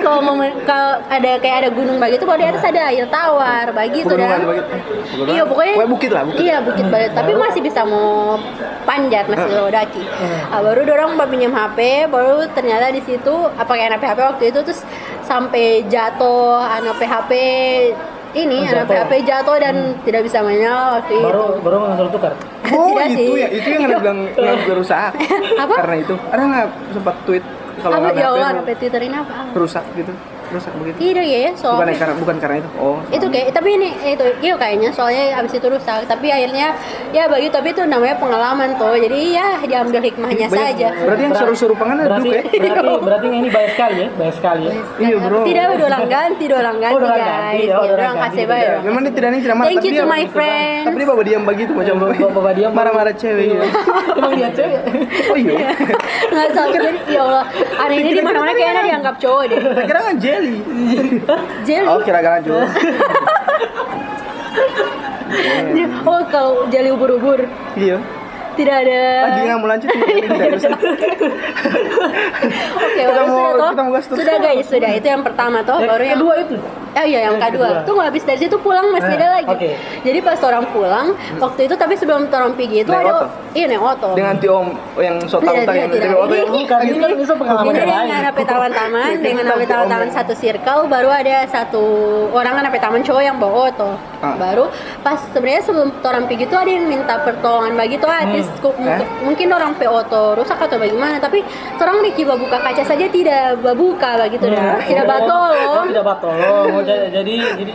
kalau 0.03 0.19
mau 0.23 0.35
men- 0.35 0.59
kalau 0.63 1.01
ada 1.07 1.31
kayak 1.39 1.57
ada 1.65 1.69
gunung 1.71 1.97
bagi 1.97 2.19
itu 2.19 2.25
baru 2.25 2.39
di 2.43 2.47
atas 2.51 2.63
ada 2.65 2.81
air 2.91 3.05
tawar 3.07 3.71
bagi 3.75 4.03
itu 4.03 4.13
dan 4.15 4.43
begitu. 4.43 4.75
Iya 5.27 5.43
pokoknya 5.47 5.87
bukit 5.87 6.11
lah, 6.11 6.23
bukit. 6.27 6.39
iya 6.43 6.57
bukit 6.61 6.85
banget. 6.87 7.11
Tapi 7.15 7.31
masih 7.33 7.61
bisa 7.63 7.81
mau 7.87 8.37
panjat 8.87 9.27
masih 9.27 9.51
mau 9.51 9.67
daki 9.67 10.03
ah, 10.47 10.63
baru 10.63 10.81
dorong 10.87 11.19
mbak 11.19 11.27
pinjam 11.27 11.51
HP 11.51 12.07
baru 12.07 12.47
ternyata 12.55 12.87
di 12.95 13.03
situ 13.03 13.35
apa 13.59 13.67
kayak 13.67 13.91
anak 13.91 13.99
PHP 13.99 14.19
waktu 14.23 14.43
itu 14.55 14.59
terus 14.63 14.81
sampai 15.27 15.83
jatuh 15.91 16.63
anak 16.63 16.95
PHP 16.95 17.31
ini 18.37 18.57
Oh, 18.57 18.69
anak 18.69 18.85
jatuh. 18.85 18.95
PHP 19.01 19.13
jatuh 19.25 19.57
dan 19.57 19.75
tidak 20.03 20.21
bisa 20.23 20.37
menyala 20.41 20.85
waktu 20.97 21.13
itu 21.13 21.25
Baru 21.25 21.43
baru 21.59 21.75
nggak 21.81 22.11
tukar. 22.11 22.33
Oh 22.67 22.91
Tidak 22.93 23.09
itu 23.15 23.31
sih. 23.33 23.41
ya, 23.41 23.47
itu 23.49 23.67
yang 23.71 23.83
ada 23.87 23.95
bilang 23.97 24.19
nggak 24.29 24.57
berusaha. 24.67 25.07
Apa? 25.55 25.75
Karena 25.79 25.95
itu, 25.97 26.13
ada 26.27 26.41
nggak 26.43 26.67
sempat 26.91 27.15
tweet 27.23 27.43
kalau 27.77 27.93
apa 27.95 28.07
nggak 28.09 28.17
ya 28.17 28.27
Allah 28.27 28.47
HP 28.47 28.57
anak 28.59 28.77
Twitter 28.77 29.01
ini 29.05 29.15
apa 29.15 29.33
rusak 29.53 29.83
gitu, 29.93 30.11
rusak 30.49 30.71
begitu. 30.75 30.97
tidak 31.01 31.25
ya 31.25 31.39
Bukan 31.47 31.57
soalnya 31.57 31.95
karena 31.95 32.15
bukan 32.15 32.35
karena 32.37 32.55
itu. 32.57 32.69
Oh. 32.77 32.97
itu 33.09 33.25
kayak 33.27 33.47
tapi 33.51 33.69
ini 33.73 33.87
itu 34.05 34.25
iya 34.39 34.53
kayaknya 34.55 34.89
soalnya 34.89 35.23
abis 35.37 35.53
itu 35.53 35.67
rusak 35.67 36.05
tapi 36.05 36.27
akhirnya 36.27 36.67
ya 37.09 37.23
bagi 37.25 37.47
tapi 37.47 37.67
itu 37.69 37.81
namanya 37.83 38.15
pengalaman 38.15 38.75
tuh 38.75 38.95
jadi 38.95 39.19
ya 39.33 39.47
diambil 39.61 40.01
hikmahnya 40.01 40.47
Banyak- 40.47 40.55
saja 40.69 40.87
Berarti 40.97 41.21
yang 41.23 41.35
seru-seru 41.35 41.73
pengen 41.73 41.97
Berarti 41.99 42.29
ya? 42.29 42.41
berarti 42.43 42.93
berarti 42.99 43.27
ini 43.29 43.47
bayar 43.47 43.69
sekali 43.69 43.95
ya, 43.97 44.07
bayar 44.13 44.33
sekali 44.33 44.61
ya. 44.63 44.73
Iya 44.97 45.15
bro. 45.19 45.39
tidak 45.43 45.65
udah 45.69 45.85
orang 45.87 46.05
ganti 46.07 46.43
udah 46.45 46.59
orang 46.59 46.77
ganti 46.77 46.93
Oh, 46.93 46.99
udah 46.99 47.09
orang 47.09 47.27
guys 47.27 47.37
ganti, 47.47 47.63
ya 47.63 47.75
orang 47.77 48.15
kasih 48.17 48.35
ganti, 48.37 48.43
bayar. 48.47 48.75
Memang 48.81 49.01
dia 49.01 49.13
tidak 49.13 49.29
nih 49.29 49.39
tidak 49.39 49.55
marah. 49.55 49.67
Thank 49.67 49.77
tapi 49.77 49.87
you 49.87 49.93
to 49.93 49.97
dia- 49.97 50.09
my 50.09 50.23
friends. 50.27 50.85
Tapi 50.87 50.95
dia 50.97 51.07
bawa 51.07 51.23
diam 51.23 51.43
begitu 51.43 51.71
macam 51.73 51.95
Bawa- 51.97 52.31
bawa 52.31 52.51
diam. 52.53 52.71
marah-marah 52.71 53.13
cewek 53.13 53.45
ya. 53.49 53.61
Emang 54.17 54.31
dia 54.33 54.49
cewek. 54.51 54.81
Oh 55.27 55.37
iya. 55.37 55.57
nggak 56.47 56.47
jadi 56.69 56.89
ya 57.07 57.21
Allah 57.21 57.43
aneh 57.77 57.95
ini 57.97 58.11
di 58.11 58.21
mana 58.21 58.37
mana 58.37 58.51
kayaknya 58.53 58.83
dianggap 58.85 59.15
cowok 59.17 59.43
deh 59.47 59.59
kira 59.83 59.99
kan 60.01 60.15
jelly. 60.37 60.55
jelly 61.67 61.87
Oh 61.89 61.99
kira 62.05 62.19
kira 62.21 62.37
juga. 62.41 62.65
oh 66.05 66.21
kalau 66.31 66.65
jelly 66.69 66.89
ubur-ubur 66.93 67.45
Iya. 67.75 67.97
Tidak 68.57 68.75
ada 68.81 68.99
Lagi 69.23 69.39
nggak 69.43 69.57
mau 69.57 69.67
lanjut 69.69 69.89
ini 69.93 70.21
oke 72.77 72.97
Kita 72.97 73.21
mau- 73.23 73.53
kita 73.69 73.83
mau 73.83 73.91
gas 73.91 74.05
terus. 74.05 74.17
sudah 74.19 74.35
guys 74.37 74.65
sudah 74.73 74.91
itu 74.91 75.07
yang 75.07 75.21
pertama 75.21 75.61
toh 75.61 75.77
baru 75.79 76.03
yang 76.03 76.17
kedua 76.17 76.33
itu. 76.39 76.55
Eh 76.97 77.05
iya 77.07 77.19
yang 77.29 77.37
kedua. 77.37 77.69
kedua. 77.77 77.85
Tuh 77.85 78.01
habis 78.01 78.23
dari 78.23 78.39
situ 78.39 78.57
pulang 78.57 78.89
masih 78.89 79.05
Eh, 79.07 79.17
ada 79.17 79.27
lagi. 79.31 79.69
Jadi 80.01 80.19
pas 80.19 80.39
orang 80.41 80.65
pulang 80.67 81.07
waktu 81.37 81.61
itu 81.63 81.75
tapi 81.77 81.93
sebelum 81.93 82.25
orang 82.27 82.57
pergi 82.57 82.81
itu 82.81 82.91
ada 82.91 83.29
iya 83.53 83.65
naik 83.67 83.79
oto. 83.79 84.09
Dengan 84.13 84.33
ti 84.35 84.47
om 84.49 84.67
yang 84.97 85.21
so 85.23 85.37
tahu 85.37 85.61
yang 85.61 85.87
tidak, 85.87 86.01
dari 86.01 86.15
waktu 86.15 86.35
Ini- 86.37 86.45
Bukan, 86.57 86.79
ini 86.83 86.97
kan 86.97 87.11
bisa 87.15 87.33
pengalaman 87.35 87.63
Ini 87.63 87.77
yang 87.77 87.87
lain. 87.87 88.01
dengan 88.01 88.19
anak 88.19 88.33
taman-taman, 88.43 89.11
dengan 89.19 89.43
Kita 89.43 89.53
anak 89.53 89.61
om. 89.61 89.69
taman-taman 89.69 90.09
satu 90.11 90.33
circle, 90.33 90.81
baru 90.89 91.09
ada 91.11 91.35
satu 91.47 91.83
orang 92.33 92.55
anak 92.57 92.73
taman 92.75 93.01
cowok 93.01 93.23
yang 93.23 93.37
bawa 93.37 93.69
oto. 93.69 93.91
Ah. 94.17 94.33
Baru 94.35 94.65
pas 94.99 95.21
sebenarnya 95.31 95.61
sebelum 95.63 95.93
orang 96.01 96.25
pergi 96.25 96.43
itu 96.43 96.57
ada 96.57 96.67
yang 96.67 96.85
minta 96.87 97.21
pertolongan 97.21 97.77
bagi 97.77 97.95
tuh 97.95 98.09
artis 98.09 98.46
Mungkin, 98.57 98.87
Eh? 98.87 99.01
mungkin 99.21 99.47
orang 99.49 99.71
pe 99.73 99.85
oto 99.85 100.33
rusak 100.33 100.57
atau 100.57 100.75
bagaimana, 100.75 101.17
tapi 101.17 101.43
orang 101.77 102.01
di 102.01 102.11
kiba 102.11 102.33
buka 102.33 102.57
kaca 102.57 102.81
saja 102.81 103.05
tidak 103.07 103.43
buka 103.73 104.17
begitu 104.19 104.47
dah, 104.47 104.79
tidak 104.81 105.03
Oh, 105.03 105.09
batolong. 105.09 105.85
tidak 105.87 106.05
batolong. 106.05 106.67
Oh, 106.71 106.81
jadi 106.81 107.05
jadi 107.13 107.35
jadi 107.55 107.73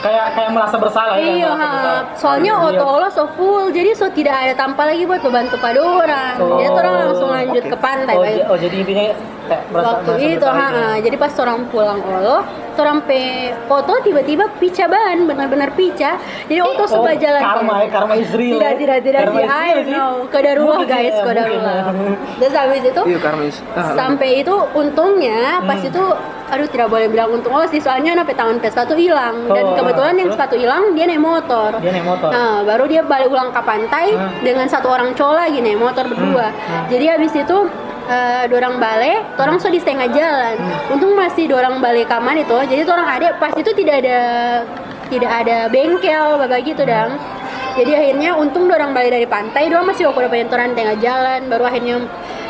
kayak 0.00 0.26
kayak 0.34 0.50
merasa 0.50 0.76
bersalah 0.76 1.14
ya. 1.14 1.22
Iya, 1.24 1.48
merasa 1.48 1.62
bersalah. 1.62 2.02
soalnya 2.18 2.52
Iya. 2.52 2.68
oto 2.74 2.88
lo 2.96 3.08
so 3.08 3.24
full, 3.32 3.66
jadi 3.70 3.90
so 3.92 4.06
tidak 4.08 4.34
ada 4.36 4.54
tanpa 4.56 4.82
lagi 4.84 5.02
buat 5.02 5.20
membantu 5.20 5.56
pada 5.56 5.78
orang. 5.78 6.34
Oh, 6.36 6.58
jadi 6.58 6.70
orang 6.70 6.94
langsung 7.00 7.30
lanjut 7.30 7.62
oke. 7.62 7.70
ke 7.70 7.76
pantai. 7.78 8.16
Oh, 8.16 8.52
oh, 8.52 8.58
jadi 8.58 8.76
intinya 8.76 9.04
kayak 9.52 9.62
merasa 9.68 9.88
waktu 9.90 10.10
merasa 10.10 10.28
itu 10.30 10.46
ha, 10.48 10.56
ya. 10.56 10.68
ha. 10.72 10.86
jadi 10.98 11.16
pas 11.16 11.32
orang 11.36 11.58
pulang 11.68 12.00
olo 12.00 12.36
orang 12.72 12.98
pe 13.04 13.20
foto 13.62 13.92
tiba-tiba 14.00 14.48
pica 14.56 14.84
ban 14.86 15.22
benar-benar 15.22 15.70
pica 15.72 16.16
jadi 16.48 16.60
oto 16.60 16.82
Oh, 16.82 16.88
suka 16.88 17.12
jalan 17.14 17.38
karma 17.38 17.74
ya, 17.78 17.88
karma 17.88 18.14
is 18.16 18.32
real. 18.32 18.56
tidak 18.56 18.70
ya. 18.70 18.78
tidak 18.80 18.98
tidak 19.02 19.20
Karma 19.22 19.38
sih 19.38 19.46
I 19.46 19.70
sih. 19.78 19.92
know 19.92 20.12
kodarullah 20.26 20.78
Mungkin 20.80 20.90
guys 20.90 21.12
ya, 21.12 21.22
kodarullah 21.22 21.78
mungkin. 21.90 22.16
terus 22.38 22.54
habis 22.54 22.82
itu 22.82 23.02
Iya 23.04 23.18
karmis. 23.20 23.56
Ah, 23.72 23.92
sampai 23.94 24.30
itu 24.38 24.54
untungnya 24.72 25.40
pas 25.62 25.78
Hmm. 25.78 25.88
itu 25.88 26.02
aduh 26.48 26.68
tidak 26.68 26.88
boleh 26.88 27.08
bilang 27.08 27.28
untung 27.30 27.48
oh 27.50 27.64
sih 27.64 27.78
soalnya 27.78 28.12
nape 28.14 28.32
tangan 28.32 28.56
pe 28.56 28.68
sepatu 28.68 28.92
hilang 28.94 29.46
dan 29.46 29.64
Oh, 29.64 29.72
kebetulan 29.74 30.14
yang 30.16 30.28
sepatu 30.28 30.54
hilang 30.54 30.92
dia 30.92 31.04
naik 31.06 31.20
motor 31.20 31.70
Dia 31.76 31.90
naik 31.90 32.04
motor. 32.04 32.28
Nah, 32.28 32.60
baru 32.62 32.84
dia 32.86 33.00
balik 33.02 33.28
ulang 33.28 33.50
ke 33.50 33.60
pantai 33.62 34.06
Hmm. 34.12 34.32
dengan 34.40 34.66
satu 34.66 34.88
orang 34.88 35.12
cowok 35.12 35.34
lagi 35.34 35.58
naik 35.58 35.76
motor 35.76 36.04
berdua. 36.04 36.48
Hmm. 36.48 36.84
Jadi 36.88 37.04
habis 37.06 37.32
itu 37.34 37.56
eh 38.12 38.42
dua 38.52 38.58
orang 38.68 38.76
balik, 38.76 39.20
orang 39.40 39.56
so 39.56 39.72
di 39.72 39.80
setengah 39.80 40.08
jalan. 40.12 40.54
Hmm. 40.60 40.92
Untung 40.96 41.16
masih 41.16 41.48
dua 41.48 41.64
orang 41.64 41.80
balik 41.80 42.12
kaman 42.12 42.44
itu. 42.44 42.56
Jadi 42.68 42.84
orang 42.84 43.08
ada 43.08 43.28
pas 43.40 43.52
itu 43.56 43.70
tidak 43.72 44.04
ada 44.04 44.18
tidak 45.08 45.32
ada 45.44 45.56
bengkel 45.72 46.26
bapak 46.40 46.60
gitu 46.64 46.84
dang. 46.84 47.16
Jadi 47.72 47.92
akhirnya 47.96 48.36
untung 48.36 48.68
dua 48.68 48.76
orang 48.76 48.92
balik 48.92 49.16
dari 49.16 49.24
pantai, 49.24 49.72
dua 49.72 49.80
masih 49.80 50.12
waktu 50.12 50.28
dapat 50.28 50.52
orang 50.52 50.76
tengah 50.76 50.96
jalan, 51.00 51.40
baru 51.48 51.64
akhirnya 51.64 51.96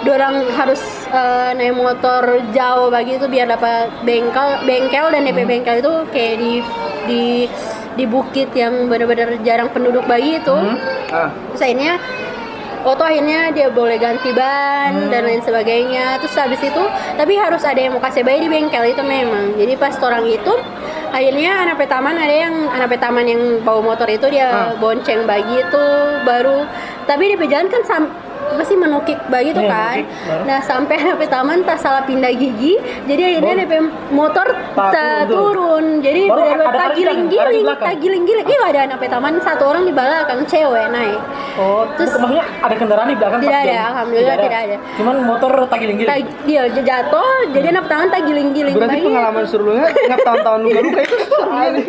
dua 0.02 0.14
orang 0.18 0.50
harus 0.50 0.82
eh, 1.14 1.50
naik 1.54 1.78
motor 1.78 2.42
jauh 2.50 2.90
begitu 2.90 3.30
biar 3.30 3.46
dapat 3.46 3.86
bengkel 4.02 4.66
bengkel 4.66 5.06
dan 5.14 5.22
DP 5.22 5.46
bengkel 5.46 5.78
itu 5.78 5.92
kayak 6.10 6.34
di 6.42 6.52
di 7.06 7.24
di 7.92 8.04
bukit 8.08 8.50
yang 8.56 8.88
benar-benar 8.90 9.36
jarang 9.46 9.70
penduduk 9.70 10.02
bagi 10.10 10.42
itu. 10.42 10.58
Ah, 11.12 11.30
Terus 11.54 11.62
akhirnya 11.62 11.92
Oto 12.82 13.06
akhirnya 13.06 13.54
dia 13.54 13.70
boleh 13.70 13.94
ganti 13.94 14.34
ban 14.34 15.06
dan 15.06 15.22
lain 15.22 15.38
sebagainya. 15.38 16.18
Terus 16.18 16.34
habis 16.34 16.58
itu, 16.58 16.82
tapi 17.14 17.38
harus 17.38 17.62
ada 17.62 17.78
yang 17.78 17.94
mau 17.94 18.02
kasih 18.02 18.26
bayi 18.26 18.42
di 18.42 18.50
bengkel 18.50 18.90
itu 18.90 19.02
memang. 19.06 19.54
Jadi 19.54 19.78
pas 19.78 19.94
orang 20.02 20.26
itu, 20.26 20.50
akhirnya 21.14 21.62
anak 21.62 21.78
petaman 21.78 22.18
ada 22.18 22.34
yang 22.34 22.54
anak 22.74 22.90
petaman 22.90 23.24
yang 23.30 23.42
bawa 23.62 23.94
motor 23.94 24.10
itu 24.10 24.26
dia 24.34 24.50
Ah. 24.50 24.74
bonceng 24.82 25.22
bagi 25.30 25.62
itu 25.62 25.84
baru. 26.26 26.66
Tapi 27.06 27.34
di 27.34 27.46
jalan 27.46 27.70
kan 27.70 27.82
sam 27.86 28.02
apa 28.52 28.62
sih 28.62 28.76
menukik 28.76 29.18
bagi 29.26 29.50
itu 29.50 29.58
Iya, 29.58 29.70
kan. 29.70 29.96
menukik. 29.96 30.44
Nah 30.44 30.58
sampai 30.60 30.94
anak 31.02 31.16
petaman 31.18 31.58
tak 31.62 31.78
salah 31.78 32.02
pindah 32.02 32.32
gigi, 32.32 32.76
jadi 33.04 33.22
akhirnya 33.32 33.54
Baru. 33.54 33.62
DP 33.64 33.72
motor 34.12 34.46
Tak 34.72 34.92
turun. 35.26 35.84
Jadi 35.98 36.20
benar-benar 36.26 36.68
tak 36.70 36.88
di 36.88 36.96
giling-giling, 36.98 37.64
tak 37.76 37.94
giling-giling. 37.98 38.44
Iya 38.44 38.60
ada 38.64 38.80
anak 38.84 38.98
petaman 38.98 39.32
satu 39.40 39.64
orang 39.66 39.84
di 39.84 39.92
belakang 39.92 40.44
cewek 40.44 40.86
naik. 40.88 41.20
Oh, 41.54 41.84
Terus- 41.94 42.14
maksudnya 42.14 42.44
ada 42.58 42.74
kendaraan 42.74 43.08
di 43.08 43.16
belakang 43.16 43.40
Tidak 43.40 43.54
ada, 43.54 43.66
dia- 43.66 43.86
alhamdulillah 43.86 44.36
tidak 44.38 44.60
ada. 44.62 44.76
Cuman 44.94 45.14
motor 45.22 45.52
tak 45.66 45.78
giling-giling. 45.78 46.26
Dia 46.42 46.62
jatuh, 46.68 47.36
jadi 47.50 47.66
anak 47.70 47.84
tangan 47.86 48.08
tak 48.08 48.22
giling-giling. 48.24 48.74
berarti 48.74 48.92
Bayi- 48.94 49.06
pengalaman 49.06 49.44
serunya 49.44 49.86
ingat 49.88 50.20
tahun-tahun 50.22 50.60
luka-luka 50.64 51.00
itu 51.00 51.16
serunya 51.22 51.68
nih. 51.70 51.86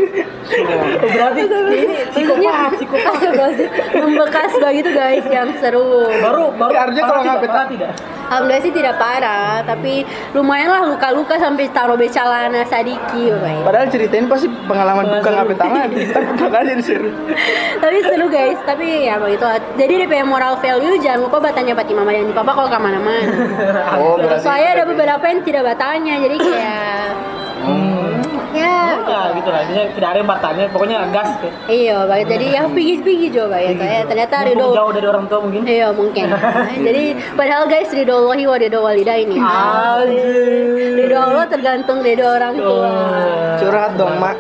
Oh, 0.54 1.10
berarti 1.10 1.42
ini 1.42 1.80
psikopat, 2.10 2.70
psikopat. 2.78 3.52
Membekas 4.04 4.52
begitu 4.56 4.90
guys 4.92 5.26
yang 5.28 5.50
seru. 5.58 6.06
Baru 6.20 6.53
baru 6.56 6.72
Tapi 6.72 6.76
artinya 6.78 7.04
kalau 7.10 7.22
nggak 7.24 7.40
parah 7.46 7.68
tidak. 7.70 7.92
Alhamdulillah 8.24 8.64
sih 8.66 8.74
tidak 8.74 8.96
parah, 8.98 9.54
tapi 9.62 9.94
lumayan 10.34 10.70
lah 10.74 10.84
luka-luka 10.90 11.36
sampai 11.38 11.70
taruh 11.70 11.94
becalana 12.00 12.66
sadiki, 12.66 13.30
baik. 13.30 13.62
Padahal 13.62 13.88
ceritain 13.94 14.26
pasti 14.26 14.48
pengalaman 14.66 15.06
bukan 15.06 15.32
ngapain 15.38 15.60
tangan. 15.60 15.88
Tapi 15.92 16.66
jadi 16.74 16.84
seru. 16.84 17.10
tapi 17.84 17.98
seru 18.02 18.26
guys, 18.32 18.58
tapi 18.66 19.06
ya 19.06 19.22
begitu. 19.22 19.46
Jadi 19.78 19.94
DP 20.08 20.14
moral 20.26 20.58
value 20.58 20.98
jangan 20.98 21.30
lupa 21.30 21.38
bertanya 21.44 21.78
pati 21.78 21.94
mama 21.94 22.10
dan 22.10 22.26
di 22.26 22.34
papa 22.34 22.52
kalau 22.58 22.70
ke 22.72 22.80
mana-mana. 22.80 23.22
Oh, 24.02 24.18
berarti. 24.18 24.42
Soalnya 24.42 24.70
ada 24.82 24.84
beberapa 24.90 25.26
yang 25.30 25.40
tidak 25.46 25.64
bertanya, 25.70 26.16
jadi 26.18 26.36
kayak 26.42 27.06
Hmm. 27.64 28.03
Ya 28.94 29.12
Ya 29.14 29.22
gitu 29.36 29.50
lah, 29.50 29.60
intinya 29.64 29.84
tidak 29.94 30.10
ada 30.10 30.18
yang 30.18 30.30
bertanya, 30.30 30.64
pokoknya 30.70 30.98
gas. 31.14 31.30
ya. 31.40 31.52
Iya, 31.70 31.98
baik. 32.06 32.26
Jadi 32.28 32.46
ya 32.50 32.62
pergi-pergi 32.66 33.28
coba 33.34 33.56
ya. 33.62 33.72
Ya, 33.74 34.02
ternyata 34.04 34.36
Ridho 34.44 34.68
jauh 34.74 34.92
dari 34.92 35.08
orang 35.08 35.26
tua 35.28 35.40
mungkin. 35.42 35.62
Iya 35.64 35.88
mungkin. 35.94 36.26
Jadi 36.88 37.04
padahal 37.34 37.64
guys 37.68 37.90
ridho 37.94 38.16
Allahi 38.16 38.44
wa 38.48 38.58
ridho 38.58 38.80
walidaini. 38.82 39.38
Anjir. 39.38 40.98
Ridho 40.98 41.18
Allah 41.18 41.46
tergantung 41.48 42.00
ridho 42.02 42.26
orang 42.26 42.56
tua. 42.58 42.92
Curhat 43.62 43.92
dong, 43.96 44.16
Mak. 44.18 44.36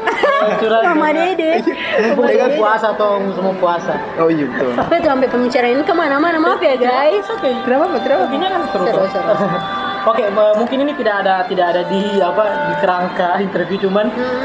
Curhat 0.60 0.84
Sama 0.84 1.10
dede. 1.14 1.51
Semua 1.64 2.28
dede. 2.28 2.58
puasa 2.58 2.88
atau 2.91 3.22
semua 3.32 3.54
puasa. 3.62 3.93
Oh 4.20 4.28
iya 4.28 4.45
betul. 4.49 4.72
Itu 4.74 5.08
sampai 5.08 5.28
pembicaraan 5.30 5.72
ini 5.74 5.84
ke 5.86 5.93
mana-mana 5.93 6.38
maaf 6.41 6.60
ya 6.60 6.76
guys. 6.76 7.26
Oke, 7.30 7.51
Kenapa? 7.64 7.99
Kenapa? 8.01 8.24
Intinya 8.28 8.47
kan 8.51 8.62
seru. 8.74 8.86
Seru, 8.89 9.06
Oke, 10.04 10.24
m- 10.26 10.56
mungkin 10.58 10.78
ini 10.82 10.93
tidak 10.93 11.24
ada 11.24 11.43
tidak 11.45 11.66
ada 11.70 11.82
di 11.86 12.01
apa 12.20 12.43
di 12.66 12.74
kerangka 12.78 13.28
interview 13.39 13.78
cuman 13.82 14.12
Hmm. 14.12 14.43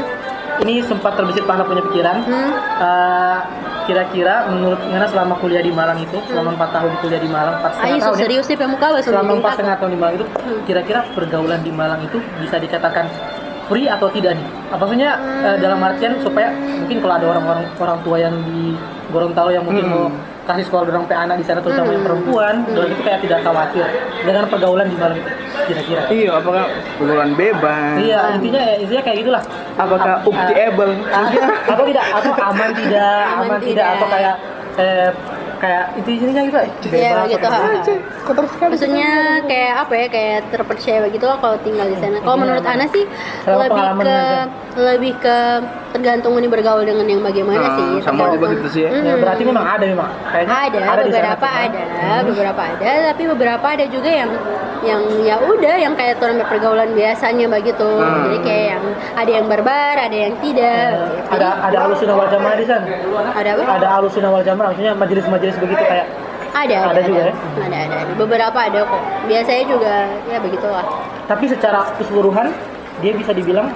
ini 0.59 0.79
sempat 0.81 1.15
terbesit 1.15 1.43
pada 1.43 1.63
punya 1.63 1.83
pikiran. 1.83 2.19
Hmm. 2.21 2.51
Eh, 2.55 3.37
kira-kira 3.83 4.47
menurut 4.47 4.79
Ngana 4.83 5.07
selama 5.07 5.33
kuliah 5.35 5.59
di 5.59 5.71
Malang 5.71 5.97
itu, 5.97 6.15
selama 6.23 6.53
empat 6.53 6.69
tahun 6.71 6.91
kuliah 6.99 7.17
di 7.17 7.27
Malang, 7.27 7.57
empat 7.57 7.71
setengah 7.73 7.89
Ayo 7.89 7.99
tahun 7.99 8.13
ya? 8.13 8.21
serius 8.21 8.45
pemuka 8.47 8.87
bahasa 8.87 9.07
selama 9.09 9.31
empat 9.35 9.51
setengah 9.57 9.75
tahun 9.75 9.91
di 9.91 9.99
Malang 9.99 10.15
itu 10.15 10.25
kira-kira 10.63 10.99
pergaulan 11.11 11.59
di 11.59 11.71
Malang 11.71 11.99
itu 12.01 12.17
bisa 12.37 12.55
dikatakan 12.55 13.05
free 13.65 13.85
atau 13.85 14.07
tidak 14.09 14.37
nih? 14.37 14.45
Apa 14.69 14.81
maksudnya 14.81 15.11
eh, 15.43 15.57
dalam 15.57 15.79
artian 15.81 16.13
supaya 16.19 16.49
mungkin 16.53 16.97
kalau 17.01 17.13
ada 17.17 17.25
orang-orang 17.27 17.65
orang 17.75 17.99
tua 17.99 18.17
yang 18.17 18.35
di 18.45 18.77
Gorontalo 19.09 19.49
yang 19.49 19.65
mungkin 19.65 19.85
mau 19.85 20.05
kasih 20.49 20.65
sekolah 20.65 21.05
pe 21.05 21.13
anak 21.13 21.35
di 21.37 21.45
sana 21.45 21.61
terutama 21.61 21.93
yang 21.93 22.01
perempuan, 22.01 22.55
orang 22.73 22.89
itu 22.89 23.03
kayak 23.05 23.19
tidak 23.21 23.39
khawatir 23.45 23.85
dengan 24.25 24.43
pergaulan 24.49 24.85
di 24.89 24.97
Malang 24.97 25.19
itu 25.21 25.29
kira-kira. 25.69 26.01
Iya, 26.09 26.31
apakah 26.41 26.65
bulan 26.97 27.29
bebas? 27.37 27.95
Iya, 28.01 28.19
intinya 28.33 28.61
intinya 28.81 29.03
kayak 29.05 29.17
gitulah. 29.21 29.43
Apakah 29.77 30.13
Ap- 30.17 30.25
uktiable? 30.25 30.93
Ah, 31.13 31.29
atau 31.77 31.83
tidak 31.85 32.05
atau 32.09 32.31
aman 32.33 32.69
tidak 32.73 33.21
Aman 33.29 33.45
aman, 33.45 33.59
tidak. 33.61 33.69
tidak. 33.69 33.87
atau 33.93 34.07
kayak 34.09 34.35
eh, 34.81 35.09
kayak 35.59 35.85
itu 35.95 36.09
intinya 36.17 36.41
gitu 36.43 36.57
Iya 36.89 37.11
begitu. 37.21 37.45
ha. 37.45 37.59
Kotor 38.23 38.45
sekali. 38.47 38.71
Maksudnya 38.73 39.11
kayak 39.43 39.73
apa 39.77 39.93
ya 39.93 40.07
kayak 40.07 40.37
terpercaya 40.49 40.97
begitu 41.03 41.25
lah 41.25 41.37
kalau 41.37 41.57
tinggal 41.59 41.85
di 41.85 41.97
sana. 41.97 42.17
Kalau 42.17 42.37
menurut 42.37 42.63
Ana 42.63 42.85
sih 42.87 43.03
lebih 43.45 43.85
ke 43.99 44.17
lebih 44.79 45.13
ke 45.17 45.37
tergantung 45.89 46.37
ini 46.37 46.45
bergaul 46.45 46.85
dengan 46.85 47.03
yang 47.03 47.19
bagaimana 47.19 47.59
Nah, 47.59 47.75
sih. 47.75 47.91
sama 47.99 48.29
juga 48.29 48.45
tergantung. 48.45 48.51
gitu 48.55 48.67
sih 48.69 48.81
ya. 48.81 48.89
Ya, 48.93 49.15
berarti 49.17 49.43
memang 49.43 49.65
ada 49.67 49.83
memang 49.83 50.09
kayaknya 50.23 50.55
ada, 50.55 50.77
sana 50.79 51.01
beberapa 51.03 51.47
ada 51.49 51.81
beberapa 52.23 52.61
ada 52.63 52.91
tapi 53.09 53.23
beberapa 53.27 53.65
ada 53.67 53.85
juga 53.85 54.09
yang 54.09 54.31
yang 54.79 55.03
ya 55.19 55.35
udah 55.35 55.75
yang 55.75 55.91
kayak 55.91 56.23
orang 56.23 56.39
pergaulan 56.45 56.89
biasanya 56.93 57.51
begitu 57.51 57.83
Hmm. 57.89 58.23
jadi 58.23 58.37
kayak 58.39 58.65
yang 58.69 58.83
ada 59.13 59.31
yang 59.33 59.45
barbar 59.45 59.95
ada 59.99 60.17
yang 60.17 60.33
tidak 60.39 60.87
gitu. 60.95 61.35
ada 61.35 61.47
ada 61.59 61.77
alusin 61.83 62.07
awal 62.07 62.27
jamaah 62.27 62.55
di 62.55 62.63
sana 62.63 62.85
ada 63.33 63.49
apa 63.51 63.63
ada 63.75 63.87
alusin 63.91 64.23
awal 64.23 64.39
jamaah 64.39 64.71
maksudnya 64.71 64.93
majelis-majelis 64.95 65.48
begitu 65.55 65.81
kayak? 65.81 66.07
Ada 66.49 66.75
ada 66.75 66.89
Ada 66.91 67.01
juga 67.03 67.21
ada. 67.21 67.29
ya? 67.29 67.33
ada 67.61 67.77
ada 67.79 67.95
ada. 68.03 68.11
Beberapa 68.15 68.59
ada 68.59 68.79
kok. 68.83 69.01
Biasanya 69.25 69.63
juga 69.65 69.93
ya 70.25 70.37
begitulah. 70.37 70.85
Tapi 71.25 71.45
secara 71.45 71.79
keseluruhan 71.95 72.47
dia 72.99 73.13
bisa 73.13 73.31
dibilang 73.31 73.69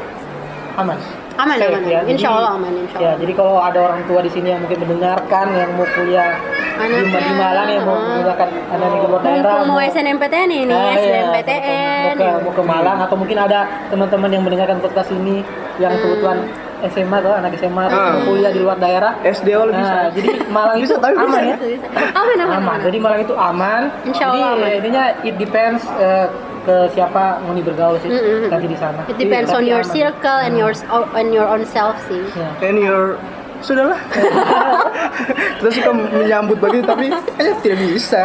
aman. 0.76 0.98
Aman 1.34 1.58
Safe, 1.58 1.74
aman 1.74 1.82
ya. 1.90 2.00
insya 2.06 2.30
Allah 2.30 2.54
aman 2.54 2.70
insya 2.78 2.94
ya 2.96 3.10
Allah. 3.10 3.18
jadi 3.18 3.34
kalau 3.34 3.58
ada 3.58 3.80
orang 3.82 4.06
tua 4.06 4.22
di 4.22 4.30
sini 4.30 4.54
yang 4.54 4.62
mungkin 4.62 4.86
mendengarkan 4.86 5.50
yang 5.50 5.70
mau 5.74 5.88
kuliah 5.88 6.38
Anaknya, 6.74 7.10
di 7.26 7.34
Malang 7.34 7.68
yang 7.70 7.84
mau 7.84 7.98
menggunakan 7.98 8.50
anak 8.70 8.88
di 8.88 8.98
luar 9.02 9.22
daerah 9.24 9.42
mumpung 9.58 9.66
mau 9.66 9.80
SNMPTN 9.82 10.50
ini 10.52 10.70
Ah, 10.70 10.94
SNMPTN 10.94 12.14
mau 12.14 12.22
ke, 12.22 12.38
mau 12.38 12.54
ke 12.54 12.64
Malang 12.64 12.98
atau 13.02 13.16
mungkin 13.18 13.38
ada 13.40 13.60
teman-teman 13.90 14.30
yang 14.30 14.44
mendengarkan 14.46 14.78
podcast 14.78 15.10
ini 15.10 15.42
yang 15.78 15.94
kebetulan 15.96 16.38
SMA 16.86 17.18
atau 17.18 17.32
anak 17.32 17.52
SMA 17.56 17.84
Hmm. 17.84 17.96
mau 18.14 18.22
kuliah 18.26 18.52
di 18.52 18.60
luar 18.60 18.78
daerah 18.78 19.12
SDO 19.24 19.68
lebih 19.68 19.80
bisa. 19.80 19.96
Nah, 19.96 20.08
jadi 20.10 20.28
Malang 20.48 20.78
itu 20.78 20.86
Bisa, 20.86 20.96
tapi 20.98 21.14
aman 21.16 21.28
bisa. 21.30 21.40
ya. 21.40 21.56
Bisa, 21.56 21.68
bisa. 21.70 21.86
aman 22.14 22.36
aman, 22.36 22.40
aman. 22.44 22.58
aman. 22.60 22.78
Jadi 22.82 22.98
Malang 22.98 23.22
itu 23.22 23.34
aman. 23.34 23.82
Insya 24.04 24.26
Jadi 24.26 24.36
Allah 24.36 24.50
aman. 24.52 24.66
eh, 24.66 24.74
intinya 24.78 25.04
it 25.22 25.36
depends 25.38 25.82
eh, 25.96 26.26
ke 26.64 26.76
siapa 26.90 27.24
mau 27.42 27.52
bergaul 27.54 28.00
sih 28.00 28.08
Mm-mm. 28.08 28.48
nanti 28.48 28.68
di 28.68 28.78
sana. 28.78 29.04
It 29.06 29.18
depends 29.18 29.50
Iya, 29.50 29.58
on 29.58 29.64
your 29.66 29.84
aman. 29.84 29.92
circle 29.92 30.40
and 30.40 30.54
your 30.56 30.72
on 31.14 31.28
your 31.30 31.44
own 31.46 31.64
self 31.66 32.00
sih. 32.08 32.24
Ya. 32.34 32.50
and 32.62 32.80
your 32.80 33.20
sudahlah 33.64 33.96
kita 35.58 35.70
suka 35.72 35.92
menyambut 36.12 36.58
begitu 36.60 36.84
tapi 36.84 37.08
kayaknya 37.08 37.54
tidak 37.60 37.78
bisa 37.88 38.24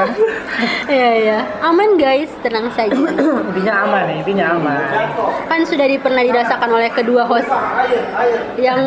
Iya 0.89 1.11
iya. 1.15 1.39
Aman 1.61 1.95
guys, 1.95 2.33
tenang 2.41 2.67
saja. 2.73 2.91
Intinya 3.49 3.75
aman 3.85 4.03
ya, 4.09 4.15
intinya 4.19 4.47
aman. 4.57 4.81
kan 5.47 5.61
sudah 5.63 5.85
pernah 5.99 6.23
dirasakan 6.25 6.71
oleh 6.73 6.91
kedua 6.91 7.23
host 7.23 7.47
yang 8.59 8.81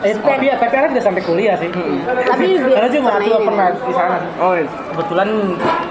Eh, 0.00 0.14
tapi 0.14 0.48
ya, 0.48 0.56
tapi 0.56 0.72
kan 0.72 0.88
tidak 0.88 1.04
sampai 1.04 1.22
kuliah 1.22 1.56
sih. 1.56 1.68
tapi 1.68 2.46
Karena 2.56 2.88
cuma 2.88 3.10
ini. 3.18 3.44
pernah 3.44 3.68
di 3.74 3.92
sana. 3.92 4.16
oh 4.38 4.52
iya. 4.54 4.64
Kebetulan 4.86 5.28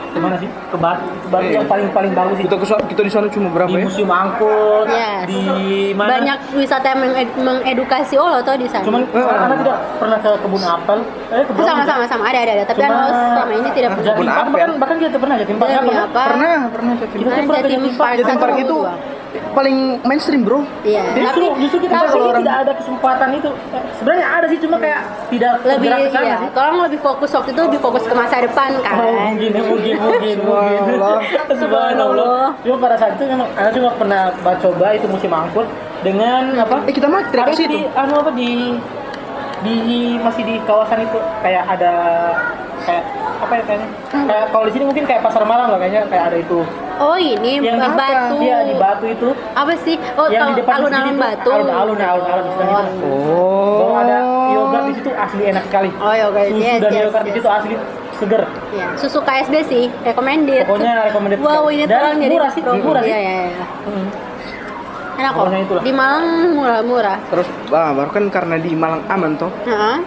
ke 0.08 0.18
mana 0.18 0.36
sih? 0.38 0.50
Ke 0.72 0.78
Batu. 0.78 1.06
Ke 1.06 1.28
Batu 1.30 1.44
Iya. 1.44 1.54
yang 1.54 1.68
paling 1.68 1.88
paling 1.92 2.12
bagus 2.14 2.36
sih. 2.40 2.46
kita 2.46 2.56
ke 2.56 2.66
kita 2.88 3.02
di 3.04 3.12
sana 3.12 3.26
cuma 3.28 3.48
berapa 3.52 3.70
Di 3.70 3.76
ya 3.76 3.84
Museum 3.84 4.10
Angkut, 4.10 4.86
Yes. 4.88 5.26
di 5.28 5.42
mana? 5.94 6.10
banyak 6.14 6.38
wisata 6.56 6.86
yang 6.88 7.00
menged- 7.02 7.38
mengedukasi 7.38 8.16
oh 8.16 8.40
toh 8.40 8.56
di 8.56 8.66
sana. 8.66 8.82
Cuman 8.82 9.02
karena 9.12 9.56
tidak 9.60 9.78
pernah 9.96 10.18
ke 10.18 10.32
kebun 10.38 10.62
apel. 10.62 10.98
Eh, 11.30 11.44
kebun 11.44 11.64
sama 11.64 11.82
sama 11.84 12.04
sama 12.06 12.24
ada 12.26 12.40
ada 12.40 12.52
ada 12.54 12.64
tapi 12.66 12.80
Cuma- 12.80 12.96
Anwar 12.96 13.12
selama 13.30 13.54
ini 13.54 13.70
tidak 13.72 13.90
pernah. 13.92 14.08
Kebun 14.10 14.26
Park 14.26 14.40
apel. 14.40 14.52
bahkan 14.54 14.72
bahkan 14.78 14.96
kita 14.98 15.18
pernah 15.18 15.36
Jatim 15.36 15.56
Park 15.56 15.70
Demi 15.70 15.76
nggak 15.76 15.86
pernah. 15.86 16.06
apa? 16.06 16.24
pernah 16.28 16.56
pernah 16.70 16.94
Jatim 16.96 17.18
Kita 17.18 17.30
Nah, 17.30 17.38
pernah 17.40 17.62
Jatim 17.62 17.82
Park. 17.84 17.98
Park 18.00 18.14
Jatim 18.18 18.38
Park 18.38 18.56
itu 18.60 18.78
paling 19.50 19.78
mainstream 20.04 20.42
bro 20.42 20.62
Iya. 20.84 21.02
Justru, 21.16 21.46
Tapi 21.48 21.58
justru 21.60 21.78
kita 21.82 21.94
kalau 22.06 22.34
tidak 22.36 22.56
ada 22.56 22.72
kesempatan 22.74 23.30
itu. 23.34 23.50
Eh, 23.50 23.82
Sebenarnya 23.94 24.28
ada 24.32 24.46
sih, 24.46 24.60
cuma 24.60 24.78
kayak 24.78 25.00
tidak 25.28 25.54
lebih 25.64 25.90
sana 26.08 26.22
iya, 26.22 26.36
sih. 26.38 26.50
tolong 26.52 26.80
lebih 26.82 27.00
fokus 27.00 27.30
waktu 27.32 27.50
itu 27.50 27.62
lebih 27.64 27.80
fokus 27.80 28.04
ke 28.04 28.14
masa 28.14 28.36
depan 28.40 28.72
kan. 28.80 28.96
Oh, 28.96 29.10
mungkin, 29.32 29.50
mungkin, 29.56 29.96
mungkin, 29.96 30.38
mungkin. 30.40 30.82
Subhanallah. 30.84 31.18
Subhanallah. 31.56 32.46
Cuma 32.62 32.78
pada 32.80 32.96
saat 32.96 33.12
itu 33.14 33.24
memang, 33.26 33.48
saya 33.52 33.72
cuma 33.72 33.90
pernah 33.94 34.22
ba- 34.38 34.60
coba 34.60 34.88
itu 34.92 35.06
musim 35.08 35.32
angkut 35.32 35.68
dengan 36.02 36.44
apa? 36.60 36.76
eh 36.84 36.92
kita 36.92 37.08
mah 37.08 37.22
tidak 37.26 37.44
ke 37.44 37.48
Harus 37.48 37.58
situ 37.58 37.74
di, 37.74 37.82
anu 37.90 38.14
apa 38.16 38.32
di 38.34 38.50
di 39.64 39.78
masih 40.18 40.44
di 40.44 40.56
kawasan 40.64 41.00
itu 41.02 41.18
kayak 41.40 41.64
ada 41.66 41.94
kayak 42.84 43.04
apa 43.40 43.54
ya 43.54 43.64
kayaknya 43.64 43.88
kayak 44.12 44.46
kalau 44.52 44.66
di 44.68 44.72
sini 44.72 44.84
mungkin 44.84 45.04
kayak 45.04 45.22
pasar 45.24 45.44
malam 45.44 45.68
lah 45.68 45.78
kayaknya 45.78 46.04
kayak 46.08 46.26
ada 46.32 46.38
itu 46.38 46.60
Oh 46.94 47.18
ini 47.18 47.58
yang 47.58 47.82
di 47.82 47.90
batu. 47.90 48.38
iya 48.38 48.62
di 48.62 48.78
batu 48.78 49.06
itu 49.10 49.34
Apa 49.58 49.74
sih? 49.82 49.98
Oh 50.14 50.30
yang 50.30 50.54
di 50.54 50.62
depan 50.62 50.78
alun-alun 50.78 51.18
batu. 51.18 51.50
alun-alun 51.50 51.98
ya 51.98 52.08
alun-alun 52.14 52.86
oh 53.02 53.78
Bahwa 53.82 53.98
ada 54.00 54.18
yogurt 54.54 54.84
di 54.86 54.94
situ 55.02 55.10
asli 55.10 55.44
enak 55.50 55.64
sekali 55.66 55.90
Oh 55.98 56.14
yogurt, 56.14 56.54
susu 56.54 56.62
yes, 56.62 56.80
dan 56.80 56.92
yes, 56.94 57.02
yogurt 57.02 57.24
di 57.26 57.34
situ 57.34 57.50
asli 57.50 57.74
seger 58.14 58.44
Ya, 58.74 58.88
susu 58.94 59.20
KSB 59.22 59.56
sih, 59.66 59.84
recommended. 60.02 60.66
Pokoknya 60.66 60.94
recommended 61.10 61.38
Wow, 61.42 61.66
ini 61.68 61.84
Dan 61.84 61.98
tolong 61.98 62.20
jadi 62.20 62.36
murah 62.36 62.52
sih, 62.52 62.62
murah 62.62 63.02
sih. 63.02 63.10
Iya, 63.10 63.20
iya, 63.20 63.34
iya. 63.50 63.66
Hmm. 63.86 64.08
Enak 65.24 65.32
kok. 65.34 65.48
Di 65.80 65.92
Malang 65.92 66.28
murah-murah. 66.52 67.18
terus 67.26 67.48
ah, 67.70 67.92
baru 67.92 68.12
kan 68.12 68.28
karena 68.28 68.56
di 68.58 68.72
Malang 68.74 69.00
aman 69.08 69.32
toh 69.34 69.48
Heeh. 69.64 69.98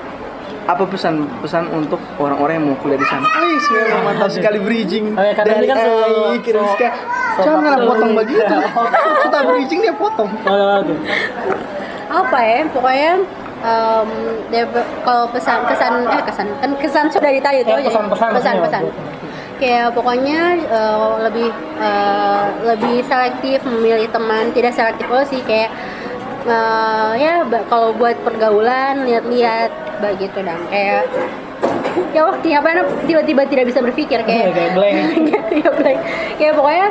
apa 0.66 0.82
pesan-pesan 0.84 1.70
untuk 1.70 1.96
orang-orang 2.16 2.58
yang 2.58 2.66
mau 2.66 2.76
kuliah 2.76 2.98
di 2.98 3.06
sana? 3.06 3.24
Ais, 3.24 3.64
memang 3.66 4.02
mantap 4.04 4.28
sekali 4.28 4.58
bridging 4.58 5.14
Oh, 5.14 5.22
ya, 5.22 5.32
karena 5.32 5.52
dari 5.54 5.62
ini 5.62 5.70
kan 5.70 5.76
so- 5.78 6.26
Ai 6.26 6.38
ke 6.38 6.50
so- 6.52 6.76
so 7.34 7.40
Jangan 7.46 7.62
fakta. 7.72 7.86
potong 7.86 8.12
begitu. 8.14 8.54
Kita 9.22 9.38
bridging 9.48 9.80
dia 9.80 9.94
potong. 9.94 10.30
Apa 12.08 12.38
ya? 12.40 12.60
Pokoknya 12.68 13.12
em, 13.58 14.08
dia- 14.48 14.68
kalau 15.00 15.24
pesan 15.28 15.64
kesan 15.66 15.92
eh 16.04 16.22
kesan 16.24 16.46
kan 16.56 16.70
kesan 16.76 17.04
sudah 17.08 17.30
ditanya 17.30 17.60
tuh 17.62 17.72
Ya, 17.72 17.86
pesan-pesan 17.86 18.28
pesan 18.32 18.54
maksudnya. 18.58 18.82
pesan 18.82 18.82
kayak 19.57 19.92
pokoknya 19.96 20.40
eh, 20.64 21.12
lebih 21.28 21.48
eh, 21.80 22.46
lebih 22.64 22.96
selektif 23.09 23.64
memilih 23.64 24.09
teman 24.12 24.52
tidak 24.52 24.72
selektif 24.76 25.07
oh 25.09 25.24
sih 25.24 25.40
kayak 25.44 25.72
eh, 26.46 27.11
ya 27.20 27.44
kalau 27.68 27.92
buat 27.96 28.16
pergaulan 28.22 29.04
lihat-lihat 29.09 29.70
begitu 30.00 30.38
dong 30.44 30.62
kayak 30.68 31.09
ya 32.12 32.20
waktu 32.28 32.52
apa 32.52 32.84
tiba-tiba 33.09 33.42
tidak 33.48 33.64
bisa 33.72 33.80
berpikir 33.80 34.20
kayak 34.24 34.52
Kayak 34.57 34.72
blank. 34.76 34.96
ya 35.64 35.70
blank. 35.72 35.98
kayak 36.36 36.54
pokoknya 36.54 36.86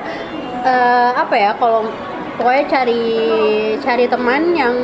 eh, 0.65 1.09
apa 1.13 1.35
ya 1.37 1.51
kalau 1.61 1.81
pokoknya 2.35 2.63
cari 2.67 3.03
cari 3.79 4.05
teman 4.09 4.41
yang 4.57 4.75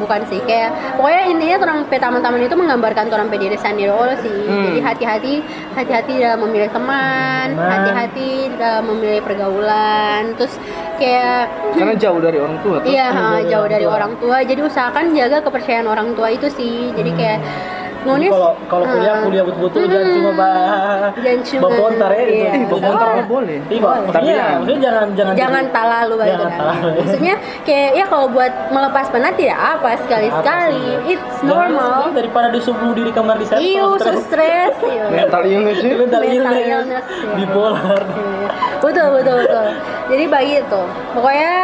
bukan 0.00 0.24
sih 0.26 0.40
kayak 0.42 0.72
pokoknya 0.96 1.22
intinya 1.28 1.56
orang 1.60 1.78
teman-teman 1.86 2.40
itu 2.40 2.56
menggambarkan 2.56 3.06
orang 3.06 3.28
diri 3.36 3.56
sendiri 3.56 3.92
oh 3.92 4.08
sih 4.18 4.32
Hmm. 4.40 4.64
jadi 4.72 4.80
hati-hati 4.82 5.34
hati-hati 5.76 6.12
dalam 6.18 6.40
memilih 6.42 6.72
teman 6.72 7.54
hati-hati 7.54 8.30
dalam 8.56 8.88
memilih 8.88 9.20
pergaulan 9.20 10.32
terus 10.34 10.56
kayak 10.96 11.52
Karena 11.78 11.94
jauh 11.96 12.20
dari 12.20 12.36
orang 12.36 12.56
tua 12.60 12.76
tuh. 12.82 12.88
Iya, 12.88 13.06
jauh 13.08 13.24
dari 13.32 13.48
jauh 13.48 13.62
orang 13.62 13.70
dari 13.70 13.84
tua. 13.84 13.94
orang 13.94 14.12
tua. 14.20 14.36
Jadi 14.44 14.60
usahakan 14.60 15.04
jaga 15.16 15.38
kepercayaan 15.40 15.86
orang 15.86 16.08
tua 16.12 16.28
itu 16.28 16.46
sih. 16.50 16.92
Jadi 16.92 17.10
kayak 17.16 17.38
Jadi 17.40 17.79
nulis 18.00 18.30
kalau 18.30 18.50
kalau 18.64 18.84
kuliah 18.88 19.12
ah, 19.12 19.22
kuliah 19.22 19.44
betul-betul 19.44 19.80
jangan 19.84 20.06
hmm, 20.06 20.16
cuma 20.16 20.30
bah 20.32 20.56
jangan 21.14 21.40
cuma- 21.44 21.62
babontar 21.62 22.10
ya 22.10 22.22
iya. 22.22 22.50
itu. 22.56 22.56
Eh, 22.56 22.68
babontar 22.70 23.08
mah 23.10 23.26
boleh. 23.26 23.58
Iya, 23.62 23.80
maksudnya, 23.80 24.10
Tapi 24.10 24.26
ya- 24.26 24.48
maksudnya 24.56 24.80
jangan 24.80 25.06
jangan 25.12 25.34
jangan 25.36 25.64
talalu 25.68 26.14
Jangan 26.14 26.28
gitu 26.30 26.44
kan. 26.44 26.78
Maksudnya 26.96 27.34
kayak 27.62 27.90
ya 27.92 28.04
kalau 28.08 28.26
buat 28.28 28.52
melepas 28.70 29.06
penat 29.08 29.34
tidak 29.36 29.58
apa 29.58 29.90
sekali-sekali. 30.00 30.84
It's 31.06 31.36
Jangan 31.40 31.68
normal. 31.70 31.92
sih, 32.00 32.12
daripada 32.16 32.48
disubuh 32.48 32.90
diri 32.92 33.10
kamar 33.10 33.36
di 33.36 33.46
sana. 33.46 33.60
Iyo, 33.60 33.86
so 33.96 34.10
stress. 34.18 34.74
iyo. 34.80 35.04
Mental 35.14 35.42
illness 35.44 35.78
sih. 35.78 35.92
mental 35.92 36.20
Mental 36.22 36.54
illness, 36.56 37.04
iya. 37.04 37.34
bipolar. 37.36 38.00
Iya. 38.00 38.48
betul 38.80 39.06
betul 39.12 39.36
betul 39.44 39.66
jadi 40.08 40.24
bagi 40.26 40.54
itu 40.58 40.82
pokoknya 41.12 41.54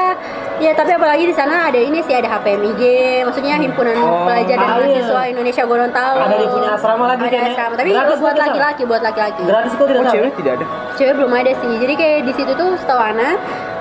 ya 0.56 0.72
tapi 0.72 0.90
apalagi 0.92 1.24
di 1.26 1.34
sana 1.34 1.68
ada 1.68 1.76
ini 1.76 2.00
sih 2.00 2.12
ada 2.12 2.28
HPMIG 2.30 2.82
maksudnya 3.24 3.56
himpunan 3.56 3.96
Oh, 3.96 4.24
pelajar 4.24 4.54
dan 4.54 4.62
ah, 4.62 4.76
iya. 4.78 5.00
mahasiswa 5.00 5.22
Indonesia 5.26 5.62
Gorontalo 5.64 6.25
Ada 6.26 6.36
dia 6.36 6.48
punya 6.48 6.70
asrama 6.72 7.04
lagi 7.06 7.22
ada 7.22 7.30
kayaknya. 7.30 7.52
asrama 7.54 7.74
tapi 7.74 7.88
Gratis 7.88 8.10
itu 8.10 8.22
buat 8.22 8.36
laki-laki 8.36 8.82
buat 8.84 9.02
laki-laki 9.02 9.40
Gratis 9.42 9.72
kok 9.72 9.86
tidak 9.86 10.02
Oh, 10.02 10.10
cewek 10.10 10.32
tidak 10.36 10.52
ada. 10.52 10.64
cewek 10.94 11.14
belum 11.14 11.32
ada 11.32 11.52
sih 11.54 11.72
jadi 11.78 11.94
kayak 11.94 12.18
di 12.22 12.32
situ 12.32 12.52
tuh 12.52 12.68
setahu 12.76 13.00
Ana 13.00 13.30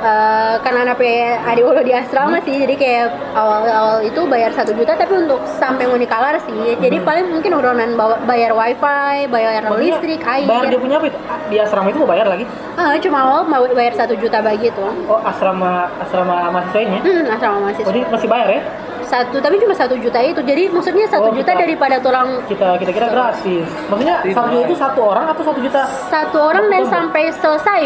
eh, 0.02 0.54
karena 0.60 0.80
anak 0.84 0.98
adik 1.46 1.64
Olo 1.64 1.82
di 1.82 1.94
asrama 1.94 2.38
sih 2.42 2.56
jadi 2.56 2.76
kayak 2.76 3.06
awal-awal 3.34 4.00
itu 4.02 4.22
bayar 4.26 4.52
satu 4.54 4.72
juta 4.72 4.94
tapi 4.94 5.14
untuk 5.16 5.40
sampai 5.58 5.86
unikalar 5.86 6.38
sih 6.42 6.78
jadi 6.78 6.98
paling 7.02 7.26
mungkin 7.30 7.52
urunan 7.54 7.90
bayar 8.24 8.52
wifi 8.52 9.26
bayar 9.28 9.64
Maksudnya, 9.66 9.80
listrik 9.80 10.22
air 10.24 10.46
Bayar 10.46 10.66
dia 10.68 10.80
punya 10.80 10.96
apa 10.98 11.08
itu? 11.08 11.18
Di 11.46 11.58
asrama 11.58 11.88
itu 11.90 12.00
mau 12.00 12.10
bayar 12.10 12.28
lagi? 12.28 12.46
Ah, 12.76 12.92
cuma 12.98 13.18
awal 13.22 13.42
mau 13.46 13.64
bayar 13.68 13.94
satu 13.96 14.14
juta 14.16 14.42
bagi 14.42 14.68
itu 14.70 14.84
Oh, 15.08 15.20
asrama 15.22 15.88
asrama 15.98 16.52
mahasiswanya. 16.52 17.00
hmm, 17.02 17.24
asrama 17.32 17.58
mahasiswa 17.62 17.90
Oh, 17.90 18.12
masih 18.12 18.28
bayar 18.28 18.48
ya? 18.50 18.62
Satu 19.06 19.38
tapi 19.38 19.56
cuma 19.56 19.72
satu 19.72 19.96
juta 19.96 20.20
itu 20.20 20.42
jadi 20.42 20.68
maksudnya 20.68 21.06
satu 21.06 21.24
Oh, 21.24 21.32
juta 21.32 21.48
kita- 21.48 21.62
daripada 21.62 21.96
tulang 21.98 22.42
Kita 22.44 22.76
kita 22.76 22.92
kira 22.92 23.08
gratis. 23.08 23.64
Maksudnya 23.86 24.16
satu 24.28 24.48
juta 24.52 24.64
itu 24.64 24.76
satu 24.76 25.00
orang 25.04 25.26
atau 25.28 25.44
satu 25.44 25.60
juta? 25.60 25.84
satu 26.08 26.38
orang 26.44 26.66
dan 26.68 26.84
sampai 26.86 27.24
selesai 27.32 27.84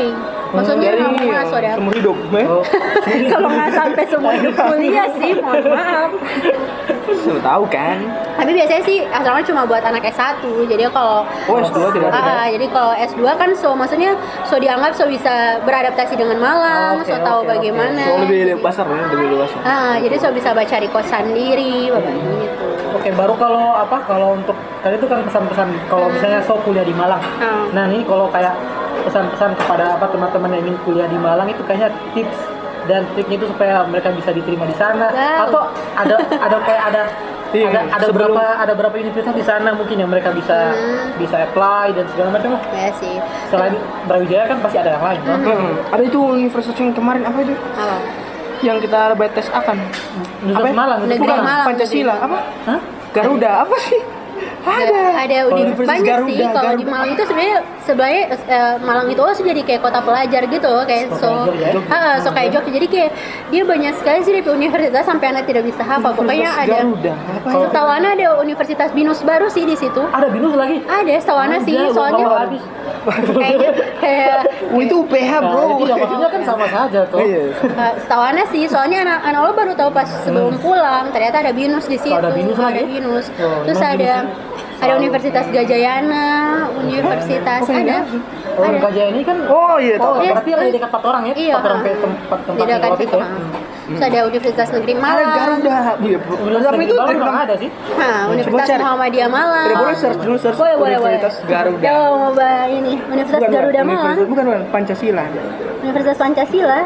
maksudnya 0.49 0.89
Dari 0.89 0.99
nggak 0.99 1.13
mau 1.21 1.29
masuk 1.35 1.59
ya 1.59 1.73
seumur 1.75 1.93
hidup. 1.93 2.17
eh. 2.33 2.45
Oh, 2.47 2.63
kalau 3.31 3.47
nggak 3.47 3.69
sampai 3.71 4.03
semua 4.03 4.31
hidup 4.33 4.53
kuliah 4.65 5.07
sih 5.13 5.31
mohon 5.37 5.63
maaf 5.67 6.09
Sudah 7.21 7.43
tahu 7.43 7.63
kan. 7.69 7.97
tapi 8.39 8.55
biasanya 8.55 8.83
sih 8.87 9.03
asrama 9.03 9.43
cuma 9.43 9.67
buat 9.67 9.83
anak 9.83 10.07
S1 10.09 10.39
jadi 10.65 10.87
kalau 10.89 11.27
Oh, 11.51 11.59
S2 11.59 11.91
tidak 11.91 12.07
ada. 12.09 12.23
Ah, 12.23 12.47
jadi 12.47 12.65
kalau 12.71 12.93
S2 12.95 13.21
kan 13.35 13.49
so 13.51 13.75
maksudnya 13.75 14.15
so 14.47 14.55
dianggap 14.55 14.95
so 14.95 15.03
bisa 15.05 15.59
beradaptasi 15.67 16.15
dengan 16.15 16.39
Malang, 16.39 17.03
Oke, 17.03 17.11
so 17.11 17.19
tahu 17.19 17.43
oke. 17.43 17.51
bagaimana. 17.51 17.99
So 17.99 18.23
lebih 18.23 18.63
besar 18.63 18.87
ya, 18.87 19.05
lebih 19.11 19.27
luas. 19.35 19.51
Ah, 19.61 19.99
jadi 19.99 20.15
so 20.15 20.31
bisa 20.31 20.55
baca 20.55 20.69
cari 20.69 20.87
kosan 20.87 21.35
sendiri, 21.35 21.91
bapak 21.91 22.13
gitu. 22.15 22.65
Oke, 22.95 23.09
baru 23.11 23.33
kalau 23.35 23.75
apa? 23.75 23.97
Kalau 24.07 24.39
untuk 24.39 24.55
tadi 24.79 24.95
itu 24.95 25.07
kan 25.09 25.19
pesan-pesan 25.27 25.67
kalau 25.91 26.07
misalnya 26.07 26.39
so 26.41 26.55
kuliah 26.63 26.85
di 26.87 26.95
Malang. 26.95 27.19
Ah. 27.43 27.67
Nah, 27.75 27.83
ini 27.91 28.07
kalau 28.07 28.31
kayak 28.31 28.55
pesan-pesan 29.03 29.51
kepada 29.59 29.99
apa 29.99 30.05
teman-teman 30.07 30.49
yang 30.55 30.63
ingin 30.69 30.77
kuliah 30.87 31.07
di 31.09 31.19
Malang 31.19 31.47
itu 31.49 31.61
kayaknya 31.67 31.89
tips 32.15 32.39
dan 32.89 33.05
triknya 33.13 33.37
itu 33.37 33.47
supaya 33.47 33.85
mereka 33.85 34.09
bisa 34.11 34.29
diterima 34.29 34.65
di 34.65 34.73
sana 34.73 35.07
Wow. 35.07 35.45
atau 35.45 35.61
ada 35.95 36.15
ada 36.35 36.57
kayak 36.59 36.83
ada 36.87 37.03
Iya, 37.49 37.65
ada 37.67 37.81
ada 37.91 38.05
sebelum- 38.05 38.29
berapa 38.31 38.61
ada 38.61 38.73
berapa 38.73 38.95
universitas 38.95 39.33
di 39.33 39.41
sana 39.41 39.69
mungkin 39.71 39.95
yang 39.95 40.05
mereka 40.07 40.29
bisa 40.29 40.69
Hmm. 40.69 41.17
bisa 41.17 41.41
apply 41.43 41.89
dan 41.91 42.05
segala 42.07 42.29
macam 42.31 42.53
Ya 42.69 42.89
sih. 42.93 43.17
selain 43.47 43.73
Brawijaya 44.05 44.45
kan 44.45 44.57
pasti 44.59 44.77
ada 44.77 44.89
yang 44.91 45.03
lain 45.03 45.19
toh. 45.19 45.33
Hmm. 45.47 45.73
Ada 45.89 46.03
itu 46.03 46.19
universitas 46.19 46.77
yang 46.77 46.93
kemarin 46.93 47.25
apa 47.25 47.37
itu? 47.39 47.53
Apa? 47.53 47.97
Yang 48.59 48.77
kita 48.85 48.99
bayar 49.15 49.33
tes 49.33 49.49
akan. 49.49 49.77
Apa 50.51 50.67
ya? 50.67 50.73
Malang 50.75 50.99
Negeri 51.03 51.25
Malang. 51.25 51.65
Pancasila 51.65 52.15
apa? 52.19 52.37
Hah? 52.67 52.79
Garuda 53.09 53.65
apa 53.65 53.75
sih? 53.81 53.97
Ada. 54.59 55.01
ada 55.25 55.37
di 55.55 55.63
banyak 55.77 56.05
Garuda, 56.05 56.29
sih 56.29 56.37
kalau 56.51 56.71
di. 56.75 56.83
Malang 56.85 57.09
itu 57.15 57.23
sebenarnya 57.25 57.57
sebenarnya 57.85 58.23
eh, 58.49 58.73
Malang 58.83 59.07
itu 59.11 59.21
oh 59.21 59.33
jadi 59.33 59.61
kayak 59.63 59.81
kota 59.81 59.99
pelajar 60.03 60.41
gitu 60.47 60.73
kayak 60.85 61.05
so 61.17 61.29
pelajar 61.49 61.73
ya? 61.79 62.21
So 62.21 62.29
kayak 62.31 62.49
Jogja 62.55 62.71
jadi 62.81 62.87
kayak 62.87 63.11
dia 63.49 63.63
banyak 63.63 63.93
sekali 63.99 64.19
sih 64.23 64.33
di 64.39 64.41
universitas 64.45 65.03
sampai 65.05 65.31
anak 65.31 65.43
tidak 65.47 65.63
bisa 65.67 65.81
hafal 65.81 66.11
pokoknya 66.13 66.49
ada 66.49 66.77
setahu 67.45 67.87
Ana 67.89 68.13
ada 68.17 68.39
Universitas 68.39 68.89
Binus 68.91 69.21
baru 69.23 69.47
sih 69.49 69.63
di 69.65 69.75
situ 69.77 70.01
ada 70.11 70.27
binus 70.29 70.53
lagi 70.53 70.83
ada 70.85 71.13
setahu 71.19 71.39
Ana 71.39 71.57
sih 71.63 71.77
soalnya 71.93 72.25
kayaknya 73.39 73.71
kayak 74.03 74.39
Oh, 74.69 74.81
itu 74.83 74.95
UPH 75.01 75.31
Nah, 75.39 75.49
bro. 75.49 75.81
itu 75.81 75.83
ya 75.89 75.95
maksudnya 75.97 76.29
kan 76.29 76.41
sama 76.45 76.65
saja 76.67 77.01
tuh. 77.09 77.23
Iya. 77.23 77.41
Eh, 77.57 77.93
setahu 78.05 78.21
Ana 78.21 78.43
sih, 78.51 78.63
soalnya 78.69 79.01
anak 79.07 79.19
anak 79.25 79.39
lo 79.49 79.51
baru 79.55 79.71
tahu 79.73 79.89
pas 79.89 80.05
sebelum 80.21 80.53
pulang, 80.61 81.09
ternyata 81.09 81.41
ada 81.41 81.51
binus 81.55 81.89
di 81.89 81.97
situ. 81.97 82.13
Hmm. 82.13 82.21
ada 82.21 82.31
binus 82.35 82.57
ada 82.59 82.67
lagi? 82.69 82.83
binus. 82.85 83.25
Oh, 83.39 83.63
Terus 83.65 83.79
ada 83.81 83.95
binusnya 83.97 84.28
ada 84.79 84.93
Universitas 84.95 85.45
Gajayana, 85.47 86.27
Universitas 86.73 87.61
Oh, 87.61 87.75
ada. 87.75 87.97
Oh, 88.55 88.63
ada. 88.63 88.77
Gajah 88.81 89.05
ini 89.07 89.21
kan 89.21 89.37
Oh 89.45 89.75
iya 89.75 89.95
Oh. 89.97 90.19
Iya. 90.19 90.31
berarti 90.33 90.49
yang 90.49 90.61
di 90.63 90.73
dekat 90.73 90.89
Patorang 90.89 91.23
ya? 91.25 91.33
Iya, 91.35 91.53
Patorang 91.55 91.79
ha. 91.79 91.85
kayak 91.85 91.99
tempat 91.99 92.39
tempat 92.43 92.59
Di 92.59 92.71
dekat 92.71 92.91
itu. 92.99 93.19
Terus 93.89 94.01
ada 94.05 94.19
Universitas 94.21 94.67
Negeri 94.69 94.93
Ada 94.93 95.01
Malang. 95.01 95.31
Garuda. 95.33 95.77
Iya. 95.99 96.17
Universitas 96.21 96.69
Tapi 96.69 96.83
itu 96.85 96.93
Negeri 96.93 96.99
Malang 96.99 97.09
dari 97.09 97.19
memang 97.19 97.37
ada 97.39 97.55
sih. 97.57 97.69
Nah, 97.91 98.19
Universitas. 98.29 98.79
Muhammadiyah 98.79 99.29
Malang. 99.29 99.65
Tidak 99.65 99.79
boleh 99.79 99.97
search 99.97 100.19
dulu 100.19 100.37
search 100.37 100.57
Boleh, 100.57 100.75
boleh, 100.77 100.97
boleh. 100.97 101.11
Universitas 101.11 101.35
Garuda. 101.43 101.83
Ya, 101.83 101.97
mau 102.07 102.31
bah 102.31 102.63
ini 102.67 102.91
Universitas 103.01 103.39
Bukan, 103.41 103.51
Garuda 103.51 103.71
bukan, 103.73 103.87
Malang, 103.87 104.05
Universitas- 104.05 104.29
Bukan, 104.29 104.45
bukan, 104.45 104.61
Pancasila. 104.69 105.23
Universitas 105.79 106.17
Pancasila. 106.17 106.79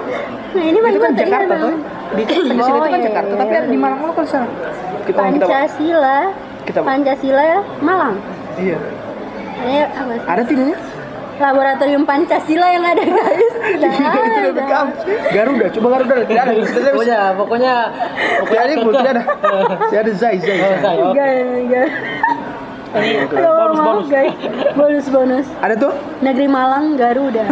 Nah, 0.53 0.63
ini 0.63 0.71
Itu 0.71 0.85
banyak 0.85 1.01
kan 1.01 1.11
Jakarta 1.13 1.53
tuh. 1.59 1.75
Di 2.13 2.23
Pancasila 2.23 2.61
Oh, 2.63 2.77
itu 2.79 2.87
kan 2.87 2.93
iya, 2.93 3.07
Jakarta, 3.09 3.29
iya, 3.29 3.39
tapi 3.41 3.51
iya. 3.51 3.59
ada 3.59 3.67
di 3.67 3.77
Malang 3.77 3.99
lo 3.99 4.13
kan 4.13 4.25
sana. 4.25 4.47
Pancasila. 5.03 6.19
Kita- 6.63 6.81
Pancasila 6.81 7.63
Malang. 7.79 8.15
Iya. 8.55 8.77
Ada 9.63 9.83
apa? 9.95 10.11
sih? 10.13 10.27
Ada 10.27 10.41
tidaknya? 10.43 10.77
Laboratorium 11.33 12.03
Pancasila 12.05 12.67
yang 12.69 12.85
ada 12.85 13.03
guys. 13.03 13.53
Nah, 13.81 14.13
Itu 14.37 14.51
bekam. 14.53 14.85
Garuda, 15.33 15.65
coba 15.73 15.87
Garuda. 15.97 16.15
Tidak 16.29 16.43
ada. 16.45 16.53
Pokoknya 16.85 17.19
pokoknya 17.33 17.73
Tidak 18.45 18.61
ada. 18.61 18.73
Tidak 18.77 19.11
ada. 19.17 19.23
Tidak 19.89 20.01
ada 20.05 20.11
Zai, 20.13 20.35
Zai. 20.37 20.57
Oh, 20.61 20.77
Zai. 20.79 20.97
Enggak, 21.01 21.29
enggak. 21.57 21.87
Bonus 22.93 23.79
bonus. 23.81 24.07
guys. 24.07 24.33
Bonus 24.77 25.05
bonus. 25.09 25.47
Ada 25.57 25.73
tuh? 25.81 25.93
Negeri 26.21 26.45
Malang 26.45 26.93
Garuda. 26.93 27.43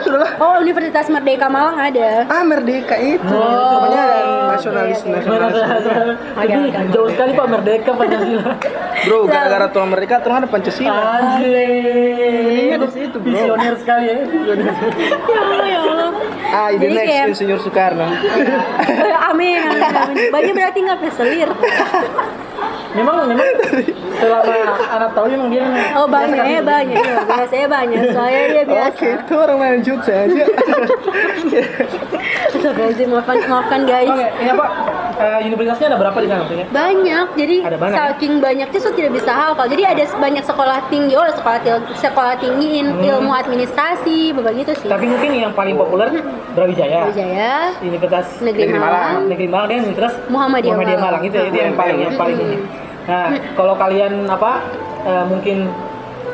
Ah, 0.00 0.02
sudahlah. 0.02 0.30
Oh, 0.40 0.56
Universitas 0.56 1.06
Merdeka 1.06 1.46
Malang 1.46 1.76
ada. 1.76 2.24
Ah, 2.24 2.40
merdeka 2.40 2.96
itu. 2.96 3.20
Oh. 3.28 3.84
Namanya 3.84 4.04
nasionalis, 4.50 5.04
nasionalis. 5.04 5.60
Jadi 6.40 6.60
jauh 6.88 7.08
sekali 7.10 7.36
Pak 7.36 7.46
Merdeka 7.46 7.90
Pancasila. 7.92 8.56
Bro, 9.00 9.18
gara-gara 9.26 9.66
tuh 9.68 9.84
merdeka, 9.84 10.14
tuh 10.18 10.32
ada 10.32 10.48
Pancasila. 10.48 11.02
Anjir. 11.20 12.80
Di 12.80 12.88
situ, 12.88 13.16
bro. 13.20 13.28
Visioner 13.28 13.74
sekali 13.76 14.04
ya. 14.08 14.16
Ya 15.30 15.36
Allah, 15.36 15.60
ya 15.62 15.78
Allah. 15.78 16.08
Ah, 16.50 16.68
ide 16.70 16.82
Jadi 16.82 16.94
next 16.96 17.10
kayak- 17.10 17.28
Insinyur 17.30 17.58
Soekarno. 17.60 18.06
Amin, 19.30 19.60
amin, 19.62 19.92
amin. 19.94 20.28
Banyak 20.32 20.54
berarti 20.56 20.78
nggak 20.80 20.98
peselir. 21.04 21.50
Memang 22.90 23.22
memang 23.22 23.46
selama 24.18 24.54
anak 24.90 25.10
tahu 25.14 25.30
memang 25.30 25.48
dia 25.54 25.62
Oh 25.94 26.10
banyak, 26.10 26.42
ya 26.42 26.58
banyak. 26.58 26.98
Ya, 26.98 27.22
biasanya 27.22 27.68
banyak. 27.70 28.02
Soalnya 28.10 28.42
dia 28.50 28.64
biasa. 28.74 28.90
Oke, 28.90 29.08
itu 29.14 29.34
orang 29.38 29.56
main 29.62 29.78
jokes 29.78 30.08
aja. 30.10 30.44
Astagfirullahaladzim, 32.50 33.08
maafkan, 33.14 33.36
maafkan 33.46 33.80
guys. 33.86 34.10
Oke, 34.10 34.26
ini 34.42 34.50
apa? 34.50 34.66
Eh, 35.20 35.40
universitasnya 35.44 35.86
ada 35.90 35.98
berapa 35.98 36.16
di 36.16 36.26
sana 36.26 36.40
maksudnya? 36.42 36.66
Banyak, 36.70 37.26
jadi 37.36 37.56
Ada 37.60 37.76
banyak, 37.76 37.92
ya? 37.92 38.00
saking 38.08 38.32
banyaknya 38.40 38.78
so 38.80 38.90
tidak 38.90 39.12
bisa 39.12 39.30
hafal. 39.30 39.66
Jadi 39.66 39.82
ada 39.84 40.02
banyak 40.16 40.44
sekolah 40.44 40.78
tinggi, 40.88 41.12
oh 41.12 41.28
sekolah 41.28 41.58
tinggi, 41.60 41.92
sekolah 41.94 42.34
tinggi 42.36 42.68
in- 42.78 42.96
ilmu 42.96 43.30
administrasi, 43.30 44.32
begitu 44.32 44.72
sih. 44.74 44.88
Hmm. 44.88 44.94
Tapi 44.96 45.04
mungkin 45.06 45.30
yang 45.34 45.52
paling 45.52 45.76
populer 45.76 46.08
Brawijaya. 46.50 47.06
Wijaya, 47.06 47.76
Universitas 47.80 48.26
Negeri 48.40 48.66
Negeri 48.66 48.78
Malang, 48.78 48.90
Malang. 48.90 49.28
Negeri 49.28 49.46
Malang 49.46 49.66
dan 49.68 49.76
Universitas 49.82 50.14
Muhammadiyah 50.26 50.72
Muhammadiyah 50.72 50.98
Malang. 50.98 51.20
Malang 51.20 51.22
itu 51.22 51.38
itu 51.44 51.58
yang 51.60 51.76
paling 51.76 51.98
yang 52.00 52.14
paling 52.16 52.38
ini. 52.38 52.56
Nah, 53.00 53.26
kalau 53.54 53.74
kalian 53.74 54.12
apa 54.26 54.52
eh, 55.02 55.24
mungkin 55.26 55.58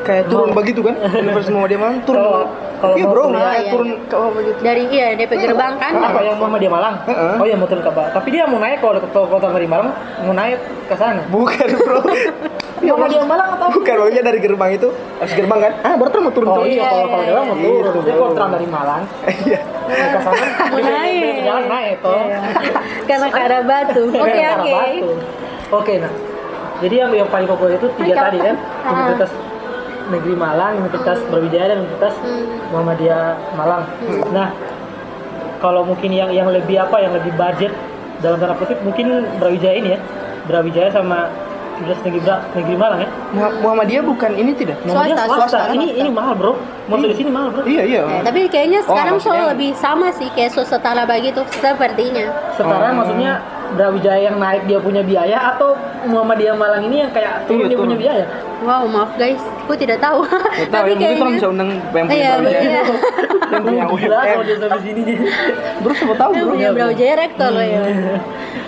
Kayak 0.07 0.31
turun 0.31 0.55
begitu 0.55 0.87
kan? 0.87 0.95
Universitas 1.27 1.51
Muhammadiyah 1.51 1.81
Malang 1.83 1.99
turun. 2.07 2.23
Kalau- 2.23 2.49
kalau 2.87 2.95
Iya, 2.95 3.03
mau 3.03 3.13
bro, 3.13 3.23
kuliah, 3.27 3.43
kayak 3.43 3.59
iya, 3.59 3.73
turun 3.73 3.89
ke 3.99 4.15
bawah 4.15 4.31
begitu. 4.33 4.59
dari 4.63 4.83
iya 4.89 5.07
DP 5.13 5.33
gerbang 5.37 5.75
kan. 5.77 5.93
apa 5.99 6.21
yang 6.23 6.37
Muhammadiyah 6.39 6.73
Malang? 6.73 6.95
Heeh. 7.03 7.35
Oh 7.37 7.45
iya 7.45 7.57
mau 7.57 7.67
turun 7.67 7.83
ke 7.83 7.91
bawah. 7.91 8.11
Tapi 8.15 8.29
dia 8.31 8.45
mau 8.47 8.59
naik 8.59 8.79
kalau 8.79 8.93
ke 8.97 9.09
kota 9.11 9.47
dari 9.51 9.67
Malang 9.67 9.89
mau 10.23 10.33
naik 10.33 10.59
ke 10.87 10.95
sana. 10.95 11.23
Bukan, 11.27 11.67
bro. 11.77 12.01
Muhammadiyah 12.87 13.27
Malang 13.27 13.49
atau 13.53 13.67
Bukan, 13.69 13.95
maksudnya 13.99 14.23
dari 14.23 14.39
gerbang 14.39 14.71
itu. 14.73 14.89
Habis 15.19 15.35
gerbang 15.35 15.59
kan? 15.61 15.73
Ah, 15.83 15.95
baru 15.99 16.19
mau 16.21 16.31
turun 16.31 16.47
Oh 16.47 16.57
terus. 16.63 16.71
iya, 16.71 16.85
kalau 16.87 17.07
kalau 17.09 17.25
jalan 17.27 17.43
mau 17.43 17.57
Iya, 17.57 17.67
turun. 17.83 17.93
Tapi 17.99 18.13
kalau 18.15 18.33
terang 18.33 18.51
dari 18.55 18.67
Malang 18.69 19.03
Iya. 19.47 19.61
ke 19.87 20.19
sana 20.21 20.47
Mau 20.73 20.79
naik. 20.79 21.35
jalan 21.43 21.65
naik 21.67 21.95
toh. 21.99 22.23
Karena 23.07 23.27
ke 23.27 23.41
arah 23.41 23.63
batu. 23.63 24.03
Oke 24.09 24.43
oke. 24.47 24.75
Oke, 25.67 25.93
nah. 25.99 26.13
Jadi 26.77 26.95
yang 26.95 27.11
yang 27.11 27.27
paling 27.27 27.49
populer 27.49 27.75
itu 27.75 27.89
tiga 27.97 28.29
tadi 28.29 28.39
kan, 28.39 28.55
ah. 28.85 29.17
Negeri 30.09 30.35
Malang, 30.35 30.79
Universitas 30.79 31.19
Brawijaya 31.27 31.67
dan 31.69 31.79
Universitas 31.81 32.15
Hmm. 32.17 32.45
Muhammadiyah 32.69 33.25
Malang. 33.53 33.83
Nah, 34.31 34.49
kalau 35.59 35.83
mungkin 35.83 36.11
yang 36.11 36.31
yang 36.31 36.49
lebih 36.49 36.79
apa, 36.79 36.97
yang 36.99 37.13
lebih 37.13 37.33
budget 37.33 37.73
dalam 38.19 38.37
tanda 38.37 38.55
kutip 38.55 38.79
mungkin 38.81 39.07
Brawijaya 39.37 39.75
ini 39.75 39.89
ya, 39.91 40.01
Brawijaya 40.47 40.91
sama 40.91 41.29
Universitas 41.77 42.05
Negeri 42.07 42.21
Bra- 42.23 42.45
Negeri 42.55 42.77
Malang 42.77 43.01
ya. 43.03 43.09
Muha- 43.31 43.57
Muhammadiyah 43.61 44.03
bukan 44.03 44.31
ini 44.33 44.53
tidak? 44.55 44.81
Muhammadiyah 44.83 45.17
Swasta, 45.19 45.37
swasta. 45.37 45.59
swasta. 45.61 45.75
Ini 45.75 45.87
ini 45.95 46.09
mahal 46.09 46.33
bro. 46.33 46.53
Masuk 46.87 47.09
di 47.11 47.17
sini 47.17 47.29
mahal 47.29 47.49
bro. 47.51 47.63
Iya, 47.65 47.83
iya. 47.85 48.01
Eh, 48.07 48.23
tapi 48.23 48.41
kayaknya 48.47 48.81
Oh, 48.81 48.89
sekarang 48.89 49.17
so 49.17 49.29
maksudnya- 49.29 49.49
lebih 49.53 49.71
sama 49.75 50.09
sih 50.11 50.29
kayak 50.33 50.51
so 50.51 50.63
setara 50.63 51.05
begitu 51.05 51.45
sepertinya. 51.53 52.33
Setara 52.55 52.89
Oh. 52.89 52.97
maksudnya 52.97 53.33
Brawijaya 53.73 54.21
yang 54.25 54.37
naik 54.37 54.63
dia 54.65 54.79
punya 54.79 55.01
biaya 55.01 55.51
atau 55.51 55.75
Muhammadiyah 56.05 56.55
Malang 56.55 56.83
ini 56.83 57.03
yang 57.03 57.11
kayak 57.11 57.45
turun 57.45 57.67
Iya, 57.67 57.69
dia 57.69 57.77
punya 57.77 57.89
turun. 57.91 58.05
biaya? 58.05 58.25
Wow, 58.59 58.85
maaf 58.87 59.11
guys, 59.15 59.37
aku 59.61 59.75
tidak 59.75 59.99
tahu. 59.99 60.23
Nggak 60.23 60.71
tahu 60.71 60.85
ya, 60.89 60.95
mungkin 60.95 61.19
orang 61.19 61.35
bisa 61.35 61.49
undang 61.49 61.69
yang 61.69 61.83
punya 61.83 62.07
Iya, 62.13 62.31
Brawijaya. 62.33 62.63
iya. 62.63 62.83
Yang 63.47 63.63
punya 63.63 63.83
Gila 63.87 64.19
kalau 64.21 64.43
dia 64.43 64.57
sampai 64.59 64.81
sini. 64.81 65.03
Bro, 65.79 65.93
siapa 65.95 66.15
tahu, 66.17 66.31
Yang 66.33 66.43
bro. 66.43 66.53
punya 66.53 66.69
Brawijaya 66.73 67.15
rektor 67.17 67.49
loh 67.49 67.63
ya. 67.65 67.81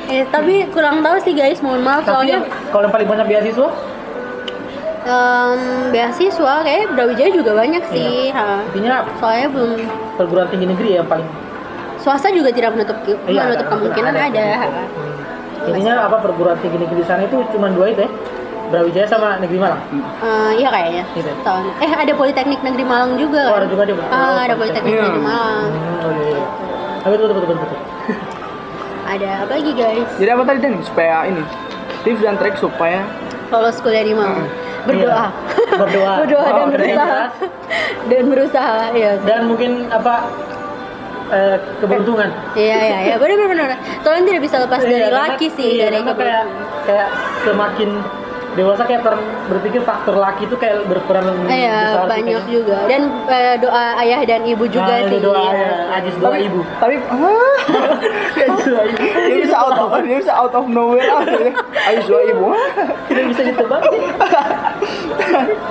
Eh, 0.09 0.23
tapi 0.29 0.55
kurang 0.69 1.03
tahu 1.03 1.17
sih 1.21 1.33
guys, 1.33 1.59
mohon 1.59 1.83
maaf 1.83 2.01
Tapi 2.01 2.09
soalnya 2.09 2.37
yang 2.37 2.45
kalau 2.69 2.83
yang 2.85 2.95
paling 2.95 3.09
banyak 3.09 3.27
beasiswa 3.29 3.69
em, 5.05 5.61
beasiswa 5.91 6.55
kayak 6.63 6.85
Brawijaya 6.93 7.31
juga 7.31 7.53
banyak 7.55 7.83
Iya. 7.83 7.93
sih. 7.93 8.15
ha. 8.31 8.63
intinya 8.67 8.95
Soalnya 9.17 9.47
belum 9.49 9.71
perguruan 10.15 10.49
tinggi 10.49 10.67
negeri 10.67 10.89
ya 10.91 10.97
yang 10.97 11.09
paling 11.09 11.29
swasta 11.99 12.29
juga 12.31 12.49
tidak 12.49 12.71
menutup 12.73 12.97
Iya, 13.25 13.43
menutup 13.45 13.63
ada, 13.63 13.73
kemungkinan 13.73 14.13
ada. 14.13 14.23
ada. 14.25 14.45
ha. 14.55 14.67
Hmm. 14.67 15.69
intinya 15.69 15.95
apa 16.03 16.17
perguruan 16.19 16.57
tinggi 16.59 16.79
negeri 16.79 16.97
di 16.97 17.07
sana 17.07 17.23
itu 17.23 17.37
cuma 17.51 17.69
dua 17.69 17.87
itu 17.89 18.01
ya 18.01 18.11
Brawijaya 18.69 19.07
sama 19.07 19.37
Negeri 19.39 19.59
Malang 19.59 19.81
Eh, 20.21 20.51
iya 20.55 20.69
kayaknya. 20.69 21.05
Gitu. 21.11 21.31
Tahun. 21.41 21.65
Eh 21.81 21.89
ada 21.91 22.13
Politeknik 22.13 22.61
Negeri 22.61 22.85
Malang 22.85 23.17
juga. 23.17 23.49
Oh, 23.49 23.53
kan? 23.55 23.61
ada 23.61 23.67
juga 23.67 23.83
dia. 23.83 23.97
Ah, 24.07 24.45
ada 24.45 24.53
Oh, 24.53 24.59
Politeknik 24.59 24.93
Iya. 24.93 25.03
Negeri 25.03 25.23
Malang. 25.23 25.65
Hmm, 25.67 26.05
oh 26.05 26.11
iya, 26.13 26.27
iya. 26.29 26.45
Ah, 26.99 27.09
betul 27.09 27.25
betul 27.27 27.43
betul 27.43 27.57
betul 27.59 27.79
Ada 29.09 29.29
apa 29.41 29.53
lagi 29.57 29.73
guys? 29.73 30.11
Jadi 30.15 30.31
apa 30.31 30.43
tadi 30.45 30.59
Dan? 30.61 30.75
Supaya 30.83 31.17
ini 31.25 31.43
tips 32.03 32.21
dan 32.21 32.37
trik 32.37 32.55
supaya 32.57 33.01
Lolos 33.49 33.81
kuliah 33.81 34.05
di 34.05 34.13
Malang. 34.13 34.45
Berdoa. 34.85 35.17
Iya. 35.17 35.27
Berdoa. 35.75 36.13
Berdoa 36.21 36.45
dan 36.47 36.61
Oh, 36.61 36.69
berusaha. 36.69 37.21
dan 38.07 38.23
berusaha, 38.27 38.79
ya. 38.93 39.13
dan 39.25 39.41
mungkin 39.45 39.71
apa 39.89 40.29
eh, 41.29 41.57
keberuntungan. 41.79 42.29
Iya 42.55 42.77
iya 42.79 42.99
iya. 43.05 43.15
Benar 43.17 43.37
benar 43.37 43.49
benar. 43.51 43.69
Soalnya 44.01 44.25
tidak 44.27 44.43
bisa 44.43 44.57
lepas 44.59 44.81
dari 44.81 44.95
Iya, 44.95 45.07
karena- 45.07 45.25
laki 45.29 45.47
sih 45.53 45.69
iya, 45.75 45.85
dari 45.87 45.99
karena 46.01 46.15
kayak 46.17 46.45
kayak 46.85 47.09
semakin 47.45 47.91
dewasa 48.59 48.83
kayak 48.83 49.03
ter, 49.03 49.15
berpikir 49.47 49.81
faktor 49.81 50.19
laki 50.19 50.45
itu 50.45 50.57
kayak 50.59 50.83
berperan 50.85 51.23
Iya 51.47 51.79
besar 51.79 52.03
sih 52.03 52.11
banyak 52.11 52.27
kayaknya. 52.35 52.51
juga 52.51 52.79
dan 52.85 53.03
eh, 53.31 53.55
doa 53.57 53.85
ayah 54.03 54.21
dan 54.27 54.43
ibu 54.43 54.65
juga 54.67 54.91
Nah, 54.91 55.07
sih. 55.07 55.21
doa 55.21 55.39
iya. 55.39 55.55
ya, 55.55 55.71
ajis 55.97 56.15
doa 56.19 56.37
ibu 56.37 56.61
tapi 56.77 56.95
ah, 57.15 57.55
dia 59.25 59.39
bisa 59.39 59.57
out 59.57 59.79
of 59.79 59.89
dia 60.03 60.17
bisa 60.19 60.33
out 60.35 60.51
of 60.51 60.65
nowhere. 60.67 61.07
Ayo 61.87 62.01
suah 62.03 62.23
ibu. 62.25 62.51
tidak 63.07 63.25
bisa 63.31 63.43
ditebak 63.45 63.83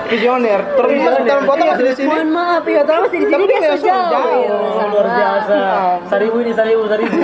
Visioner. 0.07 0.59
Terus 0.69 0.89
bisa 0.89 1.09
Visioner. 1.09 1.25
dalam 1.25 1.43
kota 1.43 1.63
masih 1.65 1.83
di 1.83 1.93
sini. 1.93 2.07
Mohon 2.07 2.29
maaf 2.31 2.63
ya, 2.65 2.81
terus 2.81 2.99
masih 3.03 3.17
di 3.17 3.25
sini 3.25 3.33
Tapi 3.33 3.45
dia 3.49 3.75
jauh. 3.77 3.99
Iya, 4.37 4.85
luar 4.87 5.07
biasa 5.09 5.57
seribu 6.07 6.35
ini 6.39 6.51
seribu 6.53 6.83
seribu 6.87 7.17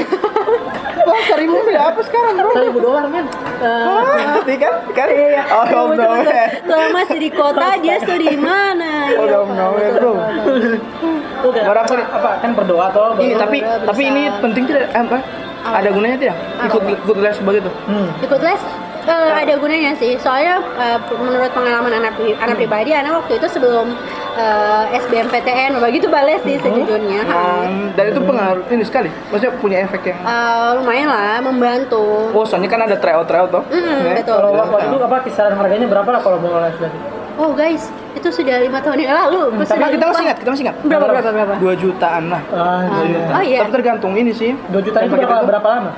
Wah, 1.03 1.19
seribu 1.25 1.55
apa 1.69 1.99
sekarang, 2.01 2.33
bro? 2.37 2.51
seribu 2.53 2.77
dolar 2.79 3.05
men 3.05 3.25
Eh, 3.59 3.67
Ah, 3.85 4.39
Ini 4.41 4.55
kan, 4.57 4.73
kan? 4.89 5.07
Iya, 5.07 5.27
iya, 5.29 5.43
of 5.45 5.65
betul, 5.65 5.83
betul. 5.89 6.03
nowhere. 6.05 6.47
Kalau 6.63 6.87
masih 6.91 7.17
di 7.17 7.29
kota 7.29 7.67
dia 7.77 7.95
tuh 7.99 8.17
di 8.17 8.35
mana? 8.35 8.91
Out 9.13 9.23
Iya, 9.23 9.37
of 9.37 9.45
Pak, 9.45 9.55
nowhere, 9.57 9.91
bro. 9.93 10.11
Berapa 11.43 11.93
apa, 12.09 12.31
kan 12.39 12.51
berdoa 12.53 12.87
toh 12.89 13.07
Ini 13.15 13.23
berdoa. 13.29 13.41
tapi 13.41 13.57
tapi 13.83 14.01
ini 14.05 14.23
penting 14.39 14.63
tidak 14.65 14.87
eh, 14.89 15.01
apa? 15.01 15.17
Ada 15.63 15.89
gunanya 15.89 16.17
tidak? 16.17 16.37
Ikut 16.61 16.81
ikut 16.97 17.17
les 17.19 17.37
begitu. 17.41 17.69
hmm. 17.85 18.07
Ikut 18.21 18.39
les 18.41 18.61
eh, 19.05 19.31
ada 19.37 19.53
gunanya 19.55 19.91
sih. 19.93 20.15
Soalnya 20.15 20.59
eh, 20.75 20.97
menurut 21.13 21.51
pengalaman 21.51 21.91
anak 21.93 22.15
pri- 22.15 22.35
anak 22.35 22.55
pribadi, 22.55 22.91
anak 22.91 23.11
waktu 23.19 23.37
itu 23.37 23.47
sebelum 23.49 23.93
eh, 24.33 24.83
SBMPTN 24.97 25.77
begitu 25.77 26.07
bales 26.07 26.41
sih 26.41 26.57
sejujurnya. 26.57 27.21
Hmm, 27.23 27.91
dan 27.93 28.05
itu 28.07 28.19
pengaruh 28.19 28.63
ini 28.67 28.83
sekali. 28.83 29.09
Maksudnya 29.27 29.53
punya 29.57 29.77
efek 29.81 30.01
yang 30.05 30.19
Eh, 30.19 30.69
lumayan 30.75 31.07
lah 31.07 31.39
membantu. 31.39 32.29
Oh, 32.29 32.43
soalnya 32.43 32.67
kan 32.67 32.81
ada 32.81 32.95
tryout 32.95 33.25
tryout 33.25 33.49
toh. 33.49 33.63
Mm, 33.67 33.81
Ya. 34.03 34.13
betul. 34.17 34.35
kalau 34.35 34.49
waktu 34.53 34.85
itu 34.85 34.97
apa 34.99 35.17
kisaran 35.21 35.53
harganya 35.53 35.85
berapa 35.85 36.09
lah 36.09 36.19
kalau 36.19 36.37
mau 36.37 36.57
les 36.57 36.75
lagi 36.75 36.99
oh 37.33 37.49
guys 37.51 37.83
itu 38.13 38.29
sudah 38.29 38.61
lima 38.61 38.77
tahun 38.77 38.99
yang 38.99 39.17
lalu 39.17 39.49
Hmm, 39.49 39.65
Tapi 39.65 39.89
kita 39.91 40.05
masih 40.05 40.23
ingat, 40.23 40.37
kita 40.37 40.49
masih 40.53 40.63
ingat. 40.63 40.75
berapa 40.79 41.05
berapa 41.07 41.29
berapa 41.33 41.53
2 41.57 41.73
jutaan 41.75 42.23
lah. 42.29 42.41
Ah, 42.47 42.85
dua 42.85 42.93
Ah. 42.93 43.07
juta. 43.09 43.31
oh 43.31 43.43
iya 43.43 43.57
Tapi 43.59 43.71
tergantung 43.73 44.13
ini 44.13 44.31
sih. 44.31 44.53
2 44.69 44.77
juta 44.79 44.97
itu 45.01 45.09
berapa, 45.11 45.41
berapa 45.43 45.67
lama? 45.67 45.91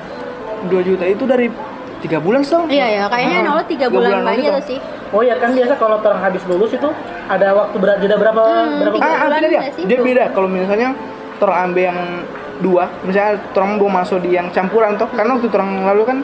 2 0.66 0.80
juta 0.82 1.04
itu 1.04 1.24
dari 1.26 1.48
3 2.06 2.22
bulan 2.22 2.42
setahun. 2.42 2.68
iya 2.70 2.88
ya 2.92 3.04
kayaknya 3.10 3.40
nol 3.42 3.60
tiga 3.64 3.68
tiga 3.68 3.88
bulan 3.90 4.10
bulan 4.12 4.24
lagi 4.24 4.46
tuh 4.46 4.66
sih 4.68 4.80
Oh 5.10 5.22
iya 5.22 5.38
kan 5.40 5.54
biasa 5.54 5.74
kalau 5.80 5.98
orang 5.98 6.20
habis 6.20 6.44
lulus 6.44 6.72
itu 6.72 6.90
ada 7.26 7.48
waktu 7.56 7.76
ber 7.78 7.90
jeda 7.98 8.18
berapa 8.20 8.42
Hmm, 8.42 8.84
berapa 8.84 8.96
tiga 8.96 9.06
bulan? 9.06 9.16
Ah, 9.16 9.24
ah, 9.24 9.28
bulan 9.32 9.50
dia. 9.50 9.62
sih? 9.72 9.84
Dia 9.86 10.00
beda 10.02 10.24
kalau 10.34 10.48
misalnya 10.50 10.90
orang 11.40 11.58
ambil 11.66 11.84
yang 11.88 12.00
dua, 12.60 12.84
misalnya 13.04 13.34
orang 13.54 13.72
mau 13.76 13.90
masuk 13.94 14.18
di 14.20 14.30
yang 14.34 14.48
campuran 14.50 14.96
toh, 14.96 15.08
karena 15.12 15.36
waktu 15.36 15.48
orang 15.52 15.72
lalu 15.84 16.04
kan 16.04 16.18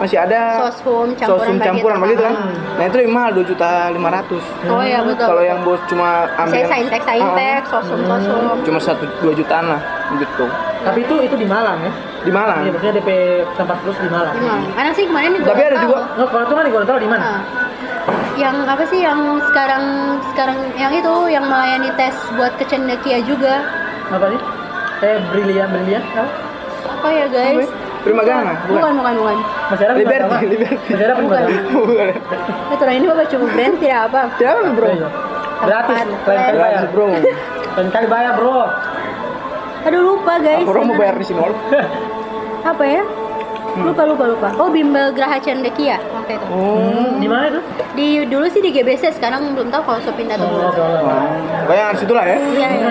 masih 0.00 0.16
ada 0.16 0.40
sosum 0.64 1.12
campuran 1.12 1.60
campuran 1.60 1.96
begitu 2.00 2.22
kan. 2.22 2.34
Ah. 2.34 2.48
Nah 2.74 2.84
itu 2.86 2.96
lebih 2.96 3.12
mahal 3.12 3.30
2 3.32 3.44
juta 3.44 3.68
500. 3.92 4.40
oh 4.66 4.80
iya 4.80 4.98
betul 5.04 5.26
Kalau 5.28 5.42
yang 5.44 5.60
bos 5.60 5.80
cuma 5.84 6.08
ambil 6.34 6.48
saya 6.50 6.58
yang- 6.58 6.72
saintek 6.72 7.00
Ah, 7.00 7.06
saintek 7.06 7.62
sosum 7.68 8.00
sosum 8.02 8.56
cuma 8.64 8.78
satu 8.80 9.04
dua 9.20 9.32
jutaan 9.34 9.68
lah 9.68 9.80
gitu 10.16 10.48
Tapi 10.80 10.98
itu 11.02 11.14
itu 11.20 11.36
di 11.36 11.44
Malang 11.44 11.78
ya? 11.78 11.92
di 12.20 12.28
Malang. 12.30 12.64
Iya, 12.64 12.70
maksudnya 12.70 12.94
DP 12.96 13.10
tempat 13.54 13.76
plus 13.80 13.96
di 13.96 14.08
Malang. 14.08 14.32
Gimana? 14.34 14.64
Karena 14.72 14.90
sih 14.92 15.04
kemarin 15.04 15.30
di 15.30 15.38
Tapi 15.40 15.62
ada 15.62 15.76
juga- 15.78 16.04
Oh, 16.16 16.26
kalau 16.26 16.42
itu 16.42 16.54
kan 16.54 16.64
di 16.64 16.72
Gorontalo 16.72 16.98
di 16.98 17.08
mana? 17.08 17.20
Nah, 17.22 17.40
yang 18.34 18.56
apa 18.64 18.84
sih 18.86 18.98
yang 18.98 19.20
sekarang 19.42 19.84
sekarang 20.26 20.56
yang 20.74 20.92
itu 20.94 21.12
yang 21.28 21.44
melayani 21.44 21.92
tes 21.94 22.16
buat 22.34 22.56
ke 22.56 22.64
Cendekia 22.64 23.20
juga 23.22 23.60
Apa 24.08 24.26
sih? 24.26 24.40
Eh, 25.02 25.16
Brilian, 25.28 25.68
Brilian. 25.70 26.00
Apa? 26.10 26.24
apa 26.90 27.08
ya 27.10 27.26
guys 27.28 27.68
Prima 28.00 28.22
Gana, 28.22 28.52
bukan 28.64 28.92
bukan 28.94 29.14
bukan 29.14 29.36
Masih 29.68 29.84
ada 29.84 29.94
Liberty, 29.94 30.16
Prima 30.16 30.28
Gama? 30.30 30.48
Liberty. 30.48 30.88
Masih 30.88 31.04
ada 31.04 31.14
Prima 31.14 31.28
Bukan. 31.28 31.42
Gama? 31.42 31.70
Bukan. 31.70 32.08
itu 32.70 32.84
ini 32.90 33.06
bapak 33.06 33.26
cuma 33.28 33.44
brand 33.46 33.74
tidak 33.76 34.00
apa 34.06 34.22
Ya 34.38 34.50
bro. 34.70 34.86
Iya. 34.88 35.08
Gratis, 35.60 35.96
Tempat 36.00 36.24
lain 36.24 36.40
kali 36.40 36.56
bayar. 36.56 36.56
Gratis 36.56 36.82
bro. 36.90 37.06
Lain 37.70 37.88
kali 37.90 38.06
bayar 38.08 38.32
bro. 38.34 38.60
aduh 39.80 40.00
lupa 40.02 40.34
guys 40.38 40.60
Aku 40.62 40.80
mau 40.82 40.92
bayar 40.94 41.14
di 41.14 41.24
sini 41.24 41.40
apa 42.70 42.84
ya 42.86 43.02
Hmm. 43.70 43.86
lupa 43.86 44.02
lupa 44.02 44.24
lupa 44.26 44.48
oh 44.58 44.66
bimbel 44.66 45.14
Graha 45.14 45.38
Cendekia 45.38 46.02
waktu 46.10 46.34
itu 46.34 46.44
Hmm, 46.44 47.22
di 47.22 47.30
mana 47.30 47.46
itu? 47.48 47.60
di 47.92 48.06
dulu 48.26 48.50
sih 48.50 48.58
di 48.58 48.74
GBC 48.74 49.14
sekarang 49.14 49.54
belum 49.54 49.70
tahu 49.70 49.86
kalau 49.86 50.00
so 50.00 50.10
pindah 50.10 50.34
atau 50.34 50.42
Oh, 50.42 50.50
belum 50.50 50.70
kalau 50.74 51.22
Bayar 51.64 51.94
situ 51.94 52.10
lah 52.10 52.26
ya. 52.26 52.34
iya 52.50 52.68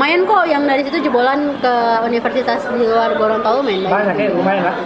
Lumayan 0.00 0.24
kok 0.24 0.48
yang 0.48 0.64
dari 0.64 0.80
situ 0.80 0.96
jebolan 1.04 1.60
ke 1.60 1.74
universitas 2.08 2.64
di 2.72 2.88
luar 2.88 3.12
Gorontalo 3.20 3.60
main 3.60 3.84
banyak 3.84 4.16
ya, 4.16 4.32
lumayan 4.32 4.64
lah. 4.64 4.76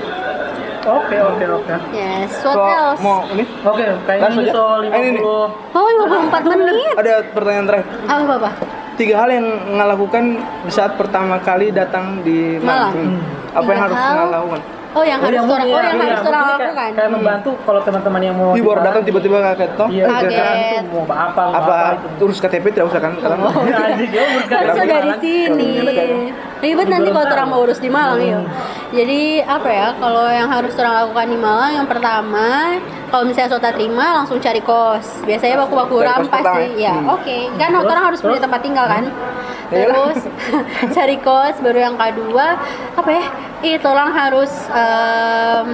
Oke, 0.91 1.15
oke, 1.15 1.45
oke. 1.55 1.75
Yes, 1.95 2.35
what 2.43 2.59
So, 2.59 2.67
else? 2.67 2.99
mau 2.99 3.23
ini 3.31 3.47
Oke, 3.63 3.95
kayak 4.11 4.21
Langsung 4.27 4.43
ini 4.43 4.51
soal 4.51 4.83
Eh, 4.83 4.91
ini 4.91 5.09
nih. 5.15 5.23
50 5.23 5.71
Oh, 5.71 5.87
54 6.03 6.51
menit. 6.51 6.95
ada 6.99 7.13
pertanyaan 7.31 7.67
terakhir. 7.71 7.87
Apa 8.11 8.19
apa? 8.19 8.35
apa? 8.35 8.51
Tiga 8.99 9.15
hal 9.17 9.31
yang 9.31 9.47
ngelakukan 9.71 10.25
di 10.67 10.73
saat 10.75 10.99
pertama 10.99 11.39
kali 11.39 11.71
datang 11.71 12.19
di 12.21 12.59
Malang. 12.59 12.91
Hmm. 12.91 13.23
Apa 13.55 13.69
yang 13.71 13.79
Tiga 13.79 13.85
harus 13.87 14.01
hal. 14.03 14.15
ngelakukan? 14.27 14.61
Oh, 14.95 15.03
yang 15.03 15.19
harus 15.19 15.43
mungkin 15.43 15.55
orang 15.55 15.67
ya, 15.67 15.75
oh 15.75 15.81
yang 15.81 15.97
iya, 15.97 16.05
harus 16.07 16.23
orang 16.23 16.39
kayak- 16.41 16.61
lakukan. 16.63 16.91
Kayak 16.95 17.11
membantu 17.11 17.51
kalau 17.67 17.81
teman-teman 17.83 18.21
yang 18.23 18.35
mau 18.35 18.51
baru 18.55 18.63
di 18.79 18.85
datang 18.85 19.03
tiba-tiba 19.03 19.37
kaget 19.45 19.71
toh. 19.75 19.89
Iya, 19.91 20.05
Kaget. 20.07 20.83
mau 20.87 21.03
apa, 21.05 21.43
mau 21.45 21.55
Apa 21.57 21.77
urus 22.21 22.39
KTP 22.39 22.65
tidak 22.71 22.87
usah 22.89 23.01
kan? 23.01 23.13
Oh, 23.19 23.53
ya, 23.67 23.79
urus 23.91 24.47
Harusnya 24.47 24.85
KTP 24.85 24.95
dari 24.95 25.11
sini. 25.19 25.71
Ribet 26.63 26.89
nanti 26.89 27.09
kalau 27.11 27.27
orang 27.29 27.49
mau 27.51 27.61
urus 27.61 27.77
di 27.77 27.91
Malang 27.91 28.23
ya. 28.23 28.39
Jadi 28.91 29.21
apa 29.43 29.69
ya? 29.69 29.89
Kalau 29.95 30.27
yang 30.31 30.49
harus 30.49 30.73
orang 30.75 30.95
lakukan 30.97 31.27
di 31.27 31.39
Malang 31.39 31.73
yang 31.75 31.87
pertama, 31.87 32.49
kalau 33.11 33.25
misalnya 33.27 33.51
Sota 33.51 33.69
terima 33.69 34.07
langsung 34.17 34.39
cari 34.39 34.63
kos. 34.63 35.21
Biasanya 35.23 35.59
baku-baku 35.61 35.99
Cari 35.99 36.07
ram 36.07 36.19
kos 36.21 36.31
pertama 36.31 36.55
pasti. 36.57 36.65
ya? 36.73 36.85
Ya, 36.85 36.95
Hmm. 36.95 37.09
oke. 37.11 37.39
Kan 37.59 37.69
Terus? 37.69 37.85
orang 37.85 38.05
harus 38.07 38.21
punya 38.23 38.39
tempat 38.39 38.61
tinggal 38.63 38.87
kan. 38.87 39.05
Ya 39.67 39.77
iyalah. 39.81 39.97
Terus 40.07 40.21
cari 40.97 41.17
kos 41.19 41.57
baru 41.59 41.79
yang 41.83 41.97
kedua 41.97 42.47
apa 42.95 43.11
ya? 43.11 43.25
Itu 43.65 43.87
orang 43.87 44.13
harus 44.13 44.53
em, 44.69 45.69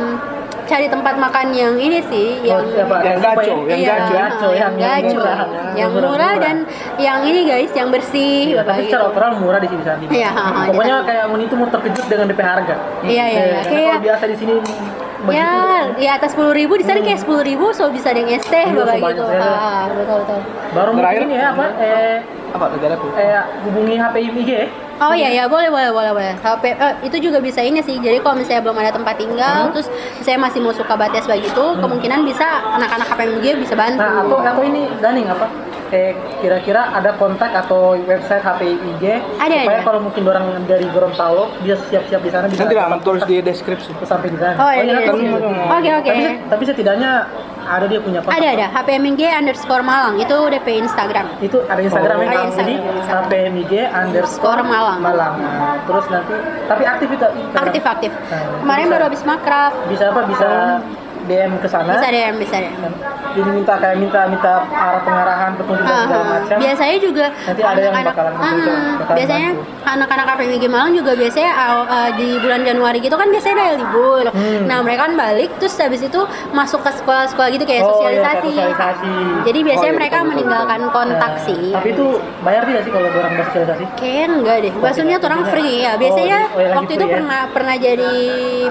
cari 0.65 0.87
tempat 0.87 1.19
makan 1.19 1.51
yang 1.51 1.75
ini 1.75 1.99
sih 2.01 2.47
yang 2.47 2.63
Oh, 2.63 2.71
siapa? 2.71 3.03
Yang 3.03 3.19
gaco, 3.21 3.43
ya? 3.43 3.51
yang 3.67 3.81
Iya, 3.81 3.91
gaco. 3.91 4.15
Gaco, 4.15 4.49
yang- 4.55 4.77
yang 4.79 4.93
gaco. 4.95 5.11
murah. 5.13 5.39
yang 5.71 5.91
Murah, 5.91 6.33
dan 6.39 6.57
yang 6.97 7.21
ini 7.23 7.41
guys 7.45 7.71
yang 7.73 7.91
bersih 7.91 8.55
Iya, 8.55 8.63
Bapak, 8.63 8.67
tapi 8.69 8.81
gitu. 8.81 8.91
secara 8.91 9.05
overall 9.07 9.35
murah 9.37 9.59
di 9.59 9.67
sini 9.67 9.83
saat 9.83 9.99
ini. 9.99 10.11
Iya, 10.13 10.31
Pokoknya 10.67 10.97
kayak 11.03 11.25
Uni 11.27 11.45
itu 11.47 11.55
mau 11.55 11.67
terkejut 11.67 12.07
dengan 12.07 12.27
DP 12.27 12.41
harga. 12.41 12.75
Iya, 13.03 13.25
iya, 13.25 13.43
iya. 13.45 13.59
Kayak- 13.61 13.87
kalau 13.91 14.07
biasa 14.07 14.25
di 14.27 14.37
sini. 14.37 14.53
Ya 15.29 15.51
di 15.93 16.07
atas 16.07 16.33
sepuluh 16.33 16.51
ribu 16.51 16.75
di 16.75 16.83
sana 16.83 16.99
kayak 16.99 17.21
sepuluh 17.21 17.43
ribu 17.43 17.69
so 17.71 17.89
bisa 17.89 18.09
ada 18.09 18.19
yang 18.19 18.33
es 18.33 18.43
teh 18.43 18.65
Iya, 18.65 18.85
gitu 18.97 19.23
ah 19.37 19.85
betul 19.87 20.17
betul 20.19 20.41
Baru 20.71 20.89
mungkin 20.91 21.03
Terakhir. 21.03 21.23
ini 21.25 21.35
ya 21.35 21.47
apa? 21.51 21.65
Eh, 21.77 22.17
Apa 22.51 22.65
negaraku? 22.69 23.07
eh 23.13 23.31
hubungi 23.63 23.95
HPI 23.95 24.29
IG. 24.33 24.51
oh 24.99 25.13
iya 25.13 25.29
ya 25.31 25.45
boleh 25.47 25.69
boleh 25.69 25.91
boleh 25.91 26.11
boleh 26.13 26.33
HP 26.37 26.65
eh, 26.71 26.95
itu 27.03 27.17
juga 27.21 27.39
bisa 27.39 27.61
ini 27.61 27.81
sih 27.81 27.97
jadi 27.97 28.19
kalau 28.19 28.37
misalnya 28.37 28.63
belum 28.63 28.77
ada 28.77 28.91
tempat 28.91 29.15
tinggal 29.17 29.59
Hmm. 29.61 29.73
terus 29.73 29.89
saya 30.21 30.37
masih 30.37 30.59
mau 30.59 30.73
suka 30.73 30.93
bates 30.93 31.25
begitu 31.25 31.65
kemungkinan 31.75 32.21
bisa 32.23 32.45
anak-anak 32.71 33.09
HPMG 33.09 33.45
bisa 33.59 33.75
bantu 33.75 33.99
Nah, 33.99 34.23
atau 34.23 34.39
atau 34.41 34.63
ini 34.63 34.89
Daning 34.99 35.27
apa? 35.27 35.47
Eh 35.91 36.11
kira-kira 36.39 36.93
ada 36.93 37.11
kontak 37.13 37.51
atau 37.53 37.99
website 38.01 38.39
HPI 38.41 38.75
IG 38.91 39.05
Ada, 39.37 39.55
supaya 39.59 39.75
ada. 39.75 39.83
kalau 39.83 40.01
mungkin 40.01 40.23
orang 40.25 40.45
dari 40.65 40.87
Gorontalo 40.87 41.51
dia 41.61 41.75
siap-siap 41.83 42.21
di 42.21 42.31
sana 42.31 42.47
bisa 42.47 42.63
Nanti 42.63 42.75
lah 42.75 42.95
tulis 43.01 43.23
di 43.25 43.39
deskripsi. 43.41 43.91
sampai 44.01 44.29
di 44.29 44.39
sana. 44.39 44.55
oh 44.57 44.71
iya 44.71 44.83
iya, 44.85 44.99
iya, 45.03 45.19
iya. 45.19 45.35
oke 45.69 45.91
oke 45.97 46.09
Tapi, 46.09 46.23
tapi 46.47 46.63
setidaknya 46.65 47.11
ada 47.63 47.87
dia 47.87 47.99
punya 47.99 48.19
kontak. 48.19 48.35
ada 48.37 48.49
ada 48.53 48.67
HPMG 48.73 49.23
underscore 49.33 49.83
Malang 49.83 50.15
itu 50.17 50.37
DP 50.49 50.69
Instagram 50.81 51.27
Itu 51.39 51.59
ada 51.65 51.81
Instagramnya 51.81 52.23
Oh, 52.23 52.31
ada 52.31 52.41
kan? 52.41 52.51
Jadi 52.57 52.75
Instagram. 52.79 53.23
HPMIG 53.27 53.73
underscore 53.93 54.63
Malang. 54.65 54.99
Malang. 55.01 55.35
Nah, 55.37 55.75
terus 55.85 56.07
nanti 56.09 56.35
tapi 56.67 56.83
aktif 56.85 57.09
itu 57.09 57.27
Instagram. 57.27 57.63
aktif 57.65 57.83
aktif 57.85 58.13
Nah, 58.25 58.43
kemarin 58.61 58.85
bisa. 58.85 58.93
baru 58.93 59.03
habis 59.05 59.23
makrab 59.25 59.73
Bisa 59.87 60.05
apa? 60.09 60.21
Bisa 60.25 60.49
DM 61.31 61.53
ke 61.57 61.69
sana. 61.69 61.95
bisa 61.95 62.07
deh 62.09 62.23
bisa 62.37 62.57
deh 62.59 62.73
Jadi 63.31 63.47
minta 63.49 63.79
kayak 63.79 63.97
minta 63.97 64.21
minta 64.27 64.53
arah 64.67 64.99
pengarahan 65.01 65.55
petunjuk 65.55 65.81
dan 65.81 65.99
segala 66.03 66.19
Ah, 66.19 66.27
macam. 66.35 66.57
biasanya 66.59 66.97
juga 66.99 67.27
Nanti 67.31 67.61
ada 67.63 67.79
yang 67.79 67.95
anak-anak- 67.95 68.11
bakalan 68.11 68.33
Ah, 68.35 68.51
bakalan 68.99 69.15
biasanya 69.15 69.51
anak-anak 69.87 70.25
KPMG 70.27 70.65
Malang 70.67 70.91
juga 70.93 71.13
biasanya 71.15 71.51
uh, 71.87 72.11
di 72.13 72.29
bulan 72.37 72.61
Januari 72.61 72.99
gitu 72.99 73.15
kan 73.15 73.29
biasanya 73.29 73.55
ada 73.57 73.77
libur. 73.77 74.25
Hmm. 74.29 74.67
Nah 74.67 74.79
mereka 74.81 75.07
kan 75.07 75.15
balik 75.17 75.51
terus 75.57 75.75
habis 75.77 76.03
itu 76.03 76.21
masuk 76.51 76.83
ke 76.83 76.91
sekolah-sekolah 76.93 77.49
gitu 77.51 77.65
kayak 77.65 77.83
Oh, 77.83 77.87
iya, 77.87 77.95
sosialisasi. 78.19 78.35
kayak 78.51 78.75
sosialisasi. 78.75 79.13
Jadi 79.41 79.59
biasanya 79.63 79.79
Oh, 79.81 79.87
iya, 79.87 79.97
mereka 79.97 80.11
betul, 80.11 80.21
betul, 80.21 80.31
meninggalkan 80.33 80.81
kontak 80.91 81.31
Nah, 81.31 81.41
sih. 81.41 81.63
Tapi 81.71 81.89
itu 81.89 82.07
bayar 82.41 82.63
tidak 82.65 82.83
sih 82.83 82.91
kalau 82.91 83.09
orang 83.09 83.33
bersosialisasi? 83.37 83.85
Kayaknya 83.95 84.27
enggak 84.33 84.57
deh. 84.59 84.73
Maksudnya 84.77 85.17
tuh 85.17 85.29
orang 85.29 85.41
tidak. 85.41 85.53
free 85.53 85.75
ya. 85.77 85.91
Oh, 85.91 85.97
Biasanya 85.97 86.39
oh, 86.43 86.59
yang 86.59 86.67
lagi 86.67 86.77
waktu 86.77 86.93
itu 86.93 87.05
ya. 87.05 87.13
pernah 87.13 87.41
pernah 87.49 87.75
jadi 87.79 88.13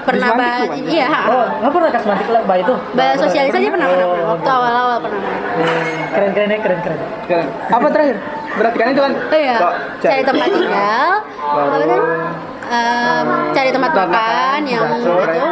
pernah 0.02 0.28
bahas 0.34 0.68
iya. 0.82 1.08
Oh, 1.26 1.46
nggak 1.58 1.72
pernah 1.72 1.90
kasmatik 1.90 2.28
lah, 2.28 2.42
bah 2.50 2.58
itu? 2.58 2.74
Bahas 2.92 3.16
sosialisasi 3.20 3.66
pernah 3.68 3.86
pernah, 3.86 4.02
Oh, 4.02 4.10
pernah. 4.10 4.28
waktu 4.28 4.42
gitu. 4.42 4.50
awal-awal 4.52 4.96
pernah. 4.98 5.20
pernah. 5.22 5.82
Keren 6.10 6.30
keren 6.34 6.48
ya, 6.48 6.58
keren 6.58 6.78
keren. 6.82 7.00
Keren. 7.24 7.46
Apa 7.70 7.86
terakhir? 7.88 8.16
Berarti 8.50 8.76
kan 8.76 8.88
itu 8.88 9.00
kan. 9.00 9.12
Oh 9.14 9.38
iya, 9.38 9.56
cari 9.96 10.22
tempat 10.24 10.46
tinggal, 10.56 11.10
apa 11.40 11.76
kan? 11.80 12.00
Cari 13.50 13.70
tempat 13.70 13.90
makan 13.92 14.08
makan, 14.08 14.60
yang 14.64 14.86
itu. 14.96 15.12
ya. 15.32 15.50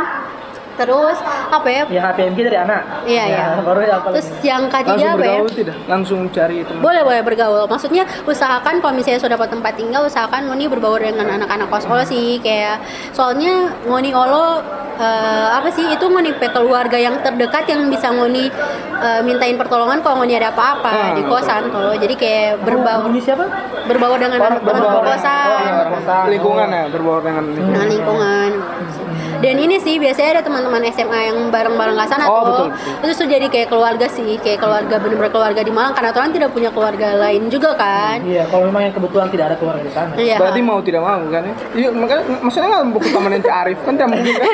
Terus 0.79 1.19
apa 1.51 1.67
ya? 1.67 1.83
Ya 1.89 2.01
HPMG 2.05 2.39
dari 2.41 2.55
anak. 2.57 2.83
Iya, 3.03 3.25
Ya, 3.25 3.35
iya. 3.51 3.59
Baru 3.59 3.83
ya 3.83 3.99
apa 3.99 4.15
Terus 4.15 4.31
lagi? 4.31 4.47
yang 4.47 4.63
ketiga 4.65 4.87
Langsung 4.89 5.11
apa 5.11 5.19
ya? 5.19 5.27
bergaul 5.35 5.51
tidak? 5.51 5.77
Langsung 5.85 6.21
cari 6.31 6.57
teman. 6.63 6.81
Boleh 6.81 7.03
boleh 7.03 7.23
bergaul. 7.27 7.65
Maksudnya 7.67 8.05
usahakan 8.25 8.75
kalau 8.79 8.95
misalnya 8.95 9.19
sudah 9.19 9.35
dapat 9.35 9.51
tempat 9.51 9.75
tinggal, 9.75 10.07
usahakan 10.07 10.47
Ngoni 10.47 10.67
berbaur 10.69 11.03
dengan 11.03 11.27
anak-anak 11.35 11.67
kos 11.67 11.83
Olo 11.85 12.03
sih. 12.05 12.39
Kayak 12.39 12.79
soalnya 13.11 13.75
Ngoni 13.85 14.15
Olo 14.15 14.63
eh, 14.99 15.47
apa 15.55 15.69
sih 15.71 15.87
itu 15.89 16.05
Ngoni 16.05 16.31
keluarga 16.37 16.99
yang 16.99 17.23
terdekat 17.23 17.65
yang 17.67 17.87
bisa 17.87 18.11
Ngoni 18.11 18.51
eh, 18.99 19.21
mintain 19.23 19.55
pertolongan 19.55 20.03
kalau 20.03 20.21
Ngoni 20.21 20.35
ada 20.35 20.51
apa-apa 20.51 20.91
Ah, 20.91 21.11
di 21.15 21.23
kosan 21.23 21.71
tuh. 21.71 21.95
Jadi 21.95 22.15
kayak 22.15 22.63
berbaur 22.63 23.09
Ini 23.09 23.21
siapa? 23.21 23.45
berbaur 23.87 24.19
dengan 24.19 24.37
Orang 24.37 24.61
anak-anak 24.61 25.01
kosan. 25.01 25.47
Oh, 25.49 25.59
orang 25.65 25.91
kosan. 25.95 26.25
Lingkungan 26.29 26.69
ya, 26.69 26.85
berbaur 26.91 27.21
dengan 27.23 27.45
lingkungan. 27.47 27.73
dengan 27.73 27.89
lingkungan 27.89 28.51
dan 29.39 29.55
ini 29.57 29.77
sih 29.79 29.97
biasanya 29.97 30.31
ada 30.31 30.43
teman-teman 30.43 30.83
SMA 30.89 31.21
yang 31.25 31.39
bareng-bareng 31.49 31.95
ke 31.95 32.05
sana 32.07 32.25
Oh, 32.25 32.35
tuh 32.35 32.45
betul, 32.45 32.67
betul. 32.69 32.95
itu 33.01 33.13
tuh 33.15 33.29
jadi 33.29 33.47
kayak 33.47 33.69
keluarga 33.69 34.07
sih 34.09 34.35
kayak 34.37 34.59
keluarga 34.59 34.95
bener-bener 34.97 35.31
keluarga 35.31 35.61
di 35.61 35.71
Malang 35.71 35.93
karena 35.93 36.11
orang 36.11 36.33
tidak 36.33 36.51
punya 36.51 36.69
keluarga 36.69 37.17
lain 37.17 37.47
juga 37.47 37.73
kan 37.73 38.19
Iya, 38.21 38.45
kalau 38.47 38.67
memang 38.67 38.83
yang 38.85 38.95
kebetulan 38.95 39.29
tidak 39.29 39.45
ada 39.47 39.57
keluarga 39.57 39.83
di 39.83 39.93
sana. 39.93 40.13
iya 40.17 40.37
Berarti 40.37 40.61
mau 40.61 40.79
tidak 40.81 41.01
mau 41.01 41.21
kan 41.25 41.43
ya? 41.43 41.55
Iya, 41.75 41.89
makanya 41.93 42.23
maksudnya 42.41 42.69
nggak 42.69 42.85
buku 42.91 43.09
taman 43.09 43.31
nanti 43.33 43.51
Arif 43.51 43.79
kan 43.81 43.93
tidak 43.95 44.09
mungkin 44.09 44.35
kan? 44.35 44.51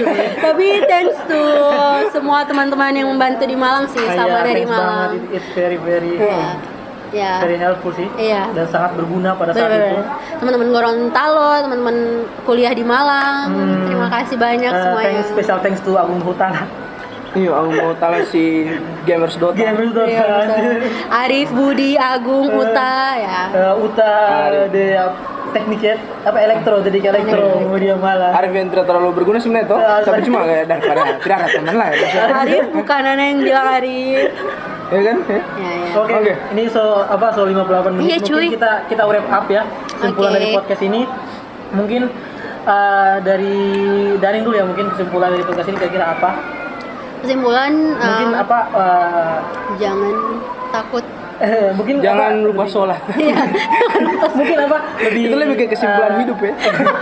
tapi 0.44 0.66
thanks 0.84 1.18
to 1.26 1.42
semua 2.10 2.42
teman-teman 2.42 2.92
yang 2.92 3.08
membantu 3.08 3.44
di 3.44 3.56
Malang 3.56 3.86
sih 3.86 4.02
Ah, 4.02 4.16
sama 4.16 4.40
iya, 4.40 4.46
dari 4.46 4.64
Malang 4.64 5.12
It's 5.30 5.48
very 5.52 5.76
very 5.76 6.16
ya 6.16 6.56
ya 7.12 7.38
very 7.38 7.56
helpful 7.56 7.90
sih. 7.90 8.06
Iya. 8.14 8.50
Dan 8.50 8.66
sangat 8.66 8.94
berguna 8.94 9.34
pada 9.34 9.50
saat 9.50 9.66
itu. 9.66 9.76
Bener-bener. 9.76 10.04
teman-teman 10.38 10.68
Gorontalo 10.70 11.50
teman-teman 11.60 11.96
kuliah 12.42 12.72
di 12.72 12.82
Malang 12.82 13.46
Hmm. 13.50 13.84
terima 13.84 14.08
kasih 14.08 14.36
banyak 14.36 14.68
Eh, 14.68 14.80
semuanya 14.80 15.10
thanks, 15.16 15.28
special 15.28 15.58
thanks 15.60 15.80
to 15.80 15.94
Agung 15.94 16.20
Hutana. 16.20 16.64
Iya, 17.30 17.54
aku 17.54 17.70
mau 17.70 17.94
tahu 17.94 18.26
si 18.26 18.66
gamers 19.06 19.38
Dota. 19.38 19.54
Gamers 19.54 19.94
Dota. 19.94 20.10
Iya. 20.10 20.82
Arif, 21.14 21.54
Budi, 21.54 21.94
Agung, 21.94 22.50
Uta 22.50 23.14
ya. 23.14 23.42
Eh, 23.54 23.74
Uta 23.78 24.12
Arif. 24.50 24.74
de 24.74 24.86
teknik 25.50 25.82
ya 25.82 25.94
apa 26.22 26.38
elektro 26.40 26.78
jadi 26.78 26.94
kayak 26.96 27.14
elektro 27.16 27.58
kemudian 27.58 27.98
malah 27.98 28.30
Arif 28.34 28.54
yang 28.54 28.70
tidak 28.70 28.86
terlalu 28.86 29.10
berguna 29.12 29.38
sebenarnya 29.38 29.66
toh, 29.66 29.78
tapi 29.82 30.20
cuma 30.22 30.46
kayak 30.46 30.64
daripada 30.64 31.02
tidak 31.18 31.36
ada 31.36 31.48
teman 31.50 31.74
lah 31.74 31.88
ya. 31.90 32.06
Arif 32.38 32.64
bukan 32.70 33.02
anak 33.04 33.26
yang 33.26 33.38
bilang 33.42 33.66
Arif. 33.78 34.30
Ya 34.90 35.00
kan? 35.00 35.16
Ya. 35.24 35.38
Ya, 35.56 35.70
ya. 35.86 35.92
Oke, 35.96 36.12
Oke. 36.12 36.32
ini 36.50 36.62
so 36.66 36.82
apa 37.00 37.30
so 37.30 37.46
58 37.46 37.54
menit 37.92 38.04
Iya, 38.04 38.16
mungkin 38.18 38.20
cuy. 38.26 38.46
kita 38.50 38.70
kita 38.86 39.02
wrap 39.04 39.26
up 39.28 39.46
ya 39.46 39.62
kesimpulan 39.92 40.30
Oke. 40.30 40.36
dari 40.36 40.46
podcast 40.52 40.82
ini. 40.82 41.00
Mungkin 41.70 42.02
eh, 42.64 43.14
dari 43.20 43.56
Daring 44.16 44.42
dulu 44.42 44.54
ya 44.54 44.64
mungkin 44.64 44.90
kesimpulan 44.90 45.30
dari 45.30 45.44
podcast 45.44 45.68
ini 45.68 45.76
kira-kira 45.78 46.06
apa? 46.12 46.30
Kesimpulan 47.20 47.72
Mungkin 47.92 48.28
eh, 48.28 48.36
apa 48.36 48.58
eh, 48.72 49.36
jangan 49.78 50.14
takut. 50.70 51.04
eh, 51.38 51.70
mungkin 51.78 51.94
Jangan 52.00 52.32
apa, 52.32 52.42
lupa 52.42 52.58
lebih- 52.60 52.72
sholat. 52.72 53.00
Iya. 53.14 53.36
mungkin 54.38 54.58
apa 54.60 54.76
lebih 55.00 55.22
Itu 55.22 55.36
lebih 55.36 55.54
ke 55.56 55.64
kesimpulan 55.70 56.10
eh, 56.10 56.18
hidup 56.20 56.38
ya. 56.40 56.52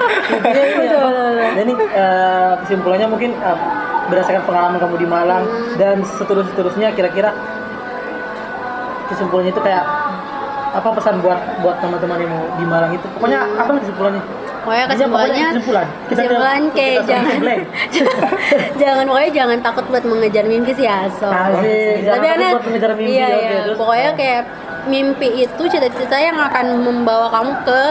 Intinya 0.37 0.63
ini 0.77 0.87
apa? 0.91 1.11
Jadi 1.55 1.73
eh, 1.89 2.53
kesimpulannya 2.63 3.07
mungkin 3.09 3.31
eh, 3.33 3.59
berdasarkan 4.09 4.43
pengalaman 4.45 4.77
kamu 4.79 4.97
di 4.97 5.07
Malang 5.07 5.45
Hmm. 5.45 5.77
dan 5.77 5.97
seterus 6.03 6.49
seterusnya 6.49 6.93
kira-kira 6.93 7.33
kesimpulannya 9.09 9.51
itu 9.51 9.63
kayak 9.65 9.85
apa 10.69 10.89
pesan 10.93 11.25
buat 11.25 11.41
buat 11.65 11.77
teman-teman 11.81 12.17
yang 12.21 12.31
mau 12.31 12.45
di 12.55 12.65
Malang 12.69 12.93
itu 12.93 13.07
pokoknya 13.17 13.41
Hmm. 13.41 13.61
apa 13.61 13.71
kesimpulannya? 13.81 14.23
Pokoknya 14.59 14.85
kesimpulannya 14.93 15.47
kesimpulan. 15.49 15.87
Kesimpulan 16.13 16.61
kayak 16.77 16.93
kita 16.93 17.09
jangan 17.09 17.41
jangan 18.83 19.05
pokoknya 19.09 19.31
jangan 19.33 19.59
takut 19.65 19.85
buat 19.89 20.05
mengejar 20.05 20.45
mimpi 20.45 20.73
sih. 20.77 20.85
Asik, 20.85 22.05
jangan 22.05 22.21
Tapi 22.21 22.27
karena 22.29 22.47
buat 22.53 22.65
mengejar 22.69 22.91
mimpi, 22.93 23.13
iya, 23.17 23.29
iya. 23.33 23.59
terus? 23.65 23.77
pokoknya 23.81 24.11
kayak 24.13 24.43
mimpi 24.89 25.29
itu 25.45 25.63
cita-cita 25.69 26.17
yang 26.21 26.37
akan 26.37 26.67
membawa 26.85 27.33
kamu 27.33 27.53
ke 27.65 27.83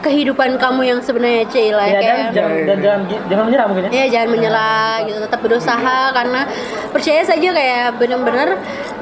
kehidupan 0.00 0.56
kamu 0.56 0.82
yang 0.86 1.00
sebenarnya 1.00 1.44
Cila 1.46 1.80
Ya, 1.80 1.90
dan 1.90 2.00
kayak 2.00 2.18
jangan 2.30 2.56
dan 2.62 2.76
jangan 2.78 3.00
jangan 3.26 3.44
menyerah 3.44 3.66
mungkin 3.66 3.82
ya. 3.82 3.90
Iya 3.90 4.06
jangan 4.08 4.28
menyerah 4.30 4.68
gitu 5.02 5.18
tetap 5.20 5.40
berusaha 5.40 5.98
karena 6.12 6.40
percaya 6.88 7.22
saja 7.22 7.48
kayak 7.50 7.86
benar-benar 7.96 8.48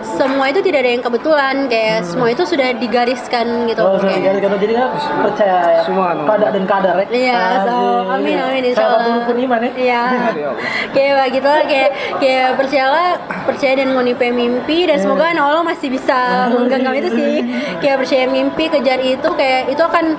semua 0.08 0.48
itu 0.48 0.60
tidak 0.60 0.80
ada 0.80 0.90
yang 0.90 1.02
kebetulan 1.02 1.56
kayak 1.66 2.00
semua 2.02 2.28
itu 2.28 2.42
sudah 2.42 2.72
digariskan 2.72 3.46
gitu 3.66 3.78
Hmm. 3.78 3.92
Oh, 3.92 3.98
sorry, 3.98 4.16
Kayak- 4.16 4.40
jadi 4.40 4.72
kan 4.72 4.88
percaya 5.22 5.56
ya. 5.68 5.80
Semua. 5.84 6.08
Pada 6.24 6.46
dan 6.48 6.64
kadar 6.64 6.96
ya. 6.96 7.06
Iya, 7.06 7.40
so, 7.62 7.76
amin 8.08 8.36
amin 8.36 8.62
insya 8.64 8.80
Salah 8.80 8.96
satu 8.96 9.04
Allah. 9.04 9.18
rukun 9.20 9.36
iman 9.38 9.60
ya. 9.60 9.70
Iya. 9.76 10.02
Ya 10.36 10.46
Allah. 10.46 10.60
kayak 10.90 11.12
begitu 11.22 11.46
lah, 11.46 11.62
kayak 11.64 11.90
kayak 12.16 12.48
percayalah 12.56 13.08
percaya 13.44 13.72
dan 13.74 13.88
menipu 13.92 14.24
mimpi 14.26 14.78
dan 14.84 14.96
semoga 14.96 15.24
anak 15.26 15.44
Allah 15.44 15.64
masih 15.66 15.88
bisa 15.90 16.18
menggenggam 16.50 16.94
itu 16.94 17.08
sih. 17.12 17.34
Kayak 17.82 17.96
percaya 18.00 18.24
mimpi 18.26 18.64
kejar 18.66 18.98
itu 18.98 19.28
kayak 19.30 19.68
itu 19.68 19.82
akan 19.82 20.16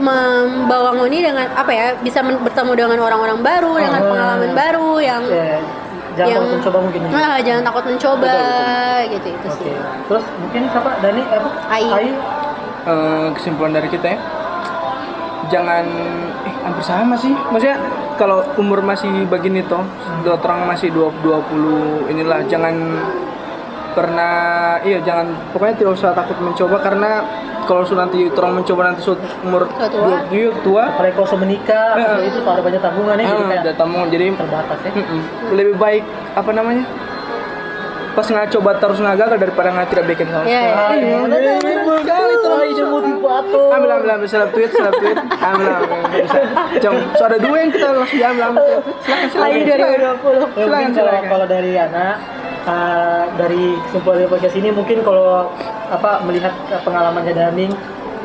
membawa 0.00 0.90
Ngoni 0.92 1.20
dengan 1.20 1.46
apa 1.50 1.68
ya 1.68 1.86
bisa 1.96 2.20
men- 2.20 2.40
bertemu 2.40 2.72
dengan 2.74 2.98
orang-orang 2.98 3.38
baru 3.38 3.72
dengan 3.76 4.00
Oh. 4.00 4.08
pengalaman 4.08 4.50
baru 4.52 4.90
yang 4.98 5.22
Ya, 5.22 5.60
Jangan 6.16 6.26
yang 6.26 6.42
takut 6.42 6.52
mencoba 6.58 6.78
mungkin. 6.82 7.00
ya. 7.00 7.10
Nah, 7.14 7.38
jangan 7.38 7.62
takut 7.62 7.84
mencoba 7.86 8.34
gitu 9.06 9.28
itu 9.30 9.46
Oke. 9.46 9.58
sih. 9.62 9.74
Terus 10.10 10.24
mungkin 10.36 10.62
siapa? 10.66 10.90
Dani 10.98 11.22
apa? 11.22 11.50
Ai. 11.70 11.84
Eh, 12.82 13.26
kesimpulan 13.32 13.72
dari 13.72 13.86
kita 13.86 14.06
ya 14.08 14.18
jangan 15.48 15.84
eh 16.40 16.54
hampir 16.62 16.80
sama 16.80 17.12
sih 17.12 17.34
maksudnya 17.50 17.76
kalau 18.14 18.40
umur 18.54 18.80
masih 18.80 19.26
begini 19.26 19.60
toh 19.62 19.82
dua 20.22 20.38
orang 20.38 20.64
masih 20.64 20.88
20 20.88 21.10
20 21.20 22.06
inilah 22.08 22.40
jangan 22.46 22.72
pernah 23.90 24.34
iya 24.80 25.02
jangan 25.02 25.26
pokoknya 25.50 25.74
tidak 25.76 25.92
usah 25.92 26.14
takut 26.14 26.38
mencoba 26.38 26.78
karena 26.78 27.26
kalau 27.70 27.86
nanti 27.94 28.18
orang 28.28 28.52
mencoba 28.56 28.82
nanti 28.84 29.00
umur 29.40 29.62
Tua 29.68 29.86
tua. 29.86 30.02
dua- 30.02 30.26
iya, 30.28 30.50
tua 30.60 30.84
kalau 31.14 31.22
sudah 31.24 31.40
menikah, 31.40 31.94
terus 31.94 32.34
itu 32.34 32.40
ada 32.44 32.58
banyak 32.60 32.80
tabungan 32.80 33.14
ya, 33.14 33.24
jadi 33.24 33.30
ah, 33.36 33.46
kayak 33.48 33.64
datang 33.64 33.88
jadi 34.10 34.24
terbatas 34.34 34.78
ya. 34.82 34.90
Mm-mm. 34.92 35.20
lebih 35.52 35.74
baik 35.76 36.02
apa 36.34 36.50
namanya 36.50 36.84
pas 38.10 38.26
nggak 38.26 38.50
coba 38.50 38.74
terus 38.74 38.98
nggak 38.98 39.16
gagal 39.16 39.38
daripada 39.40 39.68
nggak 39.70 39.88
tidak 39.88 40.04
bikin 40.08 40.26
sama 40.28 40.42
Iya, 40.42 40.60
iya. 40.60 40.74
Iya, 40.90 41.16
betul. 41.54 41.96
sekali 41.96 42.34
tuh 42.36 42.52
Aisyah 42.52 42.86
motivator. 42.90 43.68
ambil 43.70 43.90
ambil 43.94 44.10
ambil 44.10 44.28
seleb 44.28 44.50
tweet 44.50 44.70
seleb 44.72 44.94
tweet 44.98 45.14
ambil 45.40 45.68
ambil 45.78 45.98
Jom, 46.82 46.94
so 47.14 47.22
ada 47.24 47.38
dua 47.38 47.56
yang 47.56 47.70
kita 47.70 47.86
langsung 47.86 48.18
ambil 48.20 48.66
tweet 48.66 48.82
silakan 48.98 49.28
silakan 49.30 49.46
Ayu 49.46 49.60
2020. 49.62 49.70
Ya, 49.70 50.10
mungkin 50.10 50.18
Silakan, 50.58 50.90
kalau, 50.90 50.90
silakan. 50.90 51.22
kalau 51.30 51.46
dari 51.46 51.72
anak 51.72 52.14
uh, 52.70 53.24
dari 53.34 53.74
kesimpulan 53.82 54.16
dari 54.16 54.30
podcast 54.30 54.54
ini 54.54 54.70
mungkin 54.70 55.02
kalau 55.02 55.50
apa 55.88 56.22
melihat 56.22 56.54
pengalamannya 56.80 57.34
Daning 57.34 57.72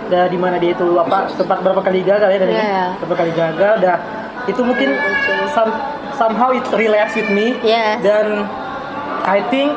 dan 0.06 0.30
di 0.30 0.38
mana 0.38 0.56
dia 0.56 0.72
itu 0.72 0.86
apa 0.96 1.26
sempat 1.28 1.60
berapa 1.60 1.82
kali 1.82 2.02
gagal 2.02 2.30
ya 2.30 2.38
Daning 2.38 2.54
Iya. 2.56 2.86
berapa 3.02 3.16
kali 3.16 3.32
gagal 3.34 3.74
dah 3.82 3.98
itu 4.46 4.62
mungkin 4.62 4.94
some- 5.50 5.78
somehow 6.14 6.54
it 6.54 6.62
relates 6.72 7.14
with 7.14 7.28
me 7.28 7.58
Yes. 7.60 7.98
dan 8.00 8.46
I 9.26 9.42
think 9.44 9.74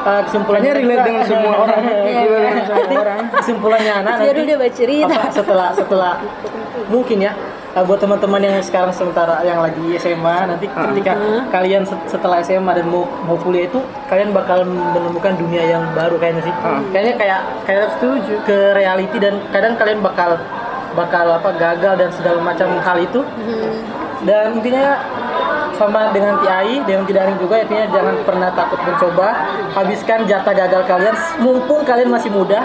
uh, 0.00 0.22
kesimpulannya 0.22 0.70
relate 0.72 1.02
dengan 1.02 1.24
semua 1.26 1.54
orang. 1.60 1.82
Iya, 1.90 1.98
iya. 2.22 2.38
dengan 2.38 2.64
semua 2.64 3.00
orang. 3.02 3.18
kesimpulannya 3.34 3.92
anak 3.96 4.14
Biar 4.22 4.36
udah 4.38 4.56
baca 4.56 4.70
cerita. 4.72 5.10
apa, 5.10 5.28
setelah 5.34 5.68
setelah 5.74 6.12
mungkin 6.86 7.18
ya 7.20 7.32
uh, 7.74 7.84
buat 7.84 7.98
teman-teman 7.98 8.40
yang 8.40 8.56
sekarang 8.62 8.94
sementara 8.94 9.42
yang 9.42 9.60
lagi 9.60 9.98
SMA 9.98 10.36
nanti 10.46 10.66
ketika 10.70 11.12
kalian 11.50 11.82
set- 11.82 12.06
setelah 12.08 12.38
SMA 12.40 12.72
dan 12.72 12.86
mau 12.88 13.04
mau 13.26 13.36
kuliah 13.36 13.66
itu 13.66 13.82
kalian 14.06 14.30
bakal 14.30 14.62
menemukan 14.64 15.34
dunia 15.34 15.62
yang 15.76 15.82
baru 15.92 16.16
kayaknya 16.16 16.42
sih. 16.46 16.54
Kayaknya 16.94 17.14
kayak 17.18 17.40
kayak 17.66 17.86
setuju 17.98 18.34
ke 18.46 18.56
reality 18.78 19.16
dan 19.18 19.42
kadang 19.50 19.74
kalian 19.74 20.00
bakal 20.00 20.38
bakal 20.94 21.26
apa 21.26 21.50
gagal 21.58 21.94
dan 21.98 22.08
segala 22.14 22.38
macam 22.40 22.68
hal 22.80 22.98
itu. 23.02 23.20
Hmm. 23.20 24.02
dan 24.24 24.56
intinya 24.56 24.96
sama 25.76 26.08
dengan 26.16 26.40
TI 26.40 26.80
dengan 26.86 27.04
tidak 27.04 27.36
juga 27.36 27.60
intinya 27.60 27.84
jangan 27.92 28.14
pernah 28.24 28.48
takut 28.56 28.80
mencoba. 28.80 29.28
Habiskan 29.74 30.24
jatah 30.24 30.54
gagal 30.54 30.82
kalian 30.88 31.16
mumpung 31.44 31.82
kalian 31.84 32.08
masih 32.08 32.30
muda 32.32 32.64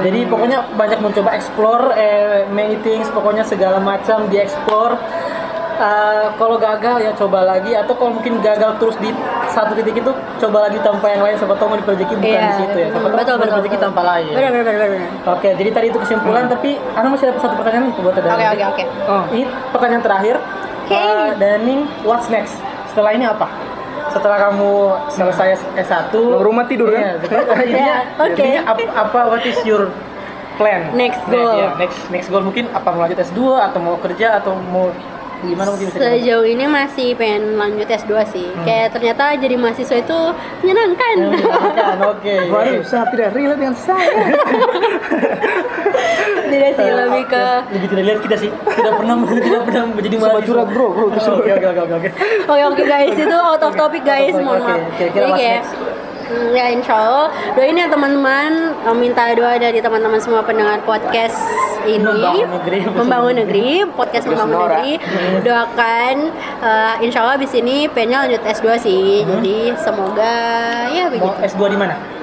jadi 0.00 0.20
pokoknya 0.26 0.58
banyak 0.72 0.98
mencoba 0.98 1.30
explore 1.32 1.92
eh, 1.94 2.44
many 2.48 2.76
things 2.78 3.08
pokoknya 3.08 3.42
segala 3.42 3.78
macam 3.78 4.28
dieksplor 4.28 4.96
Eh, 5.80 6.26
kalau 6.36 6.60
gagal 6.60 7.00
ya 7.00 7.08
coba 7.16 7.40
lagi 7.40 7.72
atau 7.72 7.96
kalau 7.96 8.12
mungkin 8.12 8.36
gagal 8.44 8.76
terus 8.76 9.00
di 9.00 9.16
satu 9.48 9.72
titik 9.72 9.96
itu 9.96 10.12
coba 10.36 10.68
lagi 10.68 10.76
tanpa 10.84 11.08
yang 11.08 11.24
lain 11.24 11.40
siapa 11.40 11.56
tahu 11.56 11.72
mau 11.72 11.80
rezeki 11.80 12.20
bukan 12.20 12.28
Iya. 12.28 12.40
di 12.44 12.56
situ 12.60 12.76
ya 12.76 12.88
siapa 12.92 13.00
tahu 13.00 13.16
Betul, 13.16 13.32
mau 13.32 13.40
betul, 13.40 13.60
betul. 13.64 13.80
tanpa 13.80 14.00
lain 14.04 14.28
Benar 14.28 14.50
benar 14.52 14.64
benar 14.68 14.88
benar. 14.92 15.10
oke 15.32 15.48
jadi 15.56 15.70
tadi 15.72 15.86
itu 15.88 15.98
kesimpulan 15.98 16.44
tapi 16.52 16.76
Ana 16.92 17.08
masih 17.08 17.32
ada 17.32 17.40
satu 17.40 17.56
pertanyaan 17.56 17.88
nih 17.88 17.94
buat 17.96 18.12
Dani. 18.12 18.28
Oke 18.28 18.44
oke 18.44 18.64
oke. 18.68 18.84
oh 19.08 19.22
Ini 19.32 19.42
pertanyaan 19.72 20.02
terakhir. 20.04 20.36
Oke. 20.84 20.92
Eh, 20.92 21.28
Daning, 21.38 21.80
what's 22.04 22.28
next? 22.28 22.60
Setelah 22.92 23.10
ini 23.14 23.24
apa? 23.24 23.48
Setelah 24.10 24.38
kamu 24.42 24.70
selesai 25.08 25.48
S1 25.76 26.12
Mau 26.12 26.42
rumah 26.42 26.64
tidur, 26.64 26.90
kan? 26.90 27.00
Iya, 27.02 27.12
betul. 27.16 27.40
Intinya, 27.40 27.78
Ya, 27.80 27.98
oke. 28.16 28.30
intinya 28.32 28.60
apa, 28.66 28.82
apa 28.92 29.20
what 29.28 29.42
is 29.42 29.58
your 29.62 29.88
plan? 30.56 30.92
Next 30.92 31.22
Next, 31.22 31.32
goal. 31.32 31.56
ya, 31.56 31.68
next 31.76 31.98
next 32.08 32.28
goal 32.28 32.42
mungkin 32.42 32.68
apa 32.68 32.88
mau 32.88 33.00
lanjut 33.00 33.18
S2 33.22 33.40
atau 33.62 33.78
mau 33.78 33.96
kerja 33.96 34.36
atau 34.36 34.52
mau 34.54 34.90
gimana 35.42 35.68
mungkin 35.72 35.86
bisa? 35.88 35.98
Sejauh 35.98 36.44
ini 36.44 36.64
masih 36.64 37.08
pengen 37.14 37.56
lanjut 37.56 37.88
S2 37.88 38.12
sih. 38.28 38.46
Hmm. 38.50 38.64
Kayak 38.64 38.86
ternyata 38.92 39.24
jadi 39.36 39.54
mahasiswa 39.56 39.96
itu 39.98 40.18
menyenangkan. 40.60 41.16
Menyenangkan, 41.32 41.96
Oke. 42.12 42.34
baru 42.52 42.82
saya 42.82 43.04
tidak 43.08 43.32
relate 43.32 43.60
dengan 43.60 43.76
saya 43.76 44.10
Tidak 46.50 46.70
sih 46.74 46.90
lebih 46.90 47.24
ke 47.30 47.44
lebih 47.70 47.88
tidak 47.88 48.04
lihat 48.04 48.18
kita 48.26 48.36
sih 48.36 48.50
tidak 48.50 48.94
pernah 48.98 49.16
tidak 49.46 49.62
pernah 49.64 49.84
menjadi 49.86 50.16
mahasiswa. 50.18 50.46
curhat, 50.46 50.68
bro, 50.74 50.86
bro. 50.90 51.06
Oke 51.08 51.30
oke 51.30 51.66
oke 51.70 51.80
oke, 51.80 51.94
oke. 51.94 52.08
Oke 52.50 52.62
oke 52.66 52.82
guys 52.84 53.14
itu 53.14 53.36
out 53.38 53.62
of 53.62 53.72
topic 53.74 54.02
guys 54.02 54.34
Oke, 54.34 54.42
mohon 54.42 54.58
oke. 54.58 54.66
maaf. 54.66 54.80
Jadi 54.98 55.10
kayak 55.14 55.30
next? 55.62 55.70
Hmm, 56.30 56.54
ya 56.54 56.70
insya 56.70 56.94
Allah. 56.94 57.26
Doain 57.58 57.74
ya 57.74 57.90
teman-teman. 57.90 58.50
Eh, 58.86 58.96
minta 58.96 59.26
doa 59.34 59.58
dari 59.58 59.82
teman-teman 59.82 60.22
semua 60.22 60.46
pendengar 60.46 60.78
podcast 60.86 61.34
ini. 61.84 61.98
Membangun 62.06 62.48
negeri. 62.54 62.78
membangun 62.86 63.34
negeri 63.42 63.68
podcast 63.98 64.24
Terus 64.24 64.38
membangun 64.38 64.54
Nora. 64.54 64.78
negeri. 64.78 64.92
Doakan 65.42 66.14
eh, 66.62 66.94
insya 67.02 67.18
Allah 67.26 67.34
abis 67.36 67.52
ini 67.58 67.90
pengennya 67.90 68.30
lanjut 68.30 68.42
S2 68.46 68.66
sih. 68.78 69.26
Jadi 69.26 69.74
semoga 69.82 70.36
ya 70.94 71.10
Mau 71.10 71.34
begitu. 71.34 71.58
S2 71.58 71.62
di 71.74 71.78
mana? 71.78 72.19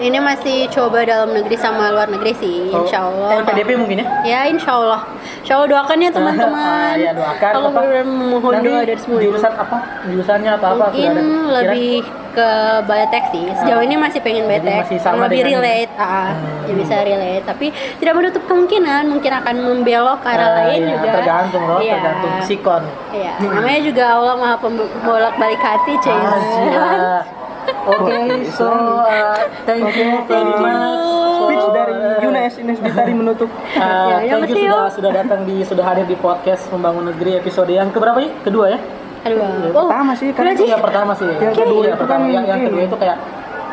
Ini 0.00 0.18
masih 0.18 0.64
coba 0.72 1.04
dalam 1.04 1.36
negeri 1.36 1.56
sama 1.60 1.92
luar 1.92 2.08
negeri 2.08 2.32
sih, 2.40 2.72
Oh, 2.72 2.82
insya 2.88 3.04
Allah. 3.04 3.44
LPDP 3.44 3.76
mungkin 3.76 4.00
ya? 4.00 4.06
Ya, 4.24 4.40
insya 4.48 4.72
Allah. 4.80 5.00
Insya 5.44 5.52
Allah 5.60 5.68
doakan 5.68 5.96
ya 6.00 6.10
teman-teman. 6.10 6.58
Ah, 6.90 6.94
ya, 6.96 7.10
doakan. 7.14 7.52
Apa? 7.54 7.68
benar 7.70 8.04
Nanti 8.08 8.66
doa 8.66 8.80
dari 8.82 9.00
semua. 9.00 9.20
Jurusan 9.20 9.52
apa? 9.54 9.76
Jurusannya 10.08 10.50
apa 10.56 10.66
apa? 10.72 10.84
Mungkin 10.90 11.14
lebih 11.52 11.92
ke 12.30 12.48
biotek 12.86 13.24
sih. 13.34 13.44
Sejauh 13.60 13.82
ini 13.84 13.94
masih 13.98 14.20
pengen 14.22 14.44
biotek. 14.46 14.86
masih 14.86 14.98
sama 15.02 15.26
lebih 15.28 15.50
relate, 15.50 15.92
ah, 15.98 16.32
ya 16.64 16.72
bisa 16.74 16.94
relate. 17.02 17.44
Tapi 17.44 17.66
tidak 18.00 18.14
menutup 18.16 18.42
kemungkinan 18.46 19.02
mungkin 19.10 19.32
akan 19.34 19.54
membelok 19.60 20.18
ke 20.24 20.28
arah 20.30 20.50
lain 20.64 20.80
iya, 20.86 20.92
juga. 20.96 21.10
Tergantung 21.20 21.62
loh, 21.66 21.78
Iya. 21.82 21.92
tergantung 21.98 22.32
psikon. 22.46 22.82
Iya, 23.10 23.32
namanya 23.42 23.80
juga 23.82 24.04
Allah 24.16 24.34
Maha 24.38 24.56
Pembolak 24.62 25.34
balik 25.36 25.60
hati, 25.60 25.92
cuy. 26.00 26.16
Oke, 27.82 28.16
so 28.50 28.68
uh, 28.68 29.36
thank 29.64 29.84
you 29.90 30.20
very 30.22 30.52
much. 30.54 31.00
Speech 31.40 31.66
dari 31.70 31.94
uh, 31.94 32.20
Yuna 32.20 32.40
S. 32.44 32.54
Ines 32.56 32.78
Ditari 32.78 33.12
menutup. 33.12 33.48
Uh, 33.72 33.80
Ya, 34.20 34.36
yang 34.36 34.40
thank 34.40 34.52
you 34.52 34.68
sudah 34.68 34.90
sudah 34.90 35.10
datang 35.14 35.40
di 35.44 35.64
sudah 35.64 35.84
hadir 35.86 36.04
di 36.04 36.14
podcast 36.14 36.68
Membangun 36.68 37.08
Negeri 37.08 37.38
episode 37.38 37.68
yang 37.68 37.88
keberapa 37.88 38.18
ya? 38.18 38.30
Kedua 38.40 38.66
ya? 38.68 38.78
Aduh. 39.22 39.40
Oh, 39.72 39.86
Pertama 39.86 40.12
sih 40.14 40.28
kan. 40.32 40.52
sih. 40.52 40.64
Yang 40.66 40.82
pertama 40.82 41.12
sih. 41.14 41.28
Yang 41.30 41.54
kedua 41.54 41.80
Iya, 41.82 41.90
itu 41.90 41.98
pertama. 41.98 42.20
kan 42.20 42.30
yang, 42.30 42.44
yang 42.46 42.60
kedua 42.62 42.80
ini. 42.80 42.88
itu 42.88 42.96
kayak 42.96 43.16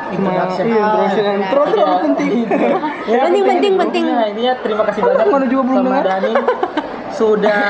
introduction. 0.07 0.63
iya, 0.65 0.75
introduction 0.77 1.23
Ah, 1.23 1.33
intro 1.33 1.61
benar. 1.61 1.73
terlalu 1.73 1.97
penting. 2.05 2.31
Ya, 3.07 3.19
Penting, 3.23 3.43
penting, 3.45 3.73
penting. 3.77 4.03
Nah, 4.05 4.25
intinya 4.27 4.53
terima 4.59 4.83
kasih 4.83 4.99
banyak 5.01 5.27
mana 5.27 5.45
juga 5.45 5.61
belum 5.63 5.77
sama 5.77 5.87
dengar. 5.89 6.03
Dani 6.05 6.33
sudah 7.17 7.63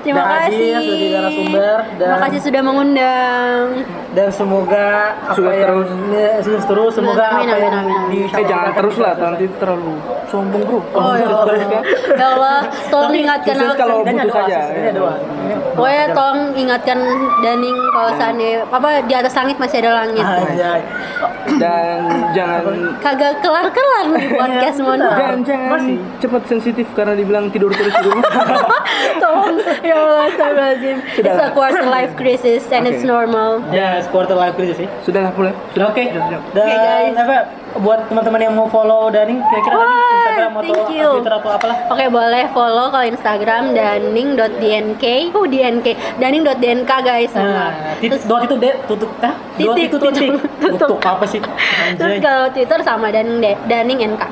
Terima 0.00 0.16
sudah 0.16 0.30
kasih. 0.40 0.72
sudah 0.78 1.08
narasumber 1.12 1.76
dan 1.92 2.06
Terima 2.06 2.18
kasih 2.22 2.40
sudah 2.40 2.60
mengundang. 2.62 3.64
Dan 4.16 4.32
semoga 4.32 5.12
apa 5.12 5.36
Sukses 5.36 5.52
yang 5.52 5.68
terus. 5.68 5.88
ya, 6.08 6.32
sukses 6.40 6.64
terus 6.64 6.92
semoga 6.96 7.24
Amin, 7.36 7.52
apa 7.52 7.56
amin, 7.60 7.72
amin, 7.76 7.96
amin. 8.00 8.00
di 8.08 8.18
Eh 8.32 8.44
jangan 8.48 8.72
terus 8.72 8.96
lah, 8.96 9.12
nanti 9.12 9.44
terlalu 9.60 9.92
sombong 10.32 10.62
bro. 10.64 10.80
Oh 10.96 11.12
ya 11.12 11.28
Allah. 11.28 11.56
Ya 12.16 12.26
Allah, 12.32 12.58
tolong 12.88 13.12
ingatkan 13.12 13.54
aku. 13.60 13.76
kalau 13.76 13.96
butuh 14.00 14.24
doa, 14.24 14.36
saja. 14.48 14.58
doa. 14.96 15.14
Pokoknya 15.76 16.04
tolong 16.16 16.40
ingatkan 16.56 16.98
Daning 17.44 17.76
kalau 17.92 18.10
seandainya 18.16 18.64
apa 18.72 18.88
di 19.04 19.14
atas 19.14 19.36
langit 19.36 19.56
masih 19.60 19.76
ada 19.84 19.92
langit. 20.00 20.24
Anjay. 20.24 20.80
Dan 21.46 22.00
jangan 22.34 22.64
Kagak 22.98 23.38
kelar-kelar 23.38 24.04
nih 24.16 24.26
podcast 24.34 24.78
mohon 24.82 24.98
dan 24.98 25.38
jangan 25.46 25.80
cepat 26.18 26.42
sensitif 26.50 26.86
karena 26.96 27.14
dibilang 27.14 27.52
tidur 27.52 27.70
terus 27.70 27.92
di 27.92 28.02
rumah. 28.08 28.24
Tolong 29.22 29.60
ya 29.84 29.94
Allah, 29.94 30.26
astagfirullahaladzim. 30.32 30.96
It's 31.22 31.38
a 31.38 31.48
quarter 31.54 31.84
life 31.86 32.16
crisis 32.18 32.66
and 32.72 32.88
it's 32.88 33.06
normal. 33.06 33.62
Ya, 33.70 34.02
quarter 34.08 34.34
life 34.34 34.54
crisis 34.54 34.78
sih. 34.78 34.88
Sudahlah 35.02 35.30
boleh. 35.30 35.52
Sudah 35.70 35.86
oke. 35.88 36.02
Dan 36.02 36.22
Oke, 36.56 36.62
guys. 36.72 37.14
apa 37.14 37.36
buat 37.76 38.08
teman-teman 38.08 38.40
yang 38.40 38.54
mau 38.56 38.64
follow 38.66 39.12
Daning 39.12 39.36
kira-kira 39.42 39.76
Wah, 39.76 39.84
Instagram 39.84 40.50
atau 40.50 40.62
thank 40.64 40.90
you. 40.90 41.08
Twitter 41.20 41.34
atau 41.34 41.50
apalah. 41.52 41.76
Oke 41.88 42.04
boleh 42.08 42.44
follow 42.50 42.86
kalau 42.88 43.06
Instagram 43.06 43.62
daning.dnk 43.72 45.04
Oh 45.32 45.44
dnk 45.44 45.86
Daning.dnk 46.16 46.90
guys 46.98 47.32
Nah, 47.32 47.68
titik, 47.98 48.24
dot 48.24 48.42
itu 48.42 48.56
deh, 48.56 48.74
tutup, 48.86 49.10
dot 49.20 49.34
Titik, 49.56 49.84
itu 49.86 49.96
titik, 50.00 50.30
tutup. 50.56 50.78
tutup 50.80 51.00
apa 51.02 51.24
sih? 51.28 51.40
Terus 51.94 52.16
kalau 52.18 52.48
Twitter 52.48 52.80
sama 52.80 53.12
Daning 53.12 53.44
Daning 53.66 53.98
NK 54.16 54.22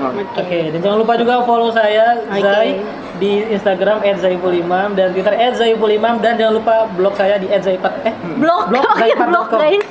Oke 0.00 0.22
Oke, 0.36 0.58
dan 0.70 0.80
jangan 0.80 0.98
lupa 0.98 1.12
juga 1.16 1.40
follow 1.42 1.68
saya 1.68 2.20
Oke. 2.22 2.40
Zai 2.40 2.70
di 3.20 3.44
Instagram 3.46 4.00
@zaifulimam 4.02 4.88
dan 4.92 5.12
Twitter 5.12 5.30
@zaifulimam 5.52 6.18
dan 6.18 6.34
jangan 6.34 6.54
lupa 6.56 6.74
blog 6.90 7.12
saya 7.14 7.36
di 7.36 7.46
@zaipat 7.46 7.92
eh 8.02 8.14
Blog, 8.34 8.66
blog 8.66 8.86
oh 8.96 9.04
ya 9.04 9.16
blog 9.22 9.48
guys 9.52 9.84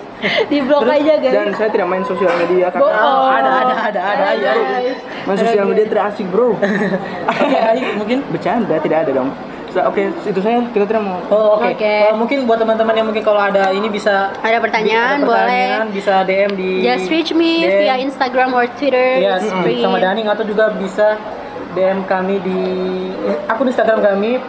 Di 0.49 0.59
blog 0.59 0.83
aja 0.83 1.13
guys 1.15 1.31
Dan 1.31 1.47
saya 1.53 1.69
tidak 1.69 1.87
main 1.87 2.03
sosial 2.03 2.33
media 2.35 2.67
karena 2.67 2.83
Oh, 2.83 2.91
Oh. 2.91 3.29
ada 3.29 3.49
ada 3.63 3.75
ada 3.85 4.01
ada 4.03 4.23
aja. 4.33 4.51
guys. 4.51 4.97
main 5.23 5.37
sosial 5.37 5.63
media 5.63 5.85
tidak 5.85 6.03
asik 6.09 6.27
bro. 6.27 6.57
Mungkin 7.99 8.17
Bercanda 8.27 8.75
tidak 8.77 9.05
ada 9.05 9.11
dong. 9.13 9.31
So, 9.69 9.85
Oke, 9.85 10.01
itu 10.25 10.41
saya 10.41 10.65
kita 10.67 10.81
tidak 10.83 11.05
mau. 11.05 11.21
Oh 11.29 11.55
oke. 11.55 11.69
Oke. 11.71 11.85
Eh, 11.85 12.09
mungkin 12.11 12.43
buat 12.43 12.57
teman-teman 12.57 12.89
yang 12.91 13.05
mungkin 13.05 13.21
kalau 13.21 13.37
ada 13.39 13.69
ini 13.69 13.85
bisa 13.87 14.33
Ada 14.41 14.57
pertanyaan, 14.57 15.21
ada 15.21 15.29
pertanyaan, 15.29 15.85
boleh 15.85 15.93
bisa 15.93 16.13
DM 16.25 16.51
di 16.51 16.69
Just 16.81 17.05
reach 17.07 17.31
me 17.31 17.61
DM. 17.61 17.77
via 17.79 17.95
Instagram 18.01 18.49
or 18.51 18.65
Twitter 18.73 19.21
Iya, 19.21 19.37
It's 19.37 19.45
mm, 19.47 19.61
free. 19.61 19.77
sama 19.77 20.01
Daning 20.01 20.25
atau 20.25 20.41
juga 20.41 20.73
bisa 20.73 21.21
DM 21.71 21.99
kami 22.03 22.35
di 22.39 22.59
akun 23.45 23.67
Instagram 23.67 23.99
kami 23.99 24.41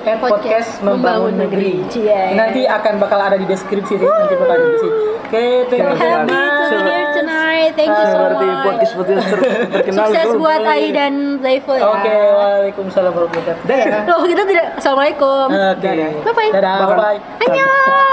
at 0.00 0.16
podcast, 0.16 0.80
membangun 0.80 1.36
negeri. 1.36 1.84
Cie. 1.86 2.32
Nanti 2.32 2.64
akan 2.64 2.96
bakal 2.96 3.20
ada 3.20 3.36
di 3.36 3.44
deskripsi 3.44 3.94
sih, 3.94 4.08
nanti 4.08 4.32
bakal 4.34 4.56
ada 4.56 4.66
di 4.66 4.78
sini. 4.78 4.96
Oke, 5.20 5.46
thank 5.68 5.78
you 5.78 5.94
so 5.94 6.02
Happy 6.02 6.26
to 6.26 6.34
much. 6.34 6.90
here 6.90 7.08
tonight 7.14 7.70
Thank 7.78 7.94
you 7.94 8.02
so 8.02 8.18
Seperti 8.18 8.46
much 8.50 8.64
podcast 8.66 8.92
podcast 8.98 9.22
ter- 9.22 9.42
terkenal 9.70 10.06
Sukses 10.10 10.30
buat 10.34 10.60
Ai 10.66 10.90
dan 10.90 11.14
Zaiful 11.38 11.78
ya 11.78 11.86
Oke, 11.86 12.16
waalaikumsalam 12.34 13.12
warahmatullahi 13.14 13.62
wabarakatuh. 13.62 14.08
Loh 14.10 14.26
kita 14.26 14.42
tidak 14.42 14.66
Assalamualaikum 14.74 15.46
Oke. 15.54 15.90
Bye-bye. 16.26 16.50
Dadah, 16.50 16.74
Bahkan- 16.82 16.98
bye. 16.98 17.18
Annyeong 17.46 18.10